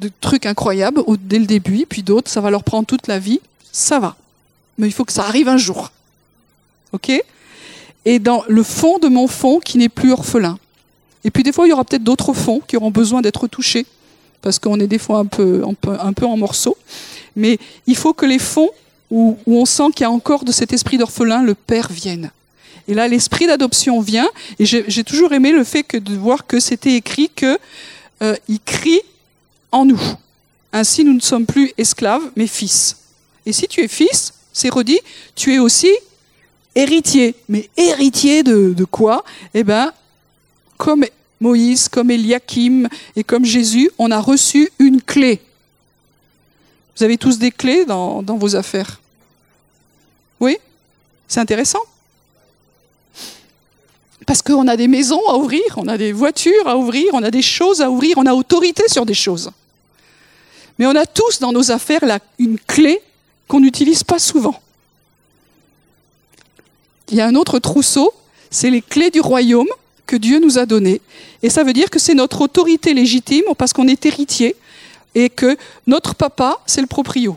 de 0.00 0.10
truc 0.20 0.44
incroyable 0.44 1.02
dès 1.20 1.38
le 1.38 1.46
début, 1.46 1.86
puis 1.86 2.02
d'autres, 2.02 2.30
ça 2.30 2.40
va 2.40 2.50
leur 2.50 2.64
prendre 2.64 2.86
toute 2.86 3.06
la 3.06 3.18
vie. 3.18 3.40
Ça 3.72 3.98
va. 3.98 4.16
Mais 4.76 4.88
il 4.88 4.92
faut 4.92 5.04
que 5.04 5.12
ça 5.12 5.24
arrive 5.24 5.48
un 5.48 5.56
jour. 5.56 5.90
OK? 6.92 7.10
Et 8.04 8.18
dans 8.18 8.44
le 8.46 8.62
fond 8.62 8.98
de 8.98 9.08
mon 9.08 9.26
fond 9.26 9.58
qui 9.58 9.78
n'est 9.78 9.88
plus 9.88 10.12
orphelin. 10.12 10.58
Et 11.24 11.30
puis 11.30 11.42
des 11.42 11.52
fois, 11.52 11.66
il 11.66 11.70
y 11.70 11.72
aura 11.72 11.84
peut-être 11.84 12.04
d'autres 12.04 12.34
fonds 12.34 12.60
qui 12.60 12.76
auront 12.76 12.90
besoin 12.90 13.22
d'être 13.22 13.48
touchés 13.48 13.86
parce 14.46 14.60
qu'on 14.60 14.78
est 14.78 14.86
des 14.86 14.98
fois 14.98 15.18
un 15.18 15.26
peu, 15.26 15.64
en 15.64 16.36
morceaux. 16.36 16.76
Mais 17.34 17.58
il 17.88 17.96
faut 17.96 18.12
que 18.12 18.24
les 18.24 18.38
fonds 18.38 18.70
où, 19.10 19.36
on 19.44 19.64
sent 19.64 19.88
qu'il 19.92 20.02
y 20.02 20.04
a 20.04 20.10
encore 20.12 20.44
de 20.44 20.52
cet 20.52 20.72
esprit 20.72 20.98
d'orphelin, 20.98 21.42
le 21.42 21.56
Père 21.56 21.90
vienne. 21.90 22.30
Et 22.86 22.94
là, 22.94 23.08
l'esprit 23.08 23.48
d'adoption 23.48 24.00
vient. 24.00 24.28
Et 24.60 24.64
j'ai 24.64 25.02
toujours 25.02 25.32
aimé 25.32 25.50
le 25.50 25.64
fait 25.64 25.82
que 25.82 25.96
de 25.96 26.14
voir 26.14 26.46
que 26.46 26.60
c'était 26.60 26.94
écrit 26.94 27.28
que 27.28 27.58
euh, 28.22 28.36
crie 28.64 29.00
en 29.72 29.84
nous. 29.84 30.00
Ainsi, 30.72 31.02
nous 31.02 31.14
ne 31.14 31.20
sommes 31.20 31.46
plus 31.46 31.72
esclaves, 31.76 32.30
mais 32.36 32.46
fils. 32.46 32.98
Et 33.46 33.52
si 33.52 33.66
tu 33.66 33.80
es 33.80 33.88
fils, 33.88 34.32
c'est 34.52 34.68
redit, 34.68 35.00
tu 35.34 35.54
es 35.54 35.58
aussi 35.58 35.90
héritier. 36.76 37.34
Mais 37.48 37.68
héritier 37.76 38.44
de, 38.44 38.72
de 38.74 38.84
quoi? 38.84 39.24
Eh 39.54 39.64
ben, 39.64 39.92
comme 40.76 41.04
Moïse, 41.40 41.88
comme 41.88 42.10
Eliakim 42.10 42.88
et 43.14 43.24
comme 43.24 43.44
Jésus, 43.44 43.90
on 43.98 44.10
a 44.10 44.20
reçu 44.20 44.70
une 44.78 45.02
clé. 45.02 45.40
Vous 46.96 47.04
avez 47.04 47.18
tous 47.18 47.38
des 47.38 47.50
clés 47.50 47.84
dans, 47.84 48.22
vos 48.22 48.56
affaires? 48.56 49.00
Oui? 50.40 50.56
C'est 51.28 51.40
intéressant. 51.40 51.82
Parce 54.26 54.42
qu'on 54.42 54.66
a 54.66 54.76
des 54.76 54.88
maisons 54.88 55.20
à 55.28 55.36
ouvrir, 55.36 55.62
on 55.76 55.86
a 55.88 55.98
des 55.98 56.12
voitures 56.12 56.66
à 56.66 56.76
ouvrir, 56.76 57.06
on 57.12 57.22
a 57.22 57.30
des 57.30 57.42
choses 57.42 57.80
à 57.80 57.90
ouvrir, 57.90 58.16
on 58.16 58.26
a 58.26 58.32
autorité 58.32 58.84
sur 58.88 59.04
des 59.04 59.14
choses. 59.14 59.50
Mais 60.78 60.86
on 60.86 60.94
a 60.96 61.06
tous 61.06 61.38
dans 61.38 61.52
nos 61.52 61.70
affaires 61.70 62.00
une 62.38 62.58
clé 62.58 63.00
qu'on 63.46 63.60
n'utilise 63.60 64.02
pas 64.02 64.18
souvent. 64.18 64.60
Il 67.10 67.16
y 67.16 67.20
a 67.20 67.26
un 67.26 67.34
autre 67.34 67.58
trousseau, 67.58 68.12
c'est 68.50 68.70
les 68.70 68.82
clés 68.82 69.10
du 69.10 69.20
royaume 69.20 69.68
que 70.06 70.16
Dieu 70.16 70.38
nous 70.38 70.58
a 70.58 70.66
donné. 70.66 71.00
Et 71.42 71.50
ça 71.50 71.64
veut 71.64 71.72
dire 71.72 71.90
que 71.90 71.98
c'est 71.98 72.14
notre 72.14 72.40
autorité 72.42 72.94
légitime 72.94 73.44
parce 73.58 73.72
qu'on 73.72 73.88
est 73.88 74.06
héritier 74.06 74.56
et 75.14 75.28
que 75.28 75.56
notre 75.86 76.14
papa, 76.14 76.60
c'est 76.66 76.80
le 76.80 76.86
proprio. 76.86 77.36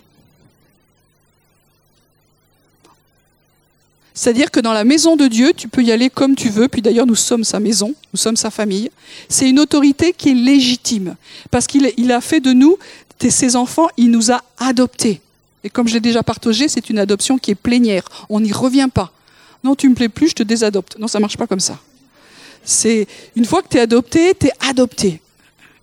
C'est-à-dire 4.14 4.52
que 4.52 4.60
dans 4.60 4.74
la 4.74 4.84
maison 4.84 5.16
de 5.16 5.28
Dieu, 5.28 5.54
tu 5.56 5.70
peux 5.70 5.82
y 5.82 5.92
aller 5.94 6.10
comme 6.10 6.36
tu 6.36 6.50
veux, 6.50 6.68
puis 6.68 6.82
d'ailleurs 6.82 7.06
nous 7.06 7.16
sommes 7.16 7.46
sa 7.46 7.62
maison, 7.62 7.96
nous 8.14 8.20
sommes 8.20 8.36
sa 8.36 8.52
famille. 8.52 8.92
C'est 9.30 9.50
une 9.50 9.60
autorité 9.60 10.12
qui 10.12 10.32
est 10.32 10.34
légitime, 10.34 11.16
parce 11.52 11.68
qu'il 11.68 12.12
a 12.12 12.22
fait 12.22 12.42
de 12.42 12.52
nous 12.52 12.78
ses 13.28 13.56
enfants, 13.56 13.88
il 13.98 14.12
nous 14.12 14.32
a 14.32 14.42
adoptés. 14.58 15.22
Et 15.64 15.70
comme 15.70 15.88
je 15.88 15.94
l'ai 15.94 16.00
déjà 16.00 16.24
partagé, 16.24 16.70
c'est 16.70 16.90
une 16.90 17.00
adoption 17.00 17.38
qui 17.38 17.52
est 17.52 17.56
plénière, 17.56 18.04
on 18.30 18.40
n'y 18.40 18.54
revient 18.54 18.88
pas. 18.94 19.12
Non, 19.64 19.76
tu 19.76 19.90
me 19.90 19.96
plais 19.96 20.08
plus, 20.08 20.30
je 20.30 20.36
te 20.36 20.44
désadopte. 20.44 20.98
Non, 20.98 21.08
ça 21.08 21.20
marche 21.20 21.36
pas 21.36 21.48
comme 21.48 21.60
ça. 21.60 21.78
C'est 22.70 23.08
une 23.36 23.46
fois 23.46 23.64
que 23.64 23.70
tu 23.70 23.78
es 23.78 23.82
adopté, 23.82 24.36
tu 24.40 24.46
es 24.48 24.52
adopté. 24.60 25.22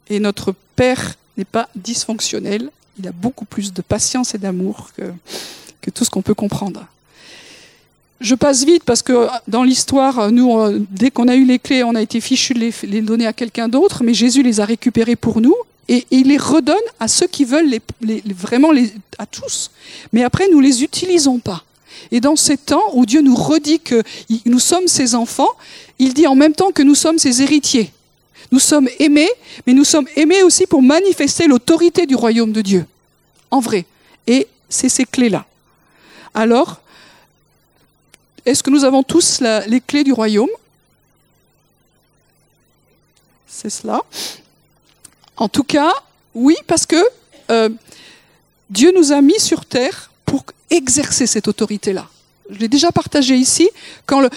Et 0.09 0.21
notre 0.21 0.55
Père 0.77 1.15
n'est 1.37 1.45
pas 1.45 1.69
dysfonctionnel, 1.75 2.71
il 2.99 3.09
a 3.09 3.13
beaucoup 3.13 3.45
plus 3.45 3.73
de 3.73 3.83
patience 3.83 4.37
et 4.37 4.39
d'amour 4.39 4.91
que, 4.97 5.91
tout 5.91 6.05
ce 6.05 6.11
qu'on 6.11 6.23
peut 6.23 6.35
comprendre. 6.35 6.87
Je 8.21 8.35
passe 8.35 8.65
vite 8.65 8.85
parce 8.85 9.03
que 9.03 9.29
dans 9.47 9.63
l'histoire, 9.63 10.31
nous, 10.31 10.87
dès 10.91 11.11
qu'on 11.11 11.29
a 11.29 11.35
eu 11.35 11.45
les 11.45 11.59
clés, 11.59 11.83
on 11.85 11.95
a 11.95 12.03
été 12.03 12.21
fichu 12.21 12.55
de 12.55 12.71
les, 12.87 13.03
donner 13.03 13.27
à 13.27 13.33
quelqu'un 13.33 13.69
d'autre, 13.69 14.03
mais 14.03 14.15
Jésus 14.15 14.43
les 14.43 14.61
a 14.61 14.65
récupérées 14.65 15.17
pour 15.17 15.41
nous 15.41 15.55
et, 15.89 16.07
il 16.11 16.29
les 16.29 16.39
redonne 16.39 16.77
à 16.99 17.09
ceux 17.09 17.27
qui 17.27 17.45
veulent 17.45 17.79
vraiment 18.27 18.73
les, 18.73 18.93
à 19.19 19.27
tous. 19.27 19.71
Mais 20.13 20.23
après, 20.23 20.49
nous 20.51 20.61
les 20.61 20.83
utilisons 20.83 21.39
pas. 21.41 21.65
Et 22.11 22.21
dans 22.21 22.37
ces 22.37 22.57
temps 22.57 22.91
où 22.95 23.07
Dieu 23.07 23.21
nous 23.21 23.35
redit 23.35 23.81
que 23.81 24.03
nous 24.45 24.59
sommes 24.59 24.89
ses 24.89 25.15
enfants, 25.15 25.51
il 25.99 26.15
dit 26.15 26.27
en 26.27 26.35
même 26.35 26.55
temps 26.55 26.73
que 26.73 26.83
nous 26.83 26.95
sommes 26.95 27.19
ses 27.19 27.43
héritiers. 27.43 27.93
Nous 28.53 28.61
sommes 28.61 28.89
aimés, 28.99 29.31
mais 29.67 29.73
nous 29.73 29.85
sommes 29.85 30.07
aimés 30.15 30.43
aussi 30.43 30.67
pour 30.67 30.83
manifester 30.83 31.47
l'autorité 31.47 32.07
du 32.07 32.15
royaume 32.15 32.53
de 32.53 32.61
Dieu. 32.61 32.87
En 33.51 33.61
vrai. 33.61 33.87
Et 34.27 34.47
c'est 34.69 34.89
ces 34.89 35.05
clés-là. 35.05 35.47
Alors, 36.35 36.81
est-ce 38.45 38.63
que 38.63 38.71
nous 38.71 38.85
avons 38.85 39.03
tous 39.03 39.43
les 39.67 39.81
clés 39.81 40.05
du 40.05 40.13
royaume? 40.13 40.51
C'est 43.47 43.71
cela. 43.71 44.03
En 45.37 45.49
tout 45.49 45.65
cas, 45.65 45.93
oui, 46.35 46.57
parce 46.67 46.87
que 46.87 47.03
euh, 47.51 47.69
Dieu 48.71 48.93
nous 48.95 49.13
a 49.13 49.21
mis 49.21 49.41
sur 49.41 49.65
terre 49.65 50.11
pour 50.27 50.45
exercer 50.69 51.27
cette 51.27 51.49
autorité-là. 51.49 52.09
Je 52.51 52.59
l'ai 52.59 52.69
déjà 52.69 52.93
partagé 52.93 53.37
ici, 53.37 53.69
quand 54.07 54.29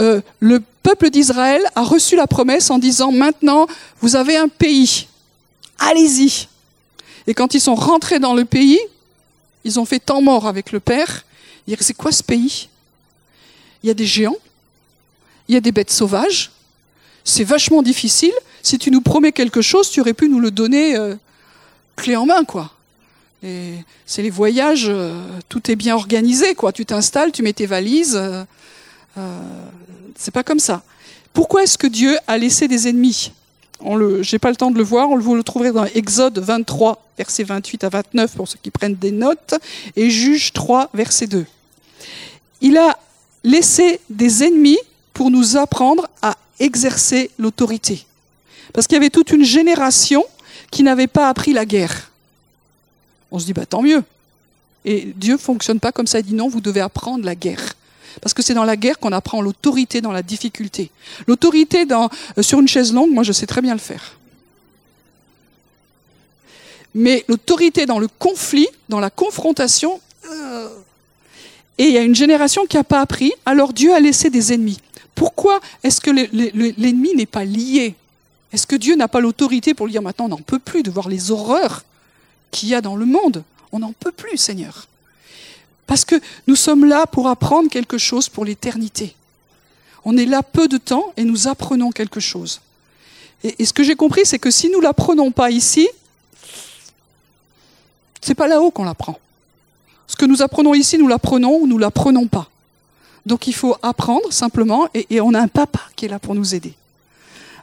euh, 0.00 0.20
le 0.40 0.62
peuple 0.82 1.10
d'Israël 1.10 1.62
a 1.74 1.82
reçu 1.82 2.16
la 2.16 2.26
promesse 2.26 2.70
en 2.70 2.78
disant 2.78 3.12
maintenant 3.12 3.66
vous 4.00 4.16
avez 4.16 4.36
un 4.36 4.48
pays, 4.48 5.06
allez-y. 5.78 6.48
Et 7.26 7.34
quand 7.34 7.54
ils 7.54 7.60
sont 7.60 7.74
rentrés 7.74 8.18
dans 8.18 8.34
le 8.34 8.44
pays, 8.44 8.80
ils 9.64 9.78
ont 9.78 9.84
fait 9.84 9.98
tant 9.98 10.22
mort 10.22 10.46
avec 10.46 10.72
le 10.72 10.80
Père. 10.80 11.24
C'est 11.80 11.96
quoi 11.96 12.12
ce 12.12 12.22
pays? 12.22 12.68
Il 13.82 13.88
y 13.88 13.90
a 13.90 13.94
des 13.94 14.06
géants, 14.06 14.36
il 15.48 15.54
y 15.54 15.58
a 15.58 15.60
des 15.60 15.72
bêtes 15.72 15.90
sauvages, 15.90 16.52
c'est 17.24 17.44
vachement 17.44 17.82
difficile. 17.82 18.32
Si 18.62 18.78
tu 18.78 18.90
nous 18.90 19.00
promets 19.00 19.32
quelque 19.32 19.62
chose, 19.62 19.90
tu 19.90 20.00
aurais 20.00 20.14
pu 20.14 20.28
nous 20.28 20.40
le 20.40 20.50
donner 20.50 20.96
euh, 20.96 21.16
clé 21.96 22.16
en 22.16 22.26
main, 22.26 22.44
quoi. 22.44 22.72
C'est 24.06 24.22
les 24.22 24.30
voyages, 24.30 24.86
euh, 24.88 25.20
tout 25.48 25.70
est 25.70 25.76
bien 25.76 25.94
organisé, 25.94 26.54
quoi. 26.54 26.72
Tu 26.72 26.84
t'installes, 26.84 27.32
tu 27.32 27.42
mets 27.42 27.52
tes 27.52 27.66
valises. 27.66 28.16
Euh, 28.16 28.44
euh, 29.18 29.40
c'est 30.16 30.32
pas 30.32 30.42
comme 30.42 30.58
ça. 30.58 30.82
Pourquoi 31.32 31.62
est-ce 31.62 31.78
que 31.78 31.86
Dieu 31.86 32.16
a 32.26 32.38
laissé 32.38 32.66
des 32.68 32.88
ennemis? 32.88 33.32
Je 33.82 34.34
n'ai 34.34 34.38
pas 34.38 34.50
le 34.50 34.56
temps 34.56 34.70
de 34.70 34.78
le 34.78 34.84
voir, 34.84 35.10
on 35.10 35.18
vous 35.18 35.34
le 35.34 35.42
trouverez 35.42 35.70
dans 35.70 35.84
Exode 35.84 36.38
23, 36.38 37.04
versets 37.18 37.44
28 37.44 37.84
à 37.84 37.88
29 37.90 38.34
pour 38.34 38.48
ceux 38.48 38.58
qui 38.62 38.70
prennent 38.70 38.94
des 38.94 39.10
notes, 39.10 39.54
et 39.96 40.08
Juge 40.08 40.54
3, 40.54 40.88
verset 40.94 41.26
2. 41.26 41.44
Il 42.62 42.78
a 42.78 42.96
laissé 43.44 44.00
des 44.08 44.44
ennemis 44.44 44.78
pour 45.12 45.30
nous 45.30 45.58
apprendre 45.58 46.08
à 46.22 46.36
exercer 46.58 47.30
l'autorité. 47.38 48.06
Parce 48.72 48.86
qu'il 48.86 48.96
y 48.96 48.98
avait 48.98 49.10
toute 49.10 49.30
une 49.30 49.44
génération 49.44 50.24
qui 50.70 50.82
n'avaient 50.82 51.06
pas 51.06 51.28
appris 51.28 51.52
la 51.52 51.66
guerre. 51.66 52.10
On 53.30 53.38
se 53.38 53.46
dit, 53.46 53.52
bah, 53.52 53.66
tant 53.66 53.82
mieux. 53.82 54.02
Et 54.84 55.12
Dieu 55.16 55.36
fonctionne 55.36 55.80
pas 55.80 55.92
comme 55.92 56.06
ça. 56.06 56.20
Il 56.20 56.26
dit 56.26 56.34
non, 56.34 56.48
vous 56.48 56.60
devez 56.60 56.80
apprendre 56.80 57.24
la 57.24 57.34
guerre. 57.34 57.74
Parce 58.22 58.32
que 58.32 58.42
c'est 58.42 58.54
dans 58.54 58.64
la 58.64 58.76
guerre 58.76 58.98
qu'on 58.98 59.12
apprend 59.12 59.42
l'autorité 59.42 60.00
dans 60.00 60.12
la 60.12 60.22
difficulté. 60.22 60.90
L'autorité 61.26 61.86
euh, 61.90 62.42
sur 62.42 62.60
une 62.60 62.68
chaise 62.68 62.92
longue, 62.92 63.10
moi 63.10 63.24
je 63.24 63.32
sais 63.32 63.46
très 63.46 63.60
bien 63.60 63.74
le 63.74 63.80
faire. 63.80 64.16
Mais 66.94 67.24
l'autorité 67.28 67.84
dans 67.84 67.98
le 67.98 68.08
conflit, 68.08 68.68
dans 68.88 69.00
la 69.00 69.10
confrontation, 69.10 70.00
euh, 70.30 70.68
et 71.78 71.84
il 71.84 71.92
y 71.92 71.98
a 71.98 72.02
une 72.02 72.14
génération 72.14 72.64
qui 72.64 72.76
n'a 72.76 72.84
pas 72.84 73.00
appris, 73.00 73.32
alors 73.44 73.74
Dieu 73.74 73.92
a 73.92 74.00
laissé 74.00 74.30
des 74.30 74.54
ennemis. 74.54 74.80
Pourquoi 75.14 75.60
est-ce 75.82 76.00
que 76.00 76.10
l'ennemi 76.10 77.14
n'est 77.14 77.26
pas 77.26 77.44
lié? 77.44 77.94
Est-ce 78.52 78.66
que 78.66 78.76
Dieu 78.76 78.96
n'a 78.96 79.08
pas 79.08 79.20
l'autorité 79.20 79.74
pour 79.74 79.86
lui 79.86 79.92
dire 79.92 80.00
maintenant 80.00 80.26
on 80.26 80.28
n'en 80.28 80.36
peut 80.36 80.58
plus 80.58 80.82
de 80.82 80.90
voir 80.90 81.08
les 81.08 81.30
horreurs 81.30 81.84
qu'il 82.50 82.68
y 82.68 82.74
a 82.74 82.80
dans 82.80 82.96
le 82.96 83.06
monde 83.06 83.44
On 83.72 83.78
n'en 83.78 83.92
peut 83.92 84.12
plus, 84.12 84.36
Seigneur. 84.36 84.86
Parce 85.86 86.04
que 86.04 86.16
nous 86.46 86.56
sommes 86.56 86.84
là 86.84 87.06
pour 87.06 87.28
apprendre 87.28 87.70
quelque 87.70 87.98
chose 87.98 88.28
pour 88.28 88.44
l'éternité. 88.44 89.14
On 90.04 90.16
est 90.16 90.26
là 90.26 90.42
peu 90.42 90.68
de 90.68 90.78
temps 90.78 91.12
et 91.16 91.24
nous 91.24 91.48
apprenons 91.48 91.90
quelque 91.90 92.20
chose. 92.20 92.60
Et, 93.42 93.64
ce 93.64 93.72
que 93.72 93.82
j'ai 93.82 93.94
compris, 93.94 94.22
c'est 94.24 94.38
que 94.38 94.50
si 94.50 94.70
nous 94.70 94.80
l'apprenons 94.80 95.30
pas 95.30 95.50
ici, 95.50 95.88
c'est 98.20 98.34
pas 98.34 98.48
là-haut 98.48 98.70
qu'on 98.70 98.84
l'apprend. 98.84 99.18
Ce 100.06 100.16
que 100.16 100.24
nous 100.24 100.42
apprenons 100.42 100.74
ici, 100.74 100.98
nous 100.98 101.08
l'apprenons 101.08 101.56
ou 101.56 101.66
nous 101.66 101.78
l'apprenons 101.78 102.26
pas. 102.26 102.48
Donc 103.24 103.46
il 103.46 103.54
faut 103.54 103.76
apprendre 103.82 104.32
simplement 104.32 104.88
et, 104.94 105.20
on 105.20 105.34
a 105.34 105.40
un 105.40 105.48
papa 105.48 105.80
qui 105.96 106.04
est 106.04 106.08
là 106.08 106.18
pour 106.18 106.34
nous 106.34 106.54
aider. 106.54 106.74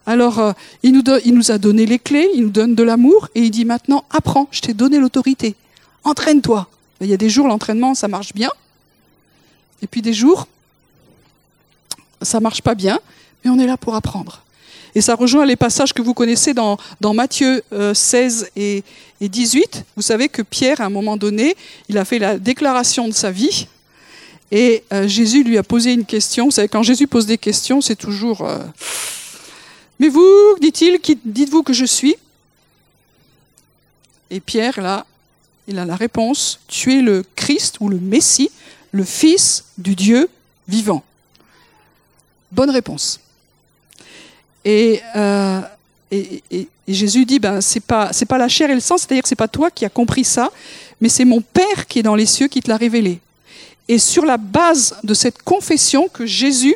Alors 0.06 0.40
euh, 0.40 0.52
il, 0.84 0.94
nous 0.94 1.52
a 1.52 1.58
donné 1.58 1.86
les 1.86 2.00
clés, 2.00 2.30
il 2.36 2.44
nous 2.44 2.50
donne 2.50 2.76
de 2.76 2.84
l'amour 2.84 3.30
et 3.36 3.42
il 3.42 3.52
dit 3.52 3.66
maintenant 3.66 4.04
apprends, 4.10 4.48
je 4.52 4.62
t'ai 4.62 4.74
donné 4.74 5.00
l'autorité. 5.00 5.56
Entraîne-toi. 6.04 6.68
Il 7.02 7.08
y 7.08 7.14
a 7.14 7.18
des 7.18 7.30
jours, 7.30 7.48
l'entraînement, 7.48 7.96
ça 7.96 8.08
marche 8.08 8.34
bien. 8.34 8.50
Et 9.82 9.88
puis 9.88 10.02
des 10.02 10.14
jours, 10.14 10.48
ça 12.22 12.40
marche 12.40 12.62
pas 12.62 12.76
bien, 12.76 13.00
mais 13.44 13.52
on 13.52 13.60
est 13.60 13.66
là 13.66 13.78
pour 13.78 13.96
apprendre. 13.96 14.44
Et 14.96 15.02
ça 15.02 15.16
rejoint 15.16 15.46
les 15.46 15.56
passages 15.56 15.94
que 15.94 16.02
vous 16.02 16.14
connaissez 16.14 16.54
dans, 16.54 16.78
Matthieu 17.02 17.64
16 17.94 18.44
euh, 18.44 18.48
et, 18.56 18.84
et 19.22 19.30
18. 19.30 19.86
Vous 19.96 20.02
savez 20.02 20.30
que 20.30 20.42
Pierre, 20.42 20.82
à 20.82 20.86
un 20.86 20.90
moment 20.90 21.18
donné, 21.18 21.56
il 21.90 21.98
a 21.98 22.06
fait 22.06 22.20
la 22.20 22.38
déclaration 22.38 23.08
de 23.08 23.14
sa 23.14 23.32
vie. 23.32 23.68
Et 24.52 24.84
euh, 24.94 25.08
Jésus 25.08 25.44
lui 25.44 25.58
a 25.58 25.64
posé 25.64 25.94
une 25.94 26.06
question. 26.06 26.46
Vous 26.46 26.52
savez, 26.52 26.68
quand 26.68 26.84
Jésus 26.84 27.08
pose 27.08 27.26
des 27.26 27.38
questions, 27.38 27.82
c'est 27.82 27.96
toujours... 27.96 28.48
mais 30.00 30.10
vous, 30.10 30.56
dit-il, 30.60 31.00
qui 31.00 31.18
dites-vous 31.24 31.64
que 31.64 31.74
je 31.74 31.86
suis? 31.86 32.16
Et 34.30 34.40
Pierre, 34.40 34.82
là, 34.82 35.06
il 35.68 35.80
a 35.80 35.86
la 35.86 35.96
réponse, 35.96 36.60
tu 36.68 36.98
es 36.98 37.02
le 37.02 37.24
Christ 37.36 37.78
ou 37.80 37.90
le 37.90 38.00
Messie, 38.00 38.50
le 38.92 39.04
Fils 39.04 39.66
du 39.78 39.96
Dieu 39.96 40.30
vivant. 40.68 41.04
Bonne 42.52 42.70
réponse. 42.70 43.20
Et, 44.66 45.02
euh, 45.16 45.62
Jésus 46.88 47.26
dit, 47.26 47.40
ben, 47.40 47.62
c'est 47.62 47.80
pas, 47.80 48.12
la 48.32 48.48
chair 48.48 48.70
et 48.70 48.76
le 48.76 48.80
sang, 48.80 48.98
c'est-à-dire 48.98 49.24
que 49.24 49.30
c'est 49.30 49.36
pas 49.36 49.48
toi 49.48 49.72
qui 49.72 49.86
as 49.86 49.90
compris 49.90 50.24
ça, 50.24 50.52
mais 51.02 51.10
c'est 51.10 51.26
mon 51.26 51.42
Père 51.42 51.88
qui 51.88 52.00
est 52.00 52.04
dans 52.04 52.16
les 52.16 52.26
cieux 52.26 52.48
qui 52.48 52.62
te 52.62 52.70
l'a 52.70 52.78
révélé. 52.78 53.20
Et 53.88 53.98
sur 53.98 54.26
la 54.26 54.38
base 54.38 54.96
de 55.04 55.14
cette 55.14 55.42
confession 55.42 56.08
que 56.08 56.26
Jésus 56.26 56.76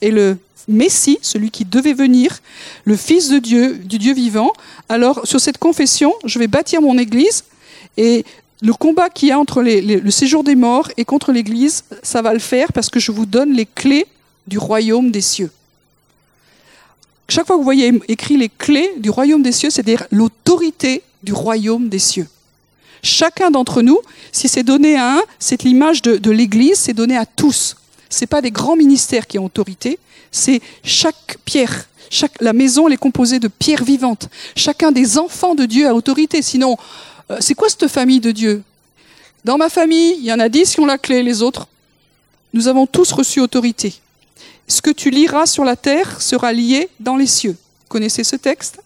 est 0.00 0.10
le 0.10 0.38
Messie, 0.68 1.18
celui 1.22 1.50
qui 1.50 1.64
devait 1.64 1.94
venir, 1.94 2.40
le 2.84 2.96
Fils 2.96 3.28
de 3.28 3.38
Dieu, 3.38 3.74
du 3.78 3.98
Dieu 3.98 4.14
vivant, 4.14 4.52
alors 4.88 5.26
sur 5.26 5.40
cette 5.40 5.58
confession, 5.58 6.14
je 6.24 6.38
vais 6.38 6.46
bâtir 6.46 6.82
mon 6.82 6.98
Église 6.98 7.44
et 7.96 8.24
le 8.60 8.72
combat 8.72 9.08
qu'il 9.08 9.28
y 9.28 9.32
a 9.32 9.38
entre 9.38 9.62
le 9.62 10.10
séjour 10.10 10.44
des 10.44 10.56
morts 10.56 10.90
et 10.96 11.04
contre 11.04 11.32
l'Église, 11.32 11.84
ça 12.02 12.22
va 12.22 12.32
le 12.32 12.38
faire 12.38 12.72
parce 12.72 12.90
que 12.90 13.00
je 13.00 13.12
vous 13.12 13.26
donne 13.26 13.52
les 13.52 13.66
clés 13.66 14.06
du 14.46 14.58
royaume 14.58 15.10
des 15.10 15.20
cieux. 15.20 15.50
Chaque 17.28 17.46
fois 17.46 17.56
que 17.56 17.58
vous 17.58 17.64
voyez 17.64 17.92
écrit 18.08 18.36
les 18.36 18.48
clés 18.48 18.90
du 18.98 19.10
royaume 19.10 19.42
des 19.42 19.52
cieux, 19.52 19.70
c'est-à-dire 19.70 20.04
l'autorité 20.10 21.02
du 21.22 21.32
royaume 21.32 21.88
des 21.88 21.98
cieux. 21.98 22.26
Chacun 23.02 23.50
d'entre 23.50 23.82
nous, 23.82 23.98
si 24.32 24.48
c'est 24.48 24.62
donné 24.62 24.96
à 24.96 25.18
un, 25.18 25.22
c'est 25.38 25.62
l'image 25.62 26.02
de, 26.02 26.30
l'Église, 26.30 26.78
c'est 26.78 26.94
donné 26.94 27.16
à 27.16 27.26
tous. 27.26 27.76
Ce 28.10 28.24
pas 28.24 28.40
des 28.40 28.50
grands 28.50 28.76
ministères 28.76 29.26
qui 29.26 29.38
ont 29.38 29.44
autorité, 29.44 29.98
c'est 30.30 30.60
chaque 30.82 31.38
pierre, 31.44 31.88
la 32.40 32.52
maison 32.52 32.86
elle 32.86 32.94
est 32.94 32.98
composée 32.98 33.38
de 33.38 33.48
pierres 33.48 33.84
vivantes. 33.84 34.28
Chacun 34.56 34.92
des 34.92 35.18
enfants 35.18 35.54
de 35.54 35.66
Dieu 35.66 35.86
a 35.86 35.94
autorité. 35.94 36.42
Sinon, 36.42 36.76
euh, 37.30 37.38
c'est 37.40 37.54
quoi 37.54 37.68
cette 37.68 37.88
famille 37.88 38.20
de 38.20 38.30
Dieu? 38.30 38.62
Dans 39.44 39.58
ma 39.58 39.68
famille, 39.68 40.16
il 40.18 40.24
y 40.24 40.32
en 40.32 40.38
a 40.38 40.48
dix 40.48 40.74
qui 40.74 40.80
ont 40.80 40.86
la 40.86 40.98
clé, 40.98 41.22
les 41.22 41.42
autres, 41.42 41.68
nous 42.52 42.68
avons 42.68 42.86
tous 42.86 43.12
reçu 43.12 43.40
autorité. 43.40 43.94
Ce 44.66 44.82
que 44.82 44.90
tu 44.90 45.10
liras 45.10 45.46
sur 45.46 45.64
la 45.64 45.76
terre 45.76 46.20
sera 46.20 46.52
lié 46.52 46.88
dans 47.00 47.16
les 47.16 47.26
cieux. 47.26 47.52
Vous 47.52 47.88
connaissez 47.88 48.24
ce 48.24 48.36
texte? 48.36 48.80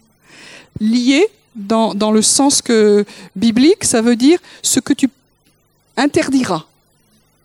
Lié 0.81 1.27
dans, 1.55 1.95
dans 1.95 2.13
le 2.13 2.23
sens 2.23 2.63
que 2.63 3.05
biblique, 3.37 3.85
ça 3.85 4.01
veut 4.01 4.17
dire 4.17 4.39
ce 4.63 4.81
que 4.81 4.93
tu 4.93 5.09
interdiras 5.97 6.65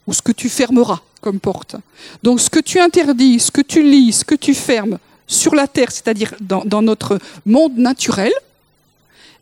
ou 0.05 0.13
ce 0.13 0.21
que 0.21 0.31
tu 0.31 0.49
fermeras 0.49 1.01
comme 1.21 1.39
porte. 1.39 1.75
Donc 2.23 2.39
ce 2.39 2.49
que 2.49 2.59
tu 2.59 2.79
interdis, 2.79 3.39
ce 3.39 3.51
que 3.51 3.61
tu 3.61 3.83
lis, 3.83 4.13
ce 4.13 4.25
que 4.25 4.35
tu 4.35 4.53
fermes 4.53 4.99
sur 5.27 5.55
la 5.55 5.67
terre, 5.67 5.91
c'est-à-dire 5.91 6.33
dans, 6.39 6.81
notre 6.81 7.19
monde 7.45 7.77
naturel, 7.77 8.31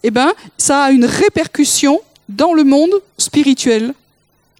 eh 0.03 0.11
ben, 0.11 0.33
ça 0.57 0.83
a 0.83 0.91
une 0.91 1.05
répercussion 1.05 2.01
dans 2.27 2.53
le 2.53 2.63
monde 2.63 2.91
spirituel, 3.17 3.93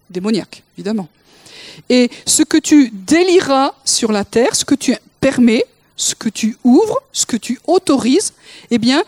démoniaque, 0.10 0.64
évidemment. 0.78 1.08
Et 1.90 2.10
ce 2.26 2.44
que 2.44 2.58
tu 2.58 2.92
délieras 2.92 3.74
sur 3.84 4.12
la 4.12 4.24
terre, 4.24 4.56
ce 4.56 4.66
que 4.66 4.76
tu 4.76 4.96
permets, 5.20 5.66
ce 5.98 6.16
que 6.16 6.30
tu 6.30 6.58
ouvres, 6.64 7.02
ce 7.12 7.26
que 7.26 7.38
tu 7.38 7.60
autorises, 7.66 8.34
eh 8.70 8.78
bien, 8.78 9.04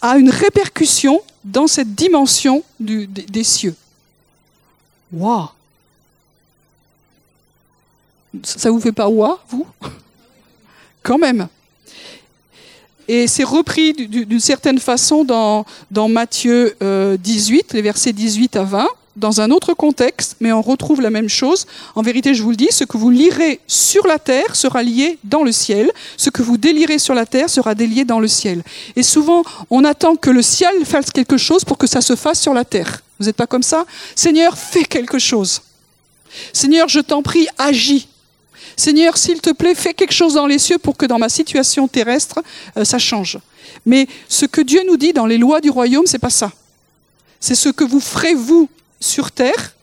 a 0.00 0.18
une 0.18 0.30
répercussion 0.30 1.22
dans 1.44 1.66
cette 1.66 1.94
dimension 1.94 2.62
du, 2.78 3.06
des, 3.06 3.44
cieux. 3.44 3.74
Waouh 5.12 5.48
Ça 8.42 8.70
vous 8.70 8.80
fait 8.80 8.92
pas 8.92 9.08
waouh, 9.08 9.36
vous? 9.48 9.66
Quand 11.02 11.18
même. 11.18 11.48
Et 13.08 13.26
c'est 13.26 13.44
repris 13.44 13.92
d'une 13.92 14.40
certaine 14.40 14.78
façon 14.78 15.24
dans, 15.24 15.66
dans 15.90 16.08
Matthieu 16.08 16.76
18, 16.80 16.80
euh, 16.80 17.76
les 17.76 17.82
versets 17.82 18.12
18 18.12 18.56
à 18.56 18.64
20, 18.64 18.88
dans 19.16 19.40
un 19.40 19.50
autre 19.50 19.74
contexte, 19.74 20.36
mais 20.40 20.52
on 20.52 20.62
retrouve 20.62 21.00
la 21.00 21.10
même 21.10 21.28
chose. 21.28 21.66
En 21.94 22.02
vérité, 22.02 22.34
je 22.34 22.42
vous 22.42 22.50
le 22.50 22.56
dis, 22.56 22.68
ce 22.70 22.84
que 22.84 22.96
vous 22.96 23.10
lirez 23.10 23.60
sur 23.66 24.06
la 24.06 24.18
terre 24.18 24.56
sera 24.56 24.82
lié 24.82 25.18
dans 25.24 25.42
le 25.42 25.52
ciel, 25.52 25.90
ce 26.16 26.30
que 26.30 26.42
vous 26.42 26.56
délirez 26.56 26.98
sur 26.98 27.14
la 27.14 27.26
terre 27.26 27.50
sera 27.50 27.74
délié 27.74 28.04
dans 28.04 28.20
le 28.20 28.28
ciel. 28.28 28.62
Et 28.96 29.02
souvent, 29.02 29.42
on 29.68 29.84
attend 29.84 30.16
que 30.16 30.30
le 30.30 30.42
ciel 30.42 30.84
fasse 30.84 31.10
quelque 31.10 31.36
chose 31.36 31.64
pour 31.64 31.78
que 31.78 31.86
ça 31.86 32.00
se 32.00 32.16
fasse 32.16 32.40
sur 32.40 32.54
la 32.54 32.64
terre. 32.64 33.02
Vous 33.18 33.26
n'êtes 33.26 33.36
pas 33.36 33.46
comme 33.46 33.62
ça? 33.62 33.84
Seigneur, 34.14 34.56
fais 34.56 34.84
quelque 34.84 35.18
chose. 35.18 35.60
Seigneur, 36.52 36.88
je 36.88 37.00
t'en 37.00 37.22
prie, 37.22 37.46
agis. 37.58 38.08
Seigneur, 38.82 39.16
s'il 39.16 39.40
te 39.40 39.50
plaît, 39.50 39.76
fais 39.76 39.94
quelque 39.94 40.12
chose 40.12 40.34
dans 40.34 40.46
les 40.46 40.58
cieux 40.58 40.76
pour 40.76 40.96
que 40.96 41.06
dans 41.06 41.20
ma 41.20 41.28
situation 41.28 41.86
terrestre, 41.86 42.42
euh, 42.76 42.84
ça 42.84 42.98
change. 42.98 43.38
Mais 43.86 44.08
ce 44.28 44.44
que 44.44 44.60
Dieu 44.60 44.82
nous 44.88 44.96
dit 44.96 45.12
dans 45.12 45.24
les 45.24 45.38
lois 45.38 45.60
du 45.60 45.70
royaume, 45.70 46.04
c'est 46.06 46.18
pas 46.18 46.30
ça. 46.30 46.50
C'est 47.38 47.54
ce 47.54 47.68
que 47.68 47.84
vous 47.84 48.00
ferez 48.00 48.34
vous 48.34 48.68
sur 48.98 49.30
terre, 49.30 49.76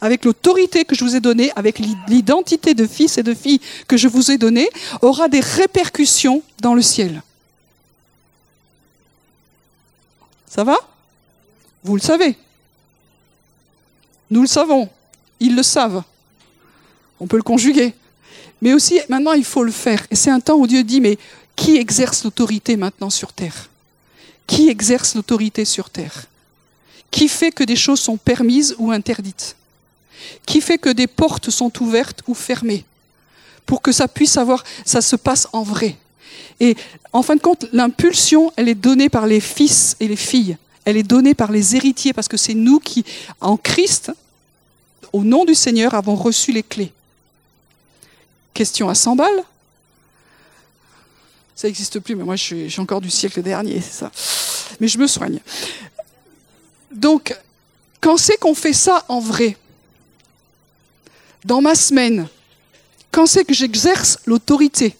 avec 0.00 0.24
l'autorité 0.24 0.84
que 0.84 0.94
je 0.94 1.02
vous 1.02 1.16
ai 1.16 1.20
donnée, 1.20 1.50
avec 1.56 1.80
l'identité 2.06 2.74
de 2.74 2.86
fils 2.86 3.18
et 3.18 3.24
de 3.24 3.34
filles 3.34 3.60
que 3.88 3.96
je 3.96 4.06
vous 4.06 4.30
ai 4.30 4.38
donnée, 4.38 4.68
aura 5.02 5.28
des 5.28 5.40
répercussions 5.40 6.40
dans 6.60 6.74
le 6.74 6.82
ciel. 6.82 7.24
Ça 10.46 10.62
va? 10.62 10.76
Vous 11.82 11.96
le 11.96 12.02
savez. 12.02 12.36
Nous 14.30 14.42
le 14.42 14.46
savons. 14.46 14.88
Ils 15.40 15.56
le 15.56 15.64
savent. 15.64 16.04
On 17.18 17.26
peut 17.26 17.36
le 17.36 17.42
conjuguer. 17.42 17.94
Mais 18.64 18.72
aussi, 18.72 18.98
maintenant, 19.10 19.34
il 19.34 19.44
faut 19.44 19.62
le 19.62 19.70
faire. 19.70 20.06
Et 20.10 20.16
c'est 20.16 20.30
un 20.30 20.40
temps 20.40 20.56
où 20.56 20.66
Dieu 20.66 20.82
dit, 20.82 21.02
mais 21.02 21.18
qui 21.54 21.76
exerce 21.76 22.24
l'autorité 22.24 22.78
maintenant 22.78 23.10
sur 23.10 23.34
terre? 23.34 23.68
Qui 24.46 24.70
exerce 24.70 25.14
l'autorité 25.14 25.66
sur 25.66 25.90
terre? 25.90 26.24
Qui 27.10 27.28
fait 27.28 27.52
que 27.52 27.62
des 27.62 27.76
choses 27.76 28.00
sont 28.00 28.16
permises 28.16 28.74
ou 28.78 28.90
interdites? 28.90 29.54
Qui 30.46 30.62
fait 30.62 30.78
que 30.78 30.88
des 30.88 31.06
portes 31.06 31.50
sont 31.50 31.70
ouvertes 31.82 32.22
ou 32.26 32.32
fermées? 32.32 32.86
Pour 33.66 33.82
que 33.82 33.92
ça 33.92 34.08
puisse 34.08 34.38
avoir, 34.38 34.64
ça 34.86 35.02
se 35.02 35.16
passe 35.16 35.46
en 35.52 35.62
vrai. 35.62 35.96
Et 36.58 36.74
en 37.12 37.22
fin 37.22 37.36
de 37.36 37.42
compte, 37.42 37.66
l'impulsion, 37.70 38.50
elle 38.56 38.70
est 38.70 38.74
donnée 38.74 39.10
par 39.10 39.26
les 39.26 39.40
fils 39.40 39.94
et 40.00 40.08
les 40.08 40.16
filles. 40.16 40.56
Elle 40.86 40.96
est 40.96 41.02
donnée 41.02 41.34
par 41.34 41.52
les 41.52 41.76
héritiers 41.76 42.14
parce 42.14 42.28
que 42.28 42.38
c'est 42.38 42.54
nous 42.54 42.80
qui, 42.80 43.04
en 43.42 43.58
Christ, 43.58 44.10
au 45.12 45.22
nom 45.22 45.44
du 45.44 45.54
Seigneur, 45.54 45.92
avons 45.92 46.16
reçu 46.16 46.50
les 46.50 46.62
clés. 46.62 46.92
Question 48.54 48.88
à 48.88 48.94
100 48.94 49.16
balles 49.16 49.44
Ça 51.56 51.66
n'existe 51.66 51.98
plus, 51.98 52.14
mais 52.14 52.22
moi 52.22 52.36
je 52.36 52.80
encore 52.80 53.00
du 53.00 53.10
siècle 53.10 53.42
dernier, 53.42 53.80
c'est 53.80 53.92
ça. 53.92 54.12
mais 54.80 54.86
je 54.86 54.96
me 54.96 55.08
soigne. 55.08 55.40
Donc, 56.92 57.36
quand 58.00 58.16
c'est 58.16 58.36
qu'on 58.36 58.54
fait 58.54 58.72
ça 58.72 59.04
en 59.08 59.18
vrai 59.18 59.56
Dans 61.44 61.60
ma 61.60 61.74
semaine, 61.74 62.28
quand 63.10 63.26
c'est 63.26 63.44
que 63.44 63.54
j'exerce 63.54 64.18
l'autorité 64.24 64.96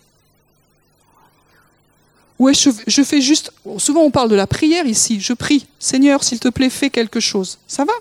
Ou 2.41 2.49
est-ce 2.49 2.71
que 2.71 2.83
je 2.89 3.03
fais 3.03 3.21
juste... 3.21 3.53
Souvent 3.79 4.03
on 4.03 4.11
parle 4.11 4.31
de 4.31 4.35
la 4.35 4.49
prière 4.49 4.87
ici, 4.87 5.21
je 5.21 5.33
prie, 5.33 5.67
Seigneur, 5.79 6.25
s'il 6.25 6.41
te 6.41 6.49
plaît, 6.49 6.71
fais 6.71 6.91
quelque 6.91 7.21
chose. 7.21 7.59
Ça 7.69 7.85
va 7.85 7.93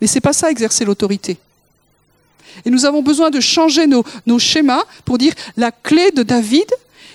Mais 0.00 0.06
c'est 0.06 0.20
pas 0.20 0.32
ça 0.32 0.50
exercer 0.50 0.84
l'autorité. 0.84 1.38
Et 2.64 2.70
nous 2.70 2.84
avons 2.84 3.02
besoin 3.02 3.30
de 3.30 3.40
changer 3.40 3.86
nos, 3.86 4.38
schémas 4.38 4.82
pour 5.04 5.18
dire 5.18 5.34
la 5.56 5.72
clé 5.72 6.10
de 6.10 6.22
David 6.22 6.66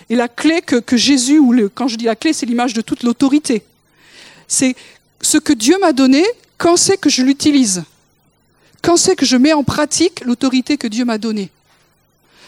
et 0.09 0.15
la 0.15 0.27
clé 0.27 0.61
que, 0.61 0.97
Jésus, 0.97 1.39
ou 1.39 1.69
quand 1.73 1.87
je 1.87 1.95
dis 1.95 2.05
la 2.05 2.15
clé, 2.15 2.33
c'est 2.33 2.45
l'image 2.45 2.73
de 2.73 2.81
toute 2.81 3.03
l'autorité. 3.03 3.63
C'est 4.47 4.75
ce 5.21 5.37
que 5.37 5.53
Dieu 5.53 5.77
m'a 5.79 5.93
donné, 5.93 6.23
quand 6.57 6.77
c'est 6.77 6.97
que 6.97 7.09
je 7.09 7.21
l'utilise? 7.21 7.83
Quand 8.81 8.97
c'est 8.97 9.15
que 9.15 9.25
je 9.25 9.37
mets 9.37 9.53
en 9.53 9.63
pratique 9.63 10.21
l'autorité 10.25 10.77
que 10.77 10.87
Dieu 10.87 11.05
m'a 11.05 11.17
donnée? 11.17 11.49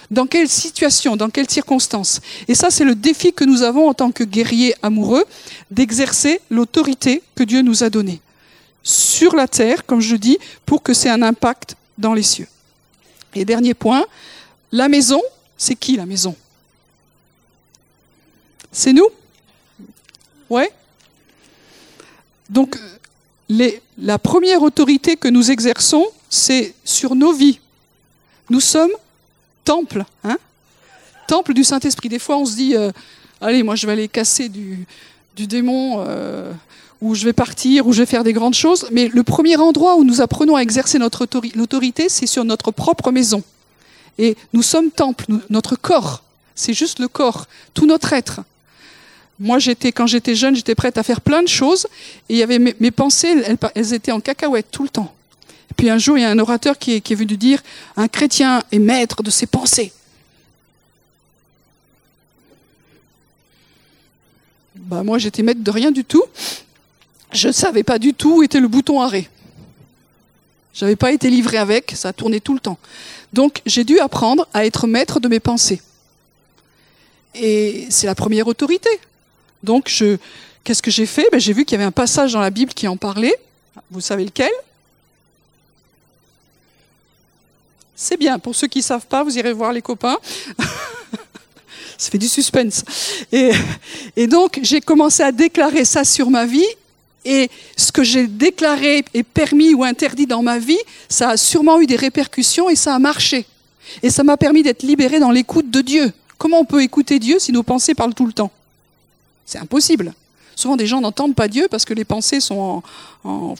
Dans 0.09 0.25
quelle 0.25 0.49
situation 0.49 1.15
Dans 1.15 1.29
quelles 1.29 1.49
circonstances? 1.49 2.19
Et 2.47 2.55
ça, 2.55 2.69
c'est 2.69 2.83
le 2.83 2.95
défi 2.95 3.31
que 3.31 3.45
nous 3.45 3.61
avons 3.61 3.87
en 3.87 3.93
tant 3.93 4.11
que 4.11 4.23
guerriers 4.23 4.75
amoureux, 4.81 5.23
d'exercer 5.69 6.41
l'autorité 6.49 7.21
que 7.35 7.43
Dieu 7.43 7.61
nous 7.61 7.83
a 7.83 7.89
donnée 7.89 8.21
sur 8.83 9.35
la 9.35 9.47
terre, 9.47 9.85
comme 9.85 10.01
je 10.01 10.15
dis, 10.15 10.37
pour 10.65 10.81
que 10.81 10.93
c'est 10.93 11.09
un 11.09 11.21
impact 11.21 11.75
dans 11.97 12.13
les 12.13 12.23
cieux. 12.23 12.47
Et 13.35 13.45
dernier 13.45 13.73
point, 13.73 14.05
la 14.71 14.87
maison, 14.87 15.21
c'est 15.57 15.75
qui 15.75 15.95
la 15.95 16.05
maison? 16.05 16.35
C'est 18.71 18.93
nous? 18.93 19.07
Ouais. 20.49 20.71
Donc, 22.49 22.77
les, 23.47 23.81
la 23.97 24.17
première 24.19 24.61
autorité 24.61 25.15
que 25.15 25.27
nous 25.27 25.51
exerçons, 25.51 26.05
c'est 26.29 26.73
sur 26.83 27.15
nos 27.15 27.33
vies. 27.33 27.59
Nous 28.49 28.59
sommes 28.59 28.91
temple, 29.63 30.03
hein? 30.23 30.37
Temple 31.27 31.53
du 31.53 31.63
Saint-Esprit. 31.63 32.09
Des 32.09 32.19
fois, 32.19 32.37
on 32.37 32.45
se 32.45 32.55
dit, 32.55 32.75
euh, 32.75 32.91
allez, 33.39 33.63
moi, 33.63 33.75
je 33.75 33.85
vais 33.85 33.93
aller 33.93 34.07
casser 34.09 34.49
du, 34.49 34.85
du 35.33 35.47
démon, 35.47 36.03
euh, 36.05 36.51
ou 37.01 37.15
je 37.15 37.25
vais 37.25 37.33
partir, 37.33 37.87
ou 37.87 37.93
je 37.93 38.03
vais 38.03 38.05
faire 38.05 38.23
des 38.23 38.33
grandes 38.33 38.53
choses. 38.53 38.87
Mais 38.91 39.07
le 39.07 39.23
premier 39.23 39.57
endroit 39.57 39.95
où 39.95 40.03
nous 40.03 40.21
apprenons 40.21 40.55
à 40.55 40.61
exercer 40.61 40.99
notre 40.99 41.27
autorité, 41.59 42.09
c'est 42.09 42.27
sur 42.27 42.45
notre 42.45 42.71
propre 42.71 43.11
maison. 43.11 43.43
Et 44.19 44.37
nous 44.53 44.61
sommes 44.61 44.91
temple, 44.91 45.25
notre 45.49 45.75
corps. 45.75 46.23
C'est 46.53 46.73
juste 46.73 46.99
le 46.99 47.07
corps, 47.07 47.47
tout 47.73 47.87
notre 47.87 48.13
être. 48.13 48.41
Moi, 49.39 49.57
j'étais, 49.57 49.91
quand 49.91 50.05
j'étais 50.05 50.35
jeune, 50.35 50.55
j'étais 50.55 50.75
prête 50.75 50.99
à 50.99 51.03
faire 51.03 51.21
plein 51.21 51.41
de 51.41 51.47
choses, 51.47 51.87
et 52.29 52.35
il 52.35 52.37
y 52.37 52.43
avait 52.43 52.59
mes, 52.59 52.91
pensées, 52.91 53.35
elles, 53.73 53.93
étaient 53.93 54.11
en 54.11 54.19
cacahuète 54.19 54.67
tout 54.69 54.83
le 54.83 54.89
temps. 54.89 55.11
Et 55.71 55.73
puis 55.73 55.89
un 55.89 55.97
jour, 55.97 56.19
il 56.19 56.21
y 56.21 56.25
a 56.25 56.29
un 56.29 56.37
orateur 56.37 56.77
qui 56.77 56.93
est, 56.93 57.01
qui 57.01 57.13
est 57.13 57.15
venu 57.15 57.37
dire, 57.37 57.63
un 57.97 58.07
chrétien 58.07 58.61
est 58.71 58.77
maître 58.77 59.23
de 59.23 59.31
ses 59.31 59.47
pensées. 59.47 59.91
Bah, 64.75 65.01
moi, 65.03 65.17
j'étais 65.17 65.41
maître 65.41 65.63
de 65.63 65.71
rien 65.71 65.89
du 65.89 66.03
tout. 66.03 66.23
Je 67.31 67.47
ne 67.47 67.53
savais 67.53 67.83
pas 67.83 67.97
du 67.99 68.13
tout 68.13 68.37
où 68.37 68.43
était 68.43 68.59
le 68.59 68.67
bouton 68.67 69.01
arrêt. 69.01 69.29
J'avais 70.73 70.95
pas 70.95 71.11
été 71.11 71.29
livré 71.29 71.57
avec, 71.57 71.91
ça 71.95 72.13
tournait 72.13 72.39
tout 72.39 72.53
le 72.53 72.59
temps. 72.59 72.77
Donc, 73.33 73.61
j'ai 73.65 73.83
dû 73.83 73.99
apprendre 73.99 74.47
à 74.53 74.65
être 74.65 74.87
maître 74.87 75.19
de 75.19 75.27
mes 75.27 75.39
pensées. 75.39 75.81
Et 77.35 77.87
c'est 77.89 78.07
la 78.07 78.15
première 78.15 78.47
autorité. 78.47 78.89
Donc, 79.63 79.87
je, 79.89 80.17
qu'est-ce 80.63 80.81
que 80.81 80.91
j'ai 80.91 81.05
fait? 81.05 81.27
Ben, 81.31 81.39
J'ai 81.39 81.53
vu 81.53 81.65
qu'il 81.65 81.73
y 81.73 81.75
avait 81.75 81.85
un 81.85 81.91
passage 81.91 82.33
dans 82.33 82.41
la 82.41 82.49
Bible 82.49 82.73
qui 82.73 82.87
en 82.87 82.97
parlait. 82.97 83.37
Vous 83.89 84.01
savez 84.01 84.25
lequel? 84.25 84.51
C'est 87.95 88.17
bien. 88.17 88.39
Pour 88.39 88.55
ceux 88.55 88.67
qui 88.67 88.79
ne 88.79 88.83
savent 88.83 89.05
pas, 89.05 89.23
vous 89.23 89.37
irez 89.37 89.53
voir 89.53 89.71
les 89.71 89.81
copains. 89.81 90.17
ça 91.97 92.09
fait 92.09 92.17
du 92.17 92.27
suspense. 92.27 92.83
Et 93.31 94.27
donc, 94.27 94.59
j'ai 94.63 94.81
commencé 94.81 95.21
à 95.23 95.31
déclarer 95.31 95.85
ça 95.85 96.03
sur 96.03 96.29
ma 96.29 96.45
vie. 96.45 96.65
Et 97.23 97.49
ce 97.77 97.91
que 97.91 98.03
j'ai 98.03 98.27
déclaré 98.27 99.05
et 99.13 99.23
permis 99.23 99.73
ou 99.73 99.83
interdit 99.83 100.25
dans 100.25 100.41
ma 100.41 100.57
vie, 100.57 100.79
ça 101.07 101.29
a 101.29 101.37
sûrement 101.37 101.79
eu 101.79 101.85
des 101.85 101.95
répercussions 101.95 102.69
et 102.69 102.75
ça 102.75 102.95
a 102.95 102.99
marché. 102.99 103.45
Et 104.01 104.09
ça 104.09 104.23
m'a 104.23 104.37
permis 104.37 104.63
d'être 104.63 104.83
libéré 104.83 105.19
dans 105.19 105.31
l'écoute 105.31 105.69
de 105.69 105.81
Dieu. 105.81 106.11
Comment 106.37 106.59
on 106.59 106.65
peut 106.65 106.81
écouter 106.81 107.19
Dieu 107.19 107.37
si 107.39 107.51
nos 107.51 107.63
pensées 107.63 107.93
parlent 107.93 108.15
tout 108.15 108.25
le 108.25 108.33
temps? 108.33 108.51
C'est 109.45 109.59
impossible. 109.59 110.13
Souvent, 110.55 110.75
des 110.75 110.87
gens 110.87 111.01
n'entendent 111.01 111.35
pas 111.35 111.47
Dieu 111.47 111.67
parce 111.69 111.85
que 111.85 111.93
les 111.93 112.05
pensées 112.05 112.39
sont 112.39 112.81
en... 113.23 113.55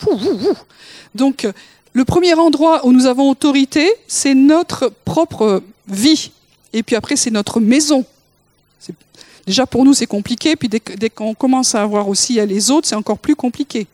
Donc, 1.16 1.48
le 1.94 2.06
premier 2.06 2.34
endroit 2.34 2.86
où 2.86 2.92
nous 2.92 3.06
avons 3.06 3.30
autorité, 3.30 3.92
c'est 4.08 4.34
notre 4.34 4.92
propre 5.06 5.62
vie. 5.88 6.32
Et 6.74 6.84
puis 6.84 6.96
après, 6.96 7.16
c'est 7.16 7.32
notre 7.32 7.60
maison. 7.60 8.06
Déjà, 9.46 9.66
pour 9.66 9.86
nous, 9.86 9.94
c'est 9.94 10.08
compliqué. 10.08 10.56
Puis 10.56 10.70
dès, 10.70 11.10
qu'on 11.10 11.34
commence 11.34 11.76
à 11.76 11.82
avoir 11.82 12.08
aussi 12.08 12.34
les 12.46 12.72
autres, 12.72 12.88
c'est 12.88 12.96
encore 12.96 13.18
plus 13.18 13.36
compliqué. 13.36 13.88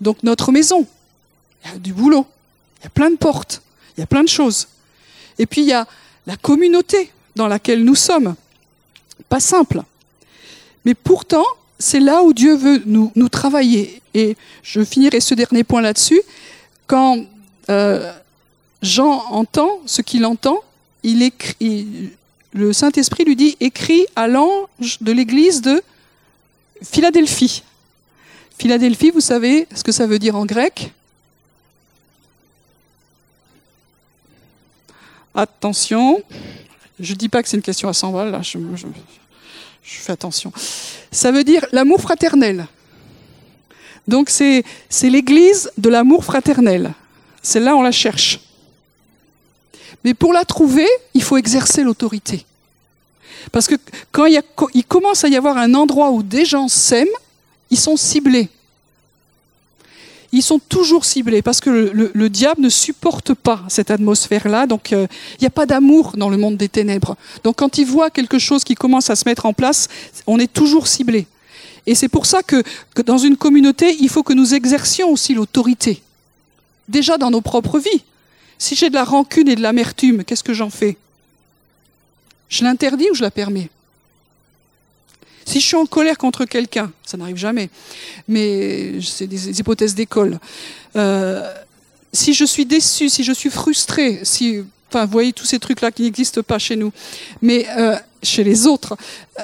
Donc, 0.00 0.22
notre 0.22 0.52
maison, 0.52 0.86
il 1.64 1.70
y 1.70 1.74
a 1.74 1.78
du 1.78 1.92
boulot. 1.92 2.26
Il 2.80 2.84
y 2.84 2.86
a 2.86 2.90
plein 2.90 3.10
de 3.10 3.16
portes. 3.16 3.62
Il 3.96 4.00
y 4.00 4.02
a 4.02 4.06
plein 4.06 4.22
de 4.22 4.28
choses. 4.28 4.68
Et 5.38 5.46
puis, 5.46 5.62
il 5.62 5.68
y 5.68 5.72
a 5.72 5.86
la 6.26 6.36
communauté 6.36 7.10
dans 7.36 7.48
laquelle 7.48 7.84
nous 7.84 7.94
sommes. 7.94 8.34
Pas 9.28 9.40
simple. 9.40 9.82
Mais 10.84 10.94
pourtant, 10.94 11.44
c'est 11.78 12.00
là 12.00 12.22
où 12.22 12.32
Dieu 12.32 12.56
veut 12.56 12.82
nous, 12.86 13.28
travailler. 13.28 14.00
Et 14.14 14.36
je 14.62 14.84
finirai 14.84 15.20
ce 15.20 15.34
dernier 15.34 15.64
point 15.64 15.80
là-dessus. 15.80 16.20
Quand 16.86 17.18
euh, 17.70 18.12
Jean 18.82 19.24
entend 19.30 19.80
ce 19.86 20.02
qu'il 20.02 20.24
entend, 20.24 20.60
il 21.02 21.22
écrit, 21.22 22.10
le 22.52 22.72
Saint-Esprit 22.72 23.24
lui 23.24 23.36
dit 23.36 23.56
écrit 23.60 24.06
à 24.16 24.26
l'ange 24.26 24.98
de 25.00 25.12
l'église 25.12 25.60
de 25.62 25.82
Philadelphie. 26.82 27.62
Philadelphie, 28.58 29.10
vous 29.10 29.20
savez 29.20 29.66
ce 29.74 29.84
que 29.84 29.92
ça 29.92 30.06
veut 30.06 30.18
dire 30.18 30.36
en 30.36 30.46
grec? 30.46 30.92
Attention, 35.34 36.22
je 36.98 37.12
ne 37.12 37.18
dis 37.18 37.28
pas 37.28 37.42
que 37.42 37.48
c'est 37.48 37.56
une 37.56 37.62
question 37.62 37.88
à 37.88 37.92
100 37.92 38.12
balles, 38.12 38.30
là, 38.32 38.42
je, 38.42 38.58
je 38.76 39.96
fais 39.96 40.12
attention. 40.12 40.52
Ça 41.12 41.30
veut 41.30 41.44
dire 41.44 41.64
l'amour 41.72 42.00
fraternel. 42.00 42.66
Donc 44.08 44.30
c'est, 44.30 44.64
l'église 45.02 45.70
de 45.76 45.90
l'amour 45.90 46.24
fraternel. 46.24 46.94
C'est 47.42 47.60
là 47.60 47.76
on 47.76 47.82
la 47.82 47.92
cherche. 47.92 48.40
Mais 50.04 50.14
pour 50.14 50.32
la 50.32 50.44
trouver, 50.44 50.86
il 51.14 51.22
faut 51.22 51.36
exercer 51.36 51.82
l'autorité. 51.82 52.44
Parce 53.52 53.66
que 53.66 53.74
quand 54.12 54.26
il, 54.26 54.84
commence 54.86 55.24
à 55.24 55.28
y 55.28 55.36
avoir 55.36 55.56
un 55.56 55.74
endroit 55.74 56.10
où 56.10 56.22
des 56.22 56.44
gens 56.44 56.68
s'aiment, 56.68 57.06
ils 57.70 57.78
sont 57.78 57.96
ciblés 57.96 58.50
ils 60.32 60.42
sont 60.42 60.58
toujours 60.58 61.04
ciblés 61.04 61.42
parce 61.42 61.60
que 61.60 61.70
le, 61.70 62.28
diable 62.28 62.60
ne 62.60 62.68
supporte 62.68 63.34
pas 63.34 63.62
cette 63.68 63.90
atmosphère-là. 63.90 64.66
Donc, 64.66 64.92
euh, 64.92 65.06
il 65.34 65.42
n'y 65.42 65.46
a 65.46 65.50
pas 65.50 65.66
d'amour 65.66 66.12
dans 66.16 66.28
le 66.28 66.36
monde 66.36 66.56
des 66.56 66.68
ténèbres. 66.68 67.16
Donc, 67.44 67.56
quand 67.56 67.78
il 67.78 67.86
voit 67.86 68.10
quelque 68.10 68.38
chose 68.38 68.64
qui 68.64 68.74
commence 68.74 69.08
à 69.10 69.16
se 69.16 69.26
mettre 69.26 69.46
en 69.46 69.52
place, 69.52 69.88
on 70.26 70.38
est 70.38 70.52
toujours 70.52 70.86
ciblé. 70.86 71.26
Et 71.86 71.94
c'est 71.94 72.08
pour 72.08 72.26
ça 72.26 72.42
que, 72.42 72.62
que 72.94 73.00
dans 73.00 73.16
une 73.16 73.36
communauté, 73.36 73.96
il 74.00 74.10
faut 74.10 74.22
que 74.22 74.34
nous 74.34 74.54
exercions 74.54 75.10
aussi 75.10 75.32
l'autorité. 75.32 76.02
Déjà 76.88 77.16
dans 77.16 77.30
nos 77.30 77.40
propres 77.40 77.78
vies. 77.78 78.02
Si 78.58 78.74
j'ai 78.74 78.90
de 78.90 78.94
la 78.94 79.04
rancune 79.04 79.48
et 79.48 79.54
de 79.54 79.62
l'amertume, 79.62 80.24
qu'est-ce 80.24 80.42
que 80.42 80.52
j'en 80.52 80.70
fais? 80.70 80.96
Je 82.48 82.64
l'interdis 82.64 83.10
ou 83.10 83.14
je 83.14 83.22
la 83.22 83.30
permets? 83.30 83.70
Si 85.44 85.60
je 85.60 85.66
suis 85.66 85.76
en 85.76 85.86
colère 85.86 86.18
contre 86.18 86.44
quelqu'un, 86.44 86.92
ça 87.06 87.16
n'arrive 87.16 87.36
jamais, 87.36 87.70
mais 88.26 89.00
c'est 89.00 89.26
des 89.26 89.58
hypothèses 89.60 89.94
d'école. 89.94 90.38
Euh, 90.96 91.54
si 92.12 92.34
je 92.34 92.44
suis 92.44 92.66
déçu, 92.66 93.08
si 93.08 93.24
je 93.24 93.32
suis 93.32 93.48
frustré, 93.48 94.20
si, 94.24 94.62
enfin, 94.90 95.06
vous 95.06 95.12
voyez 95.12 95.32
tous 95.32 95.46
ces 95.46 95.58
trucs-là 95.58 95.90
qui 95.90 96.02
n'existent 96.02 96.42
pas 96.42 96.58
chez 96.58 96.76
nous, 96.76 96.92
mais 97.40 97.66
euh, 97.78 97.96
chez 98.22 98.44
les 98.44 98.66
autres, 98.66 98.96
euh, 99.38 99.42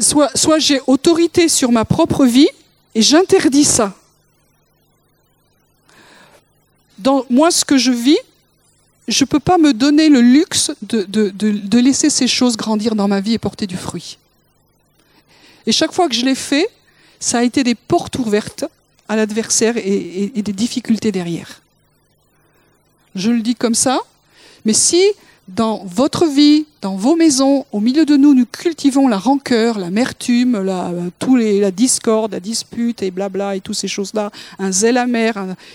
soit, 0.00 0.30
soit 0.36 0.58
j'ai 0.58 0.80
autorité 0.86 1.48
sur 1.48 1.70
ma 1.70 1.84
propre 1.84 2.24
vie 2.24 2.48
et 2.96 3.02
j'interdis 3.02 3.64
ça. 3.64 3.94
Moi, 7.30 7.50
ce 7.50 7.64
que 7.64 7.76
je 7.76 7.92
vis, 7.92 8.18
je 9.08 9.24
ne 9.24 9.28
peux 9.28 9.40
pas 9.40 9.58
me 9.58 9.72
donner 9.72 10.08
le 10.08 10.20
luxe 10.20 10.72
de 10.82 11.78
laisser 11.78 12.10
ces 12.10 12.26
choses 12.26 12.56
grandir 12.56 12.94
dans 12.94 13.08
ma 13.08 13.20
vie 13.20 13.34
et 13.34 13.38
porter 13.38 13.66
du 13.66 13.76
fruit. 13.76 14.18
Et 15.66 15.72
chaque 15.72 15.92
fois 15.92 16.08
que 16.08 16.14
je 16.14 16.24
l'ai 16.24 16.34
fait, 16.34 16.68
ça 17.20 17.38
a 17.38 17.42
été 17.42 17.64
des 17.64 17.74
portes 17.74 18.18
ouvertes 18.18 18.64
à 19.08 19.16
l'adversaire 19.16 19.76
et, 19.76 20.30
des 20.34 20.52
difficultés 20.52 21.12
derrière. 21.12 21.62
Je 23.14 23.30
le 23.30 23.40
dis 23.40 23.54
comme 23.54 23.74
ça, 23.74 24.00
mais 24.64 24.72
si 24.72 25.02
dans 25.48 25.84
votre 25.84 26.26
vie, 26.26 26.66
dans 26.80 26.96
vos 26.96 27.16
maisons, 27.16 27.66
au 27.70 27.80
milieu 27.80 28.06
de 28.06 28.16
nous, 28.16 28.34
nous 28.34 28.46
cultivons 28.46 29.08
la 29.08 29.18
rancœur, 29.18 29.78
l'amertume, 29.78 30.62
la, 30.62 30.90
tous 31.18 31.36
les, 31.36 31.60
la 31.60 31.70
discorde, 31.70 32.32
la 32.32 32.40
dispute 32.40 33.02
et 33.02 33.10
blabla 33.10 33.56
et 33.56 33.60
toutes 33.60 33.76
ces 33.76 33.88
choses-là, 33.88 34.30
un 34.58 34.72
zèle 34.72 34.96
amer 34.96 35.34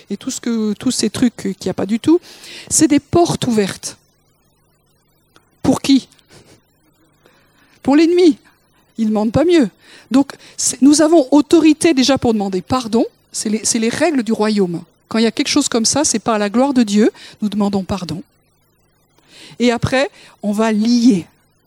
et 0.10 0.18
tous 0.18 0.92
ces 0.92 1.10
trucs 1.10 1.36
qu'il 1.36 1.56
n'y 1.66 1.70
a 1.70 1.76
pas 1.76 1.86
du 1.86 2.00
tout, 2.00 2.20
c'est 2.70 2.88
des 2.88 3.00
portes 3.00 3.46
ouvertes. 3.46 3.98
Pour 5.62 5.82
qui? 5.82 6.08
Pour 7.84 7.96
l'ennemi. 7.96 8.38
Il 8.98 9.06
ne 9.06 9.10
demande 9.10 9.32
pas 9.32 9.46
mieux. 9.46 9.70
Donc, 10.12 10.34
nous 10.82 11.02
avons 11.02 11.28
autorité 11.32 11.94
déjà 11.94 12.18
pour 12.18 12.34
demander 12.34 12.62
pardon. 12.62 13.06
C'est 13.32 13.50
les, 13.50 13.80
les 13.80 13.90
règles 13.90 14.24
du 14.24 14.34
royaume. 14.34 14.82
Quand 15.08 15.20
il 15.20 15.24
y 15.24 15.28
a 15.28 15.32
quelque 15.32 15.48
chose 15.48 15.70
comme 15.70 15.86
ça, 15.86 16.04
c'est 16.04 16.20
pas 16.20 16.36
à 16.36 16.38
la 16.38 16.50
gloire 16.50 16.74
de 16.74 16.84
Dieu, 16.84 17.12
nous 17.42 17.50
demandons 17.50 17.84
pardon. 17.84 18.24
Et 19.58 19.72
après, 19.72 20.10
on 20.44 20.52
va 20.52 20.72
lier, 20.72 21.26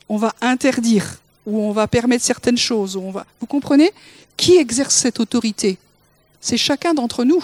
on 0.08 0.16
va 0.16 0.34
interdire, 0.40 1.16
ou 1.46 1.58
on 1.60 1.72
va 1.72 1.88
permettre 1.88 2.24
certaines 2.24 2.58
choses. 2.58 2.96
on 2.96 3.10
va... 3.10 3.26
Vous 3.40 3.46
comprenez 3.46 3.92
Qui 4.36 4.56
exerce 4.56 4.94
cette 4.94 5.20
autorité 5.20 5.78
C'est 6.40 6.56
chacun 6.56 6.94
d'entre 6.94 7.24
nous. 7.24 7.42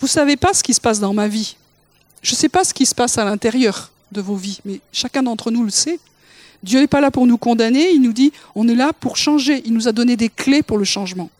Vous 0.00 0.06
ne 0.06 0.10
savez 0.10 0.36
pas 0.36 0.54
ce 0.54 0.62
qui 0.62 0.74
se 0.74 0.80
passe 0.80 1.00
dans 1.00 1.14
ma 1.14 1.28
vie. 1.28 1.56
Je 2.22 2.32
ne 2.32 2.36
sais 2.36 2.48
pas 2.48 2.64
ce 2.64 2.74
qui 2.74 2.86
se 2.86 2.94
passe 2.94 3.18
à 3.18 3.24
l'intérieur 3.24 3.90
de 4.12 4.20
vos 4.20 4.36
vies, 4.36 4.60
mais 4.64 4.80
chacun 4.92 5.22
d'entre 5.22 5.50
nous 5.50 5.64
le 5.64 5.70
sait. 5.70 5.98
Dieu 6.62 6.80
n'est 6.80 6.86
pas 6.86 7.00
là 7.00 7.10
pour 7.10 7.26
nous 7.26 7.36
condamner, 7.36 7.90
il 7.90 8.00
nous 8.00 8.12
dit 8.12 8.32
on 8.54 8.66
est 8.68 8.74
là 8.74 8.92
pour 8.92 9.16
changer. 9.16 9.62
Il 9.66 9.74
nous 9.74 9.88
a 9.88 9.92
donné 9.92 10.16
des 10.16 10.30
clés 10.30 10.62
pour 10.62 10.78
le 10.78 10.84
changement. 10.84 11.30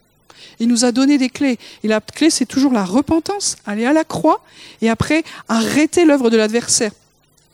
Il 0.59 0.67
nous 0.67 0.85
a 0.85 0.91
donné 0.91 1.17
des 1.17 1.29
clés. 1.29 1.57
Et 1.83 1.87
la 1.87 2.01
clé, 2.01 2.29
c'est 2.29 2.45
toujours 2.45 2.71
la 2.71 2.85
repentance, 2.85 3.57
aller 3.65 3.85
à 3.85 3.93
la 3.93 4.03
croix, 4.03 4.41
et 4.81 4.89
après 4.89 5.23
arrêter 5.47 6.05
l'œuvre 6.05 6.29
de 6.29 6.37
l'adversaire. 6.37 6.91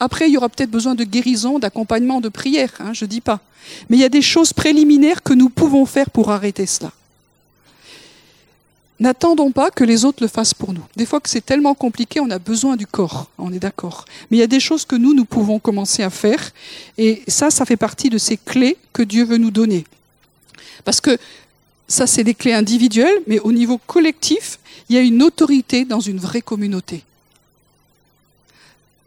Après, 0.02 0.28
il 0.28 0.34
y 0.34 0.38
aura 0.38 0.50
peut-être 0.50 0.72
besoin 0.72 0.96
de 0.96 1.04
guérison, 1.04 1.60
d'accompagnement, 1.60 2.22
de 2.22 2.30
prière, 2.30 2.74
hein, 2.80 2.92
je 2.92 3.06
ne 3.06 3.10
dis 3.10 3.22
pas. 3.22 3.40
Mais 3.88 3.98
il 3.98 4.00
y 4.00 4.04
a 4.04 4.10
des 4.10 4.24
choses 4.24 4.52
préliminaires 4.52 5.22
que 5.22 5.32
nous 5.32 5.50
pouvons 5.50 5.86
faire 5.86 6.10
pour 6.10 6.32
arrêter 6.32 6.66
cela. 6.66 6.92
N'attendons 9.00 9.52
pas 9.52 9.70
que 9.70 9.84
les 9.84 10.04
autres 10.04 10.24
le 10.24 10.28
fassent 10.28 10.56
pour 10.56 10.74
nous. 10.74 10.82
Des 10.96 11.06
fois 11.06 11.20
que 11.20 11.30
c'est 11.30 11.46
tellement 11.46 11.76
compliqué, 11.76 12.20
on 12.20 12.32
a 12.32 12.40
besoin 12.40 12.78
du 12.78 12.88
corps, 12.88 13.30
on 13.38 13.54
est 13.54 13.60
d'accord. 13.60 14.06
Mais 14.32 14.38
il 14.38 14.40
y 14.40 14.44
a 14.44 14.48
des 14.48 14.60
choses 14.60 14.86
que 14.86 14.96
nous, 14.96 15.14
nous 15.14 15.26
pouvons 15.26 15.60
commencer 15.60 16.02
à 16.02 16.10
faire. 16.10 16.52
Et 16.98 17.22
ça, 17.28 17.52
ça 17.52 17.64
fait 17.66 17.78
partie 17.78 18.10
de 18.10 18.18
ces 18.18 18.38
clés 18.38 18.78
que 18.94 19.04
Dieu 19.04 19.24
veut 19.24 19.38
nous 19.38 19.52
donner. 19.52 19.86
Parce 20.84 21.00
que 21.00 21.16
ça, 21.88 22.08
c'est 22.08 22.24
des 22.24 22.34
clés 22.34 22.54
individuelles, 22.54 23.22
mais 23.28 23.40
au 23.40 23.52
niveau 23.52 23.78
collectif, 23.78 24.58
il 24.90 24.96
y 24.96 24.98
a 24.98 25.02
une 25.02 25.22
autorité 25.22 25.86
dans 25.86 26.00
une 26.00 26.18
vraie 26.18 26.42
communauté. 26.42 27.04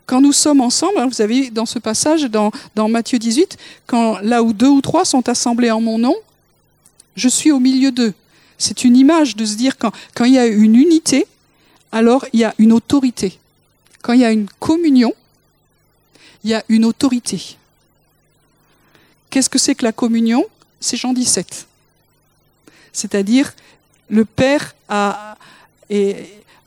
Quand 0.07 0.21
nous 0.21 0.33
sommes 0.33 0.61
ensemble, 0.61 0.99
hein, 0.99 1.07
vous 1.07 1.23
avez 1.23 1.51
dans 1.51 1.67
ce 1.67 1.79
passage, 1.79 2.25
dans, 2.25 2.53
Matthieu 2.89 3.19
18, 3.19 3.57
quand 3.87 4.19
là 4.21 4.43
où 4.43 4.53
deux 4.53 4.69
ou 4.69 4.81
trois 4.81 5.05
sont 5.05 5.29
assemblés 5.29 5.71
en 5.71 5.81
mon 5.81 5.99
nom, 5.99 6.15
je 7.17 7.29
suis 7.29 7.53
au 7.53 7.61
milieu 7.61 7.91
d'eux. 7.91 8.13
C'est 8.59 8.85
une 8.85 8.97
image 8.97 9.37
de 9.37 9.45
se 9.45 9.55
dire 9.55 9.79
quand, 9.79 9.93
quand 10.15 10.25
il 10.25 10.35
y 10.35 10.39
a 10.39 10.47
une 10.47 10.75
unité, 10.75 11.27
alors 11.93 12.27
il 12.33 12.41
y 12.41 12.45
a 12.45 12.55
une 12.59 12.73
autorité. 12.73 13.39
Quand 14.03 14.13
il 14.13 14.21
y 14.21 14.25
a 14.25 14.33
une 14.33 14.49
communion, 14.59 15.15
il 16.43 16.51
y 16.51 16.55
a 16.55 16.63
une 16.69 16.85
autorité. 16.85 17.57
Qu'est-ce 19.31 19.49
que 19.49 19.59
c'est 19.59 19.75
que 19.75 19.85
la 19.85 19.93
communion? 19.93 20.45
C'est 20.81 20.97
Jean 20.97 21.13
17. 21.15 21.67
C'est-à-dire, 22.93 23.55
le 24.09 24.25
Père 24.25 24.75
a, 24.89 25.37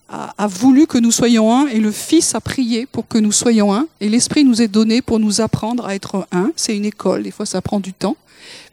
a, 0.10 0.48
voulu 0.48 0.88
que 0.88 0.98
nous 0.98 1.12
soyons 1.12 1.54
un 1.54 1.68
et 1.68 1.80
le 1.80 1.92
Fils 1.92 2.34
a 2.36 2.42
prié 2.42 2.86
pour 2.86 3.08
que 3.08 3.18
nous 3.18 3.32
soyons 3.32 3.74
un 3.74 3.88
et 4.00 4.10
l'Esprit 4.10 4.46
nous 4.46 4.62
est 4.62 4.68
donné 4.68 5.02
pour 5.02 5.20
nous 5.20 5.42
apprendre 5.42 5.86
à 5.86 5.96
être 5.96 6.28
un. 6.32 6.52
C'est 6.56 6.76
une 6.76 6.86
école, 6.86 7.24
des 7.24 7.32
fois 7.32 7.46
ça 7.46 7.62
prend 7.62 7.80
du 7.80 7.94
temps. 7.94 8.16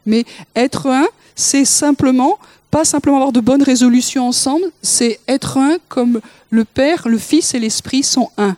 Mais 0.05 0.23
être 0.55 0.87
un, 0.87 1.05
c'est 1.35 1.65
simplement, 1.65 2.39
pas 2.71 2.85
simplement 2.85 3.17
avoir 3.17 3.31
de 3.33 3.41
bonnes 3.41 3.63
résolutions 3.63 4.27
ensemble, 4.27 4.65
c'est 4.81 5.19
être 5.27 5.57
un 5.57 5.77
comme 5.89 6.21
le 6.49 6.63
Père, 6.63 7.07
le 7.07 7.17
Fils 7.17 7.53
et 7.53 7.59
l'Esprit 7.59 8.03
sont 8.03 8.29
un. 8.37 8.55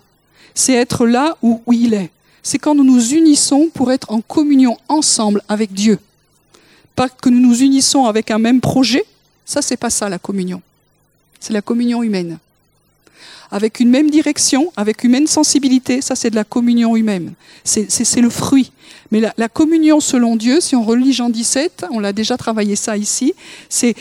C'est 0.54 0.74
être 0.74 1.08
là 1.08 1.38
où, 1.42 1.62
il 1.72 1.94
est. 1.94 2.12
C'est 2.44 2.60
quand 2.60 2.76
nous 2.76 2.84
nous 2.84 3.14
unissons 3.14 3.70
pour 3.74 3.92
être 3.92 4.12
en 4.12 4.22
communion 4.22 4.78
ensemble 4.88 5.42
avec 5.50 5.74
Dieu. 5.74 6.00
Pas 6.96 7.10
que 7.10 7.30
nous 7.30 7.40
nous 7.40 7.62
unissons 7.62 8.06
avec 8.06 8.32
un 8.32 8.40
même 8.40 8.62
projet, 8.62 9.04
ça 9.46 9.62
c'est 9.62 9.78
pas 9.78 9.90
ça 9.90 10.10
la 10.10 10.20
communion. 10.20 10.62
C'est 11.40 11.54
la 11.54 11.62
communion 11.62 12.04
humaine 12.04 12.40
avec 13.52 13.80
une 13.80 13.90
même 13.90 14.10
direction, 14.10 14.72
avec 14.76 15.04
une 15.04 15.12
même 15.12 15.28
sensibilité, 15.28 16.02
ça 16.02 16.16
c'est 16.16 16.30
de 16.30 16.36
la 16.36 16.44
communion 16.44 16.96
humaine. 16.96 17.34
C'est 17.64 18.22
le 18.22 18.30
fruit. 18.30 18.72
Mais 19.12 19.22
la, 19.22 19.50
communion 19.50 20.00
selon 20.00 20.36
Dieu, 20.36 20.60
si 20.60 20.76
on 20.76 20.84
relit 20.84 21.14
Jean 21.14 21.30
17, 21.30 21.86
on 21.92 22.00
l'a 22.00 22.14
déjà 22.14 22.38
travaillé 22.38 22.76
ça 22.76 22.98
ici, 22.98 23.34
c'est 23.70 23.96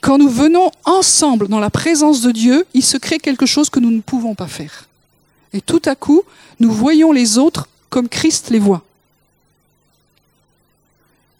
quand 0.00 0.16
nous 0.16 0.28
venons 0.28 0.70
ensemble 0.84 1.48
dans 1.48 1.60
la 1.60 1.70
présence 1.70 2.22
de 2.22 2.30
Dieu, 2.30 2.66
il 2.72 2.84
se 2.84 2.96
crée 2.96 3.18
quelque 3.18 3.46
chose 3.46 3.68
que 3.68 3.80
nous 3.80 3.90
ne 3.90 4.00
pouvons 4.00 4.34
pas 4.34 4.46
faire. 4.46 4.88
Et 5.52 5.60
tout 5.60 5.82
à 5.84 5.94
coup, 5.94 6.22
nous 6.60 6.70
voyons 6.70 7.12
les 7.12 7.36
autres 7.38 7.68
comme 7.90 8.08
Christ 8.08 8.50
les 8.50 8.58
voit. 8.58 8.82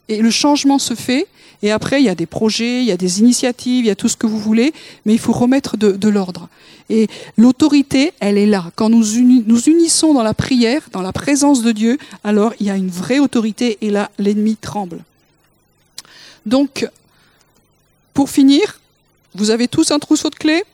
Et 0.08 0.20
le 0.20 0.30
changement 0.30 0.78
se 0.78 0.94
fait, 0.94 1.26
et 1.62 1.72
après, 1.72 2.00
il 2.00 2.04
y 2.04 2.08
a 2.08 2.14
des 2.14 2.26
projets, 2.26 2.80
il 2.80 2.84
y 2.84 2.92
a 2.92 2.96
des 2.96 3.18
initiatives, 3.18 3.84
il 3.84 3.88
y 3.88 3.90
a 3.90 3.96
tout 3.96 4.08
ce 4.08 4.16
que 4.16 4.26
vous 4.26 4.38
voulez, 4.38 4.72
mais 5.04 5.12
il 5.12 5.18
faut 5.18 5.32
remettre 5.32 5.76
de, 5.76 6.08
l'ordre. 6.08 6.48
Et 6.88 7.08
l'autorité, 7.36 8.12
elle 8.20 8.38
est 8.38 8.46
là. 8.46 8.70
Quand 8.76 8.88
nous 8.88 9.04
nous 9.44 9.62
unissons 9.64 10.14
dans 10.14 10.22
la 10.22 10.34
prière, 10.34 10.88
dans 10.92 11.02
la 11.02 11.12
présence 11.12 11.62
de 11.62 11.72
Dieu, 11.72 11.98
alors 12.22 12.54
il 12.60 12.66
y 12.66 12.70
a 12.70 12.76
une 12.76 12.90
vraie 12.90 13.18
autorité, 13.18 13.76
et 13.80 13.90
là, 13.90 14.10
l'ennemi 14.18 14.56
tremble. 14.56 15.02
Donc, 16.46 16.88
pour 18.14 18.30
finir, 18.30 18.80
vous 19.34 19.50
avez 19.50 19.66
tous 19.66 19.90
un 19.90 19.98
trousseau 19.98 20.30
de 20.30 20.36
clés? 20.36 20.64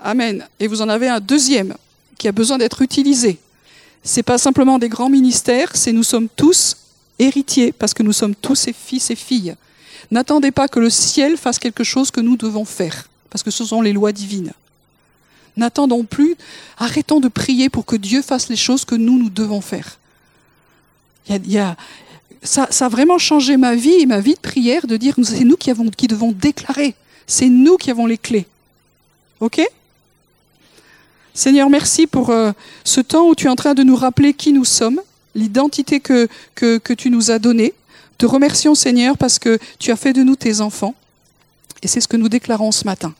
Amen. 0.00 0.46
Et 0.58 0.68
vous 0.68 0.80
en 0.80 0.88
avez 0.88 1.08
un 1.08 1.20
deuxième 1.20 1.74
qui 2.16 2.28
a 2.28 2.32
besoin 2.32 2.56
d'être 2.56 2.80
utilisé. 2.80 3.38
C'est 4.02 4.22
pas 4.22 4.38
simplement 4.38 4.78
des 4.78 4.88
grands 4.88 5.10
ministères, 5.10 5.70
c'est 5.74 5.92
nous 5.92 6.02
sommes 6.02 6.28
tous 6.34 6.76
héritiers 7.18 7.72
parce 7.72 7.92
que 7.92 8.02
nous 8.02 8.12
sommes 8.12 8.34
tous 8.34 8.54
ses 8.54 8.72
fils 8.72 9.10
et 9.10 9.16
filles. 9.16 9.54
N'attendez 10.10 10.50
pas 10.50 10.68
que 10.68 10.80
le 10.80 10.90
ciel 10.90 11.36
fasse 11.36 11.58
quelque 11.58 11.84
chose 11.84 12.10
que 12.10 12.20
nous 12.20 12.36
devons 12.36 12.64
faire, 12.64 13.08
parce 13.30 13.42
que 13.42 13.50
ce 13.50 13.64
sont 13.64 13.82
les 13.82 13.92
lois 13.92 14.12
divines. 14.12 14.52
N'attendons 15.56 16.04
plus, 16.04 16.36
arrêtons 16.78 17.20
de 17.20 17.28
prier 17.28 17.68
pour 17.68 17.84
que 17.84 17.96
Dieu 17.96 18.22
fasse 18.22 18.48
les 18.48 18.56
choses 18.56 18.84
que 18.84 18.94
nous, 18.94 19.18
nous 19.18 19.28
devons 19.28 19.60
faire. 19.60 19.98
Il 21.28 21.50
y 21.50 21.58
a, 21.58 21.76
ça, 22.42 22.68
a 22.80 22.88
vraiment 22.88 23.18
changé 23.18 23.56
ma 23.56 23.74
vie 23.74 24.00
et 24.00 24.06
ma 24.06 24.20
vie 24.20 24.34
de 24.34 24.40
prière 24.40 24.86
de 24.86 24.96
dire 24.96 25.16
c'est 25.22 25.44
nous 25.44 25.56
qui, 25.56 25.70
avons, 25.70 25.90
qui 25.90 26.06
devons 26.06 26.32
déclarer, 26.32 26.94
c'est 27.26 27.48
nous 27.48 27.76
qui 27.76 27.90
avons 27.90 28.06
les 28.06 28.18
clés. 28.18 28.46
OK? 29.40 29.60
Seigneur, 31.34 31.68
merci 31.68 32.06
pour 32.06 32.30
euh, 32.30 32.52
ce 32.82 33.00
temps 33.00 33.28
où 33.28 33.34
tu 33.34 33.46
es 33.46 33.50
en 33.50 33.56
train 33.56 33.74
de 33.74 33.82
nous 33.82 33.94
rappeler 33.94 34.32
qui 34.32 34.52
nous 34.52 34.64
sommes, 34.64 35.00
l'identité 35.34 36.00
que, 36.00 36.28
que 36.54 36.92
tu 36.94 37.10
nous 37.10 37.30
as 37.30 37.38
donnée. 37.38 37.74
Te 38.18 38.26
remercions 38.26 38.74
Seigneur 38.74 39.16
parce 39.16 39.38
que 39.38 39.58
tu 39.78 39.92
as 39.92 39.96
fait 39.96 40.12
de 40.12 40.24
nous 40.24 40.34
tes 40.34 40.60
enfants. 40.60 40.94
Et 41.82 41.88
c'est 41.88 42.00
ce 42.00 42.08
que 42.08 42.16
nous 42.16 42.28
déclarons 42.28 42.72
ce 42.72 42.84
matin. 42.84 43.14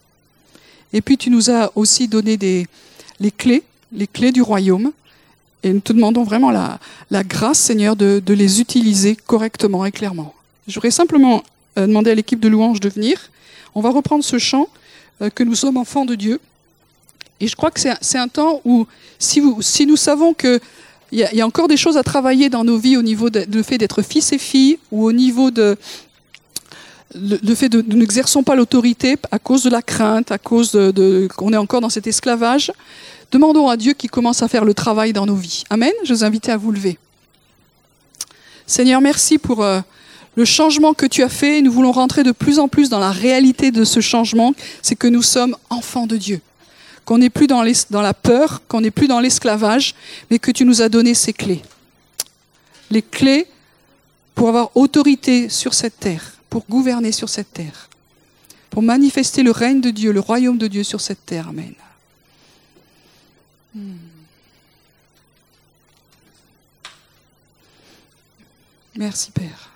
Et 0.92 1.01
puis 1.01 1.16
tu 1.16 1.30
nous 1.30 1.51
as 1.51 1.70
aussi 1.76 2.09
donné 2.09 2.36
des, 2.36 2.66
les 3.20 3.30
clés, 3.30 3.62
les 3.92 4.09
clés 4.09 4.32
du 4.32 4.42
royaume. 4.42 4.90
Et 5.62 5.72
nous 5.72 5.80
te 5.80 5.92
demandons 5.92 6.24
vraiment 6.24 6.51
la, 6.51 6.78
grâce, 7.24 7.61
Seigneur, 7.61 7.94
de, 7.94 8.22
les 8.26 8.61
utiliser 8.61 9.14
correctement 9.14 9.84
et 9.84 9.92
clairement. 9.92 10.34
J'aurais 10.66 10.90
simplement 10.90 11.44
euh, 11.78 11.86
demandé 11.86 12.11
à 12.11 12.14
l'équipe 12.14 12.40
de 12.40 12.49
louange 12.49 12.80
de 12.80 12.88
venir. 12.88 13.30
On 13.76 13.80
va 13.80 13.90
reprendre 13.90 14.24
ce 14.24 14.38
chant 14.38 14.68
euh, 15.22 15.30
que 15.30 15.44
nous 15.44 15.55
sommes 15.55 15.76
enfants 15.76 16.05
de 16.05 16.16
Dieu. 16.16 16.40
Et 17.40 17.46
je 17.46 17.55
crois 17.55 17.70
que 17.70 17.78
c'est 17.78 18.18
un 18.18 18.28
temps 18.28 18.61
où, 18.64 18.86
si 19.20 19.40
nous 19.86 19.96
savons 19.96 20.34
que 20.34 20.61
il 21.11 21.18
y, 21.18 21.40
a 21.40 21.46
encore 21.46 21.68
des 21.68 21.76
choses 21.76 21.96
à 21.96 22.02
travailler 22.02 22.50
dans 22.50 22.64
nos 22.64 22.76
vies 22.76 22.96
au 22.96 23.02
niveau 23.02 23.30
du 23.30 23.46
de 23.46 23.62
fait 23.62 23.78
d'être 23.78 24.02
fils 24.02 24.32
et 24.32 24.38
filles 24.38 24.78
ou 24.90 25.06
au 25.06 25.12
niveau 25.12 25.50
de 25.50 25.76
le, 27.14 27.54
fait 27.54 27.70
de, 27.70 27.82
nous 27.86 27.96
n'exerçons 27.96 28.42
pas 28.42 28.54
l'autorité 28.54 29.16
à 29.30 29.38
cause 29.38 29.62
de 29.62 29.70
la 29.70 29.80
crainte, 29.80 30.30
à 30.30 30.36
cause 30.36 30.72
de, 30.72 30.90
de 30.90 31.28
qu'on 31.34 31.52
est 31.54 31.56
encore 31.56 31.80
dans 31.80 31.88
cet 31.88 32.06
esclavage. 32.06 32.70
Demandons 33.32 33.68
à 33.68 33.78
Dieu 33.78 33.94
qui 33.94 34.09
commence 34.09 34.42
à 34.42 34.48
faire 34.48 34.66
le 34.66 34.74
travail 34.74 35.14
dans 35.14 35.24
nos 35.24 35.34
vies. 35.34 35.64
Amen. 35.70 35.92
Je 36.04 36.12
vous 36.12 36.24
invite 36.24 36.50
à 36.50 36.59
vous 36.59 36.70
lever. 36.70 36.98
Seigneur, 38.66 39.00
merci 39.00 39.38
pour 39.38 39.62
euh, 39.62 39.80
le 40.34 40.44
changement 40.44 40.92
que 40.92 41.06
tu 41.06 41.22
as 41.22 41.30
fait. 41.30 41.62
Nous 41.62 41.72
voulons 41.72 41.92
rentrer 41.92 42.22
de 42.22 42.32
plus 42.32 42.59
en 42.59 42.68
plus 42.68 42.90
dans 42.90 42.98
la 42.98 43.11
réalité 43.11 43.70
de 43.70 43.84
ce 43.84 44.00
changement. 44.00 44.54
C'est 44.82 44.96
que 44.96 45.09
nous 45.09 45.22
sommes 45.22 45.56
enfants 45.70 46.06
de 46.06 46.18
Dieu 46.18 46.40
qu'on 47.09 47.16
n'est 47.16 47.30
plus 47.30 47.46
dans, 47.46 47.62
la 47.62 48.12
peur, 48.12 48.61
qu'on 48.68 48.82
n'est 48.82 48.90
plus 48.90 49.09
dans 49.09 49.18
l'esclavage, 49.18 49.94
mais 50.30 50.38
que 50.38 50.50
tu 50.50 50.66
nous 50.66 50.82
as 50.82 50.90
donné 50.90 51.14
ces 51.14 51.32
clés. 51.32 51.62
Les 52.90 53.00
clés 53.00 53.46
pour 54.34 54.48
avoir 54.48 54.76
autorité 54.76 55.48
sur 55.48 55.72
cette 55.72 55.98
terre, 55.98 56.34
pour 56.50 56.66
gouverner 56.68 57.11
sur 57.11 57.30
cette 57.30 57.50
terre, 57.50 57.88
pour 58.68 58.82
manifester 58.82 59.42
le 59.42 59.52
règne 59.52 59.80
de 59.80 59.88
Dieu, 59.88 60.12
le 60.12 60.20
royaume 60.20 60.59
de 60.59 60.66
Dieu 60.66 60.82
sur 60.82 61.00
cette 61.00 61.24
terre. 61.24 61.48
Amen. 61.48 61.72
Hmm. 63.74 63.94
Merci 68.96 69.30
Père. 69.30 69.67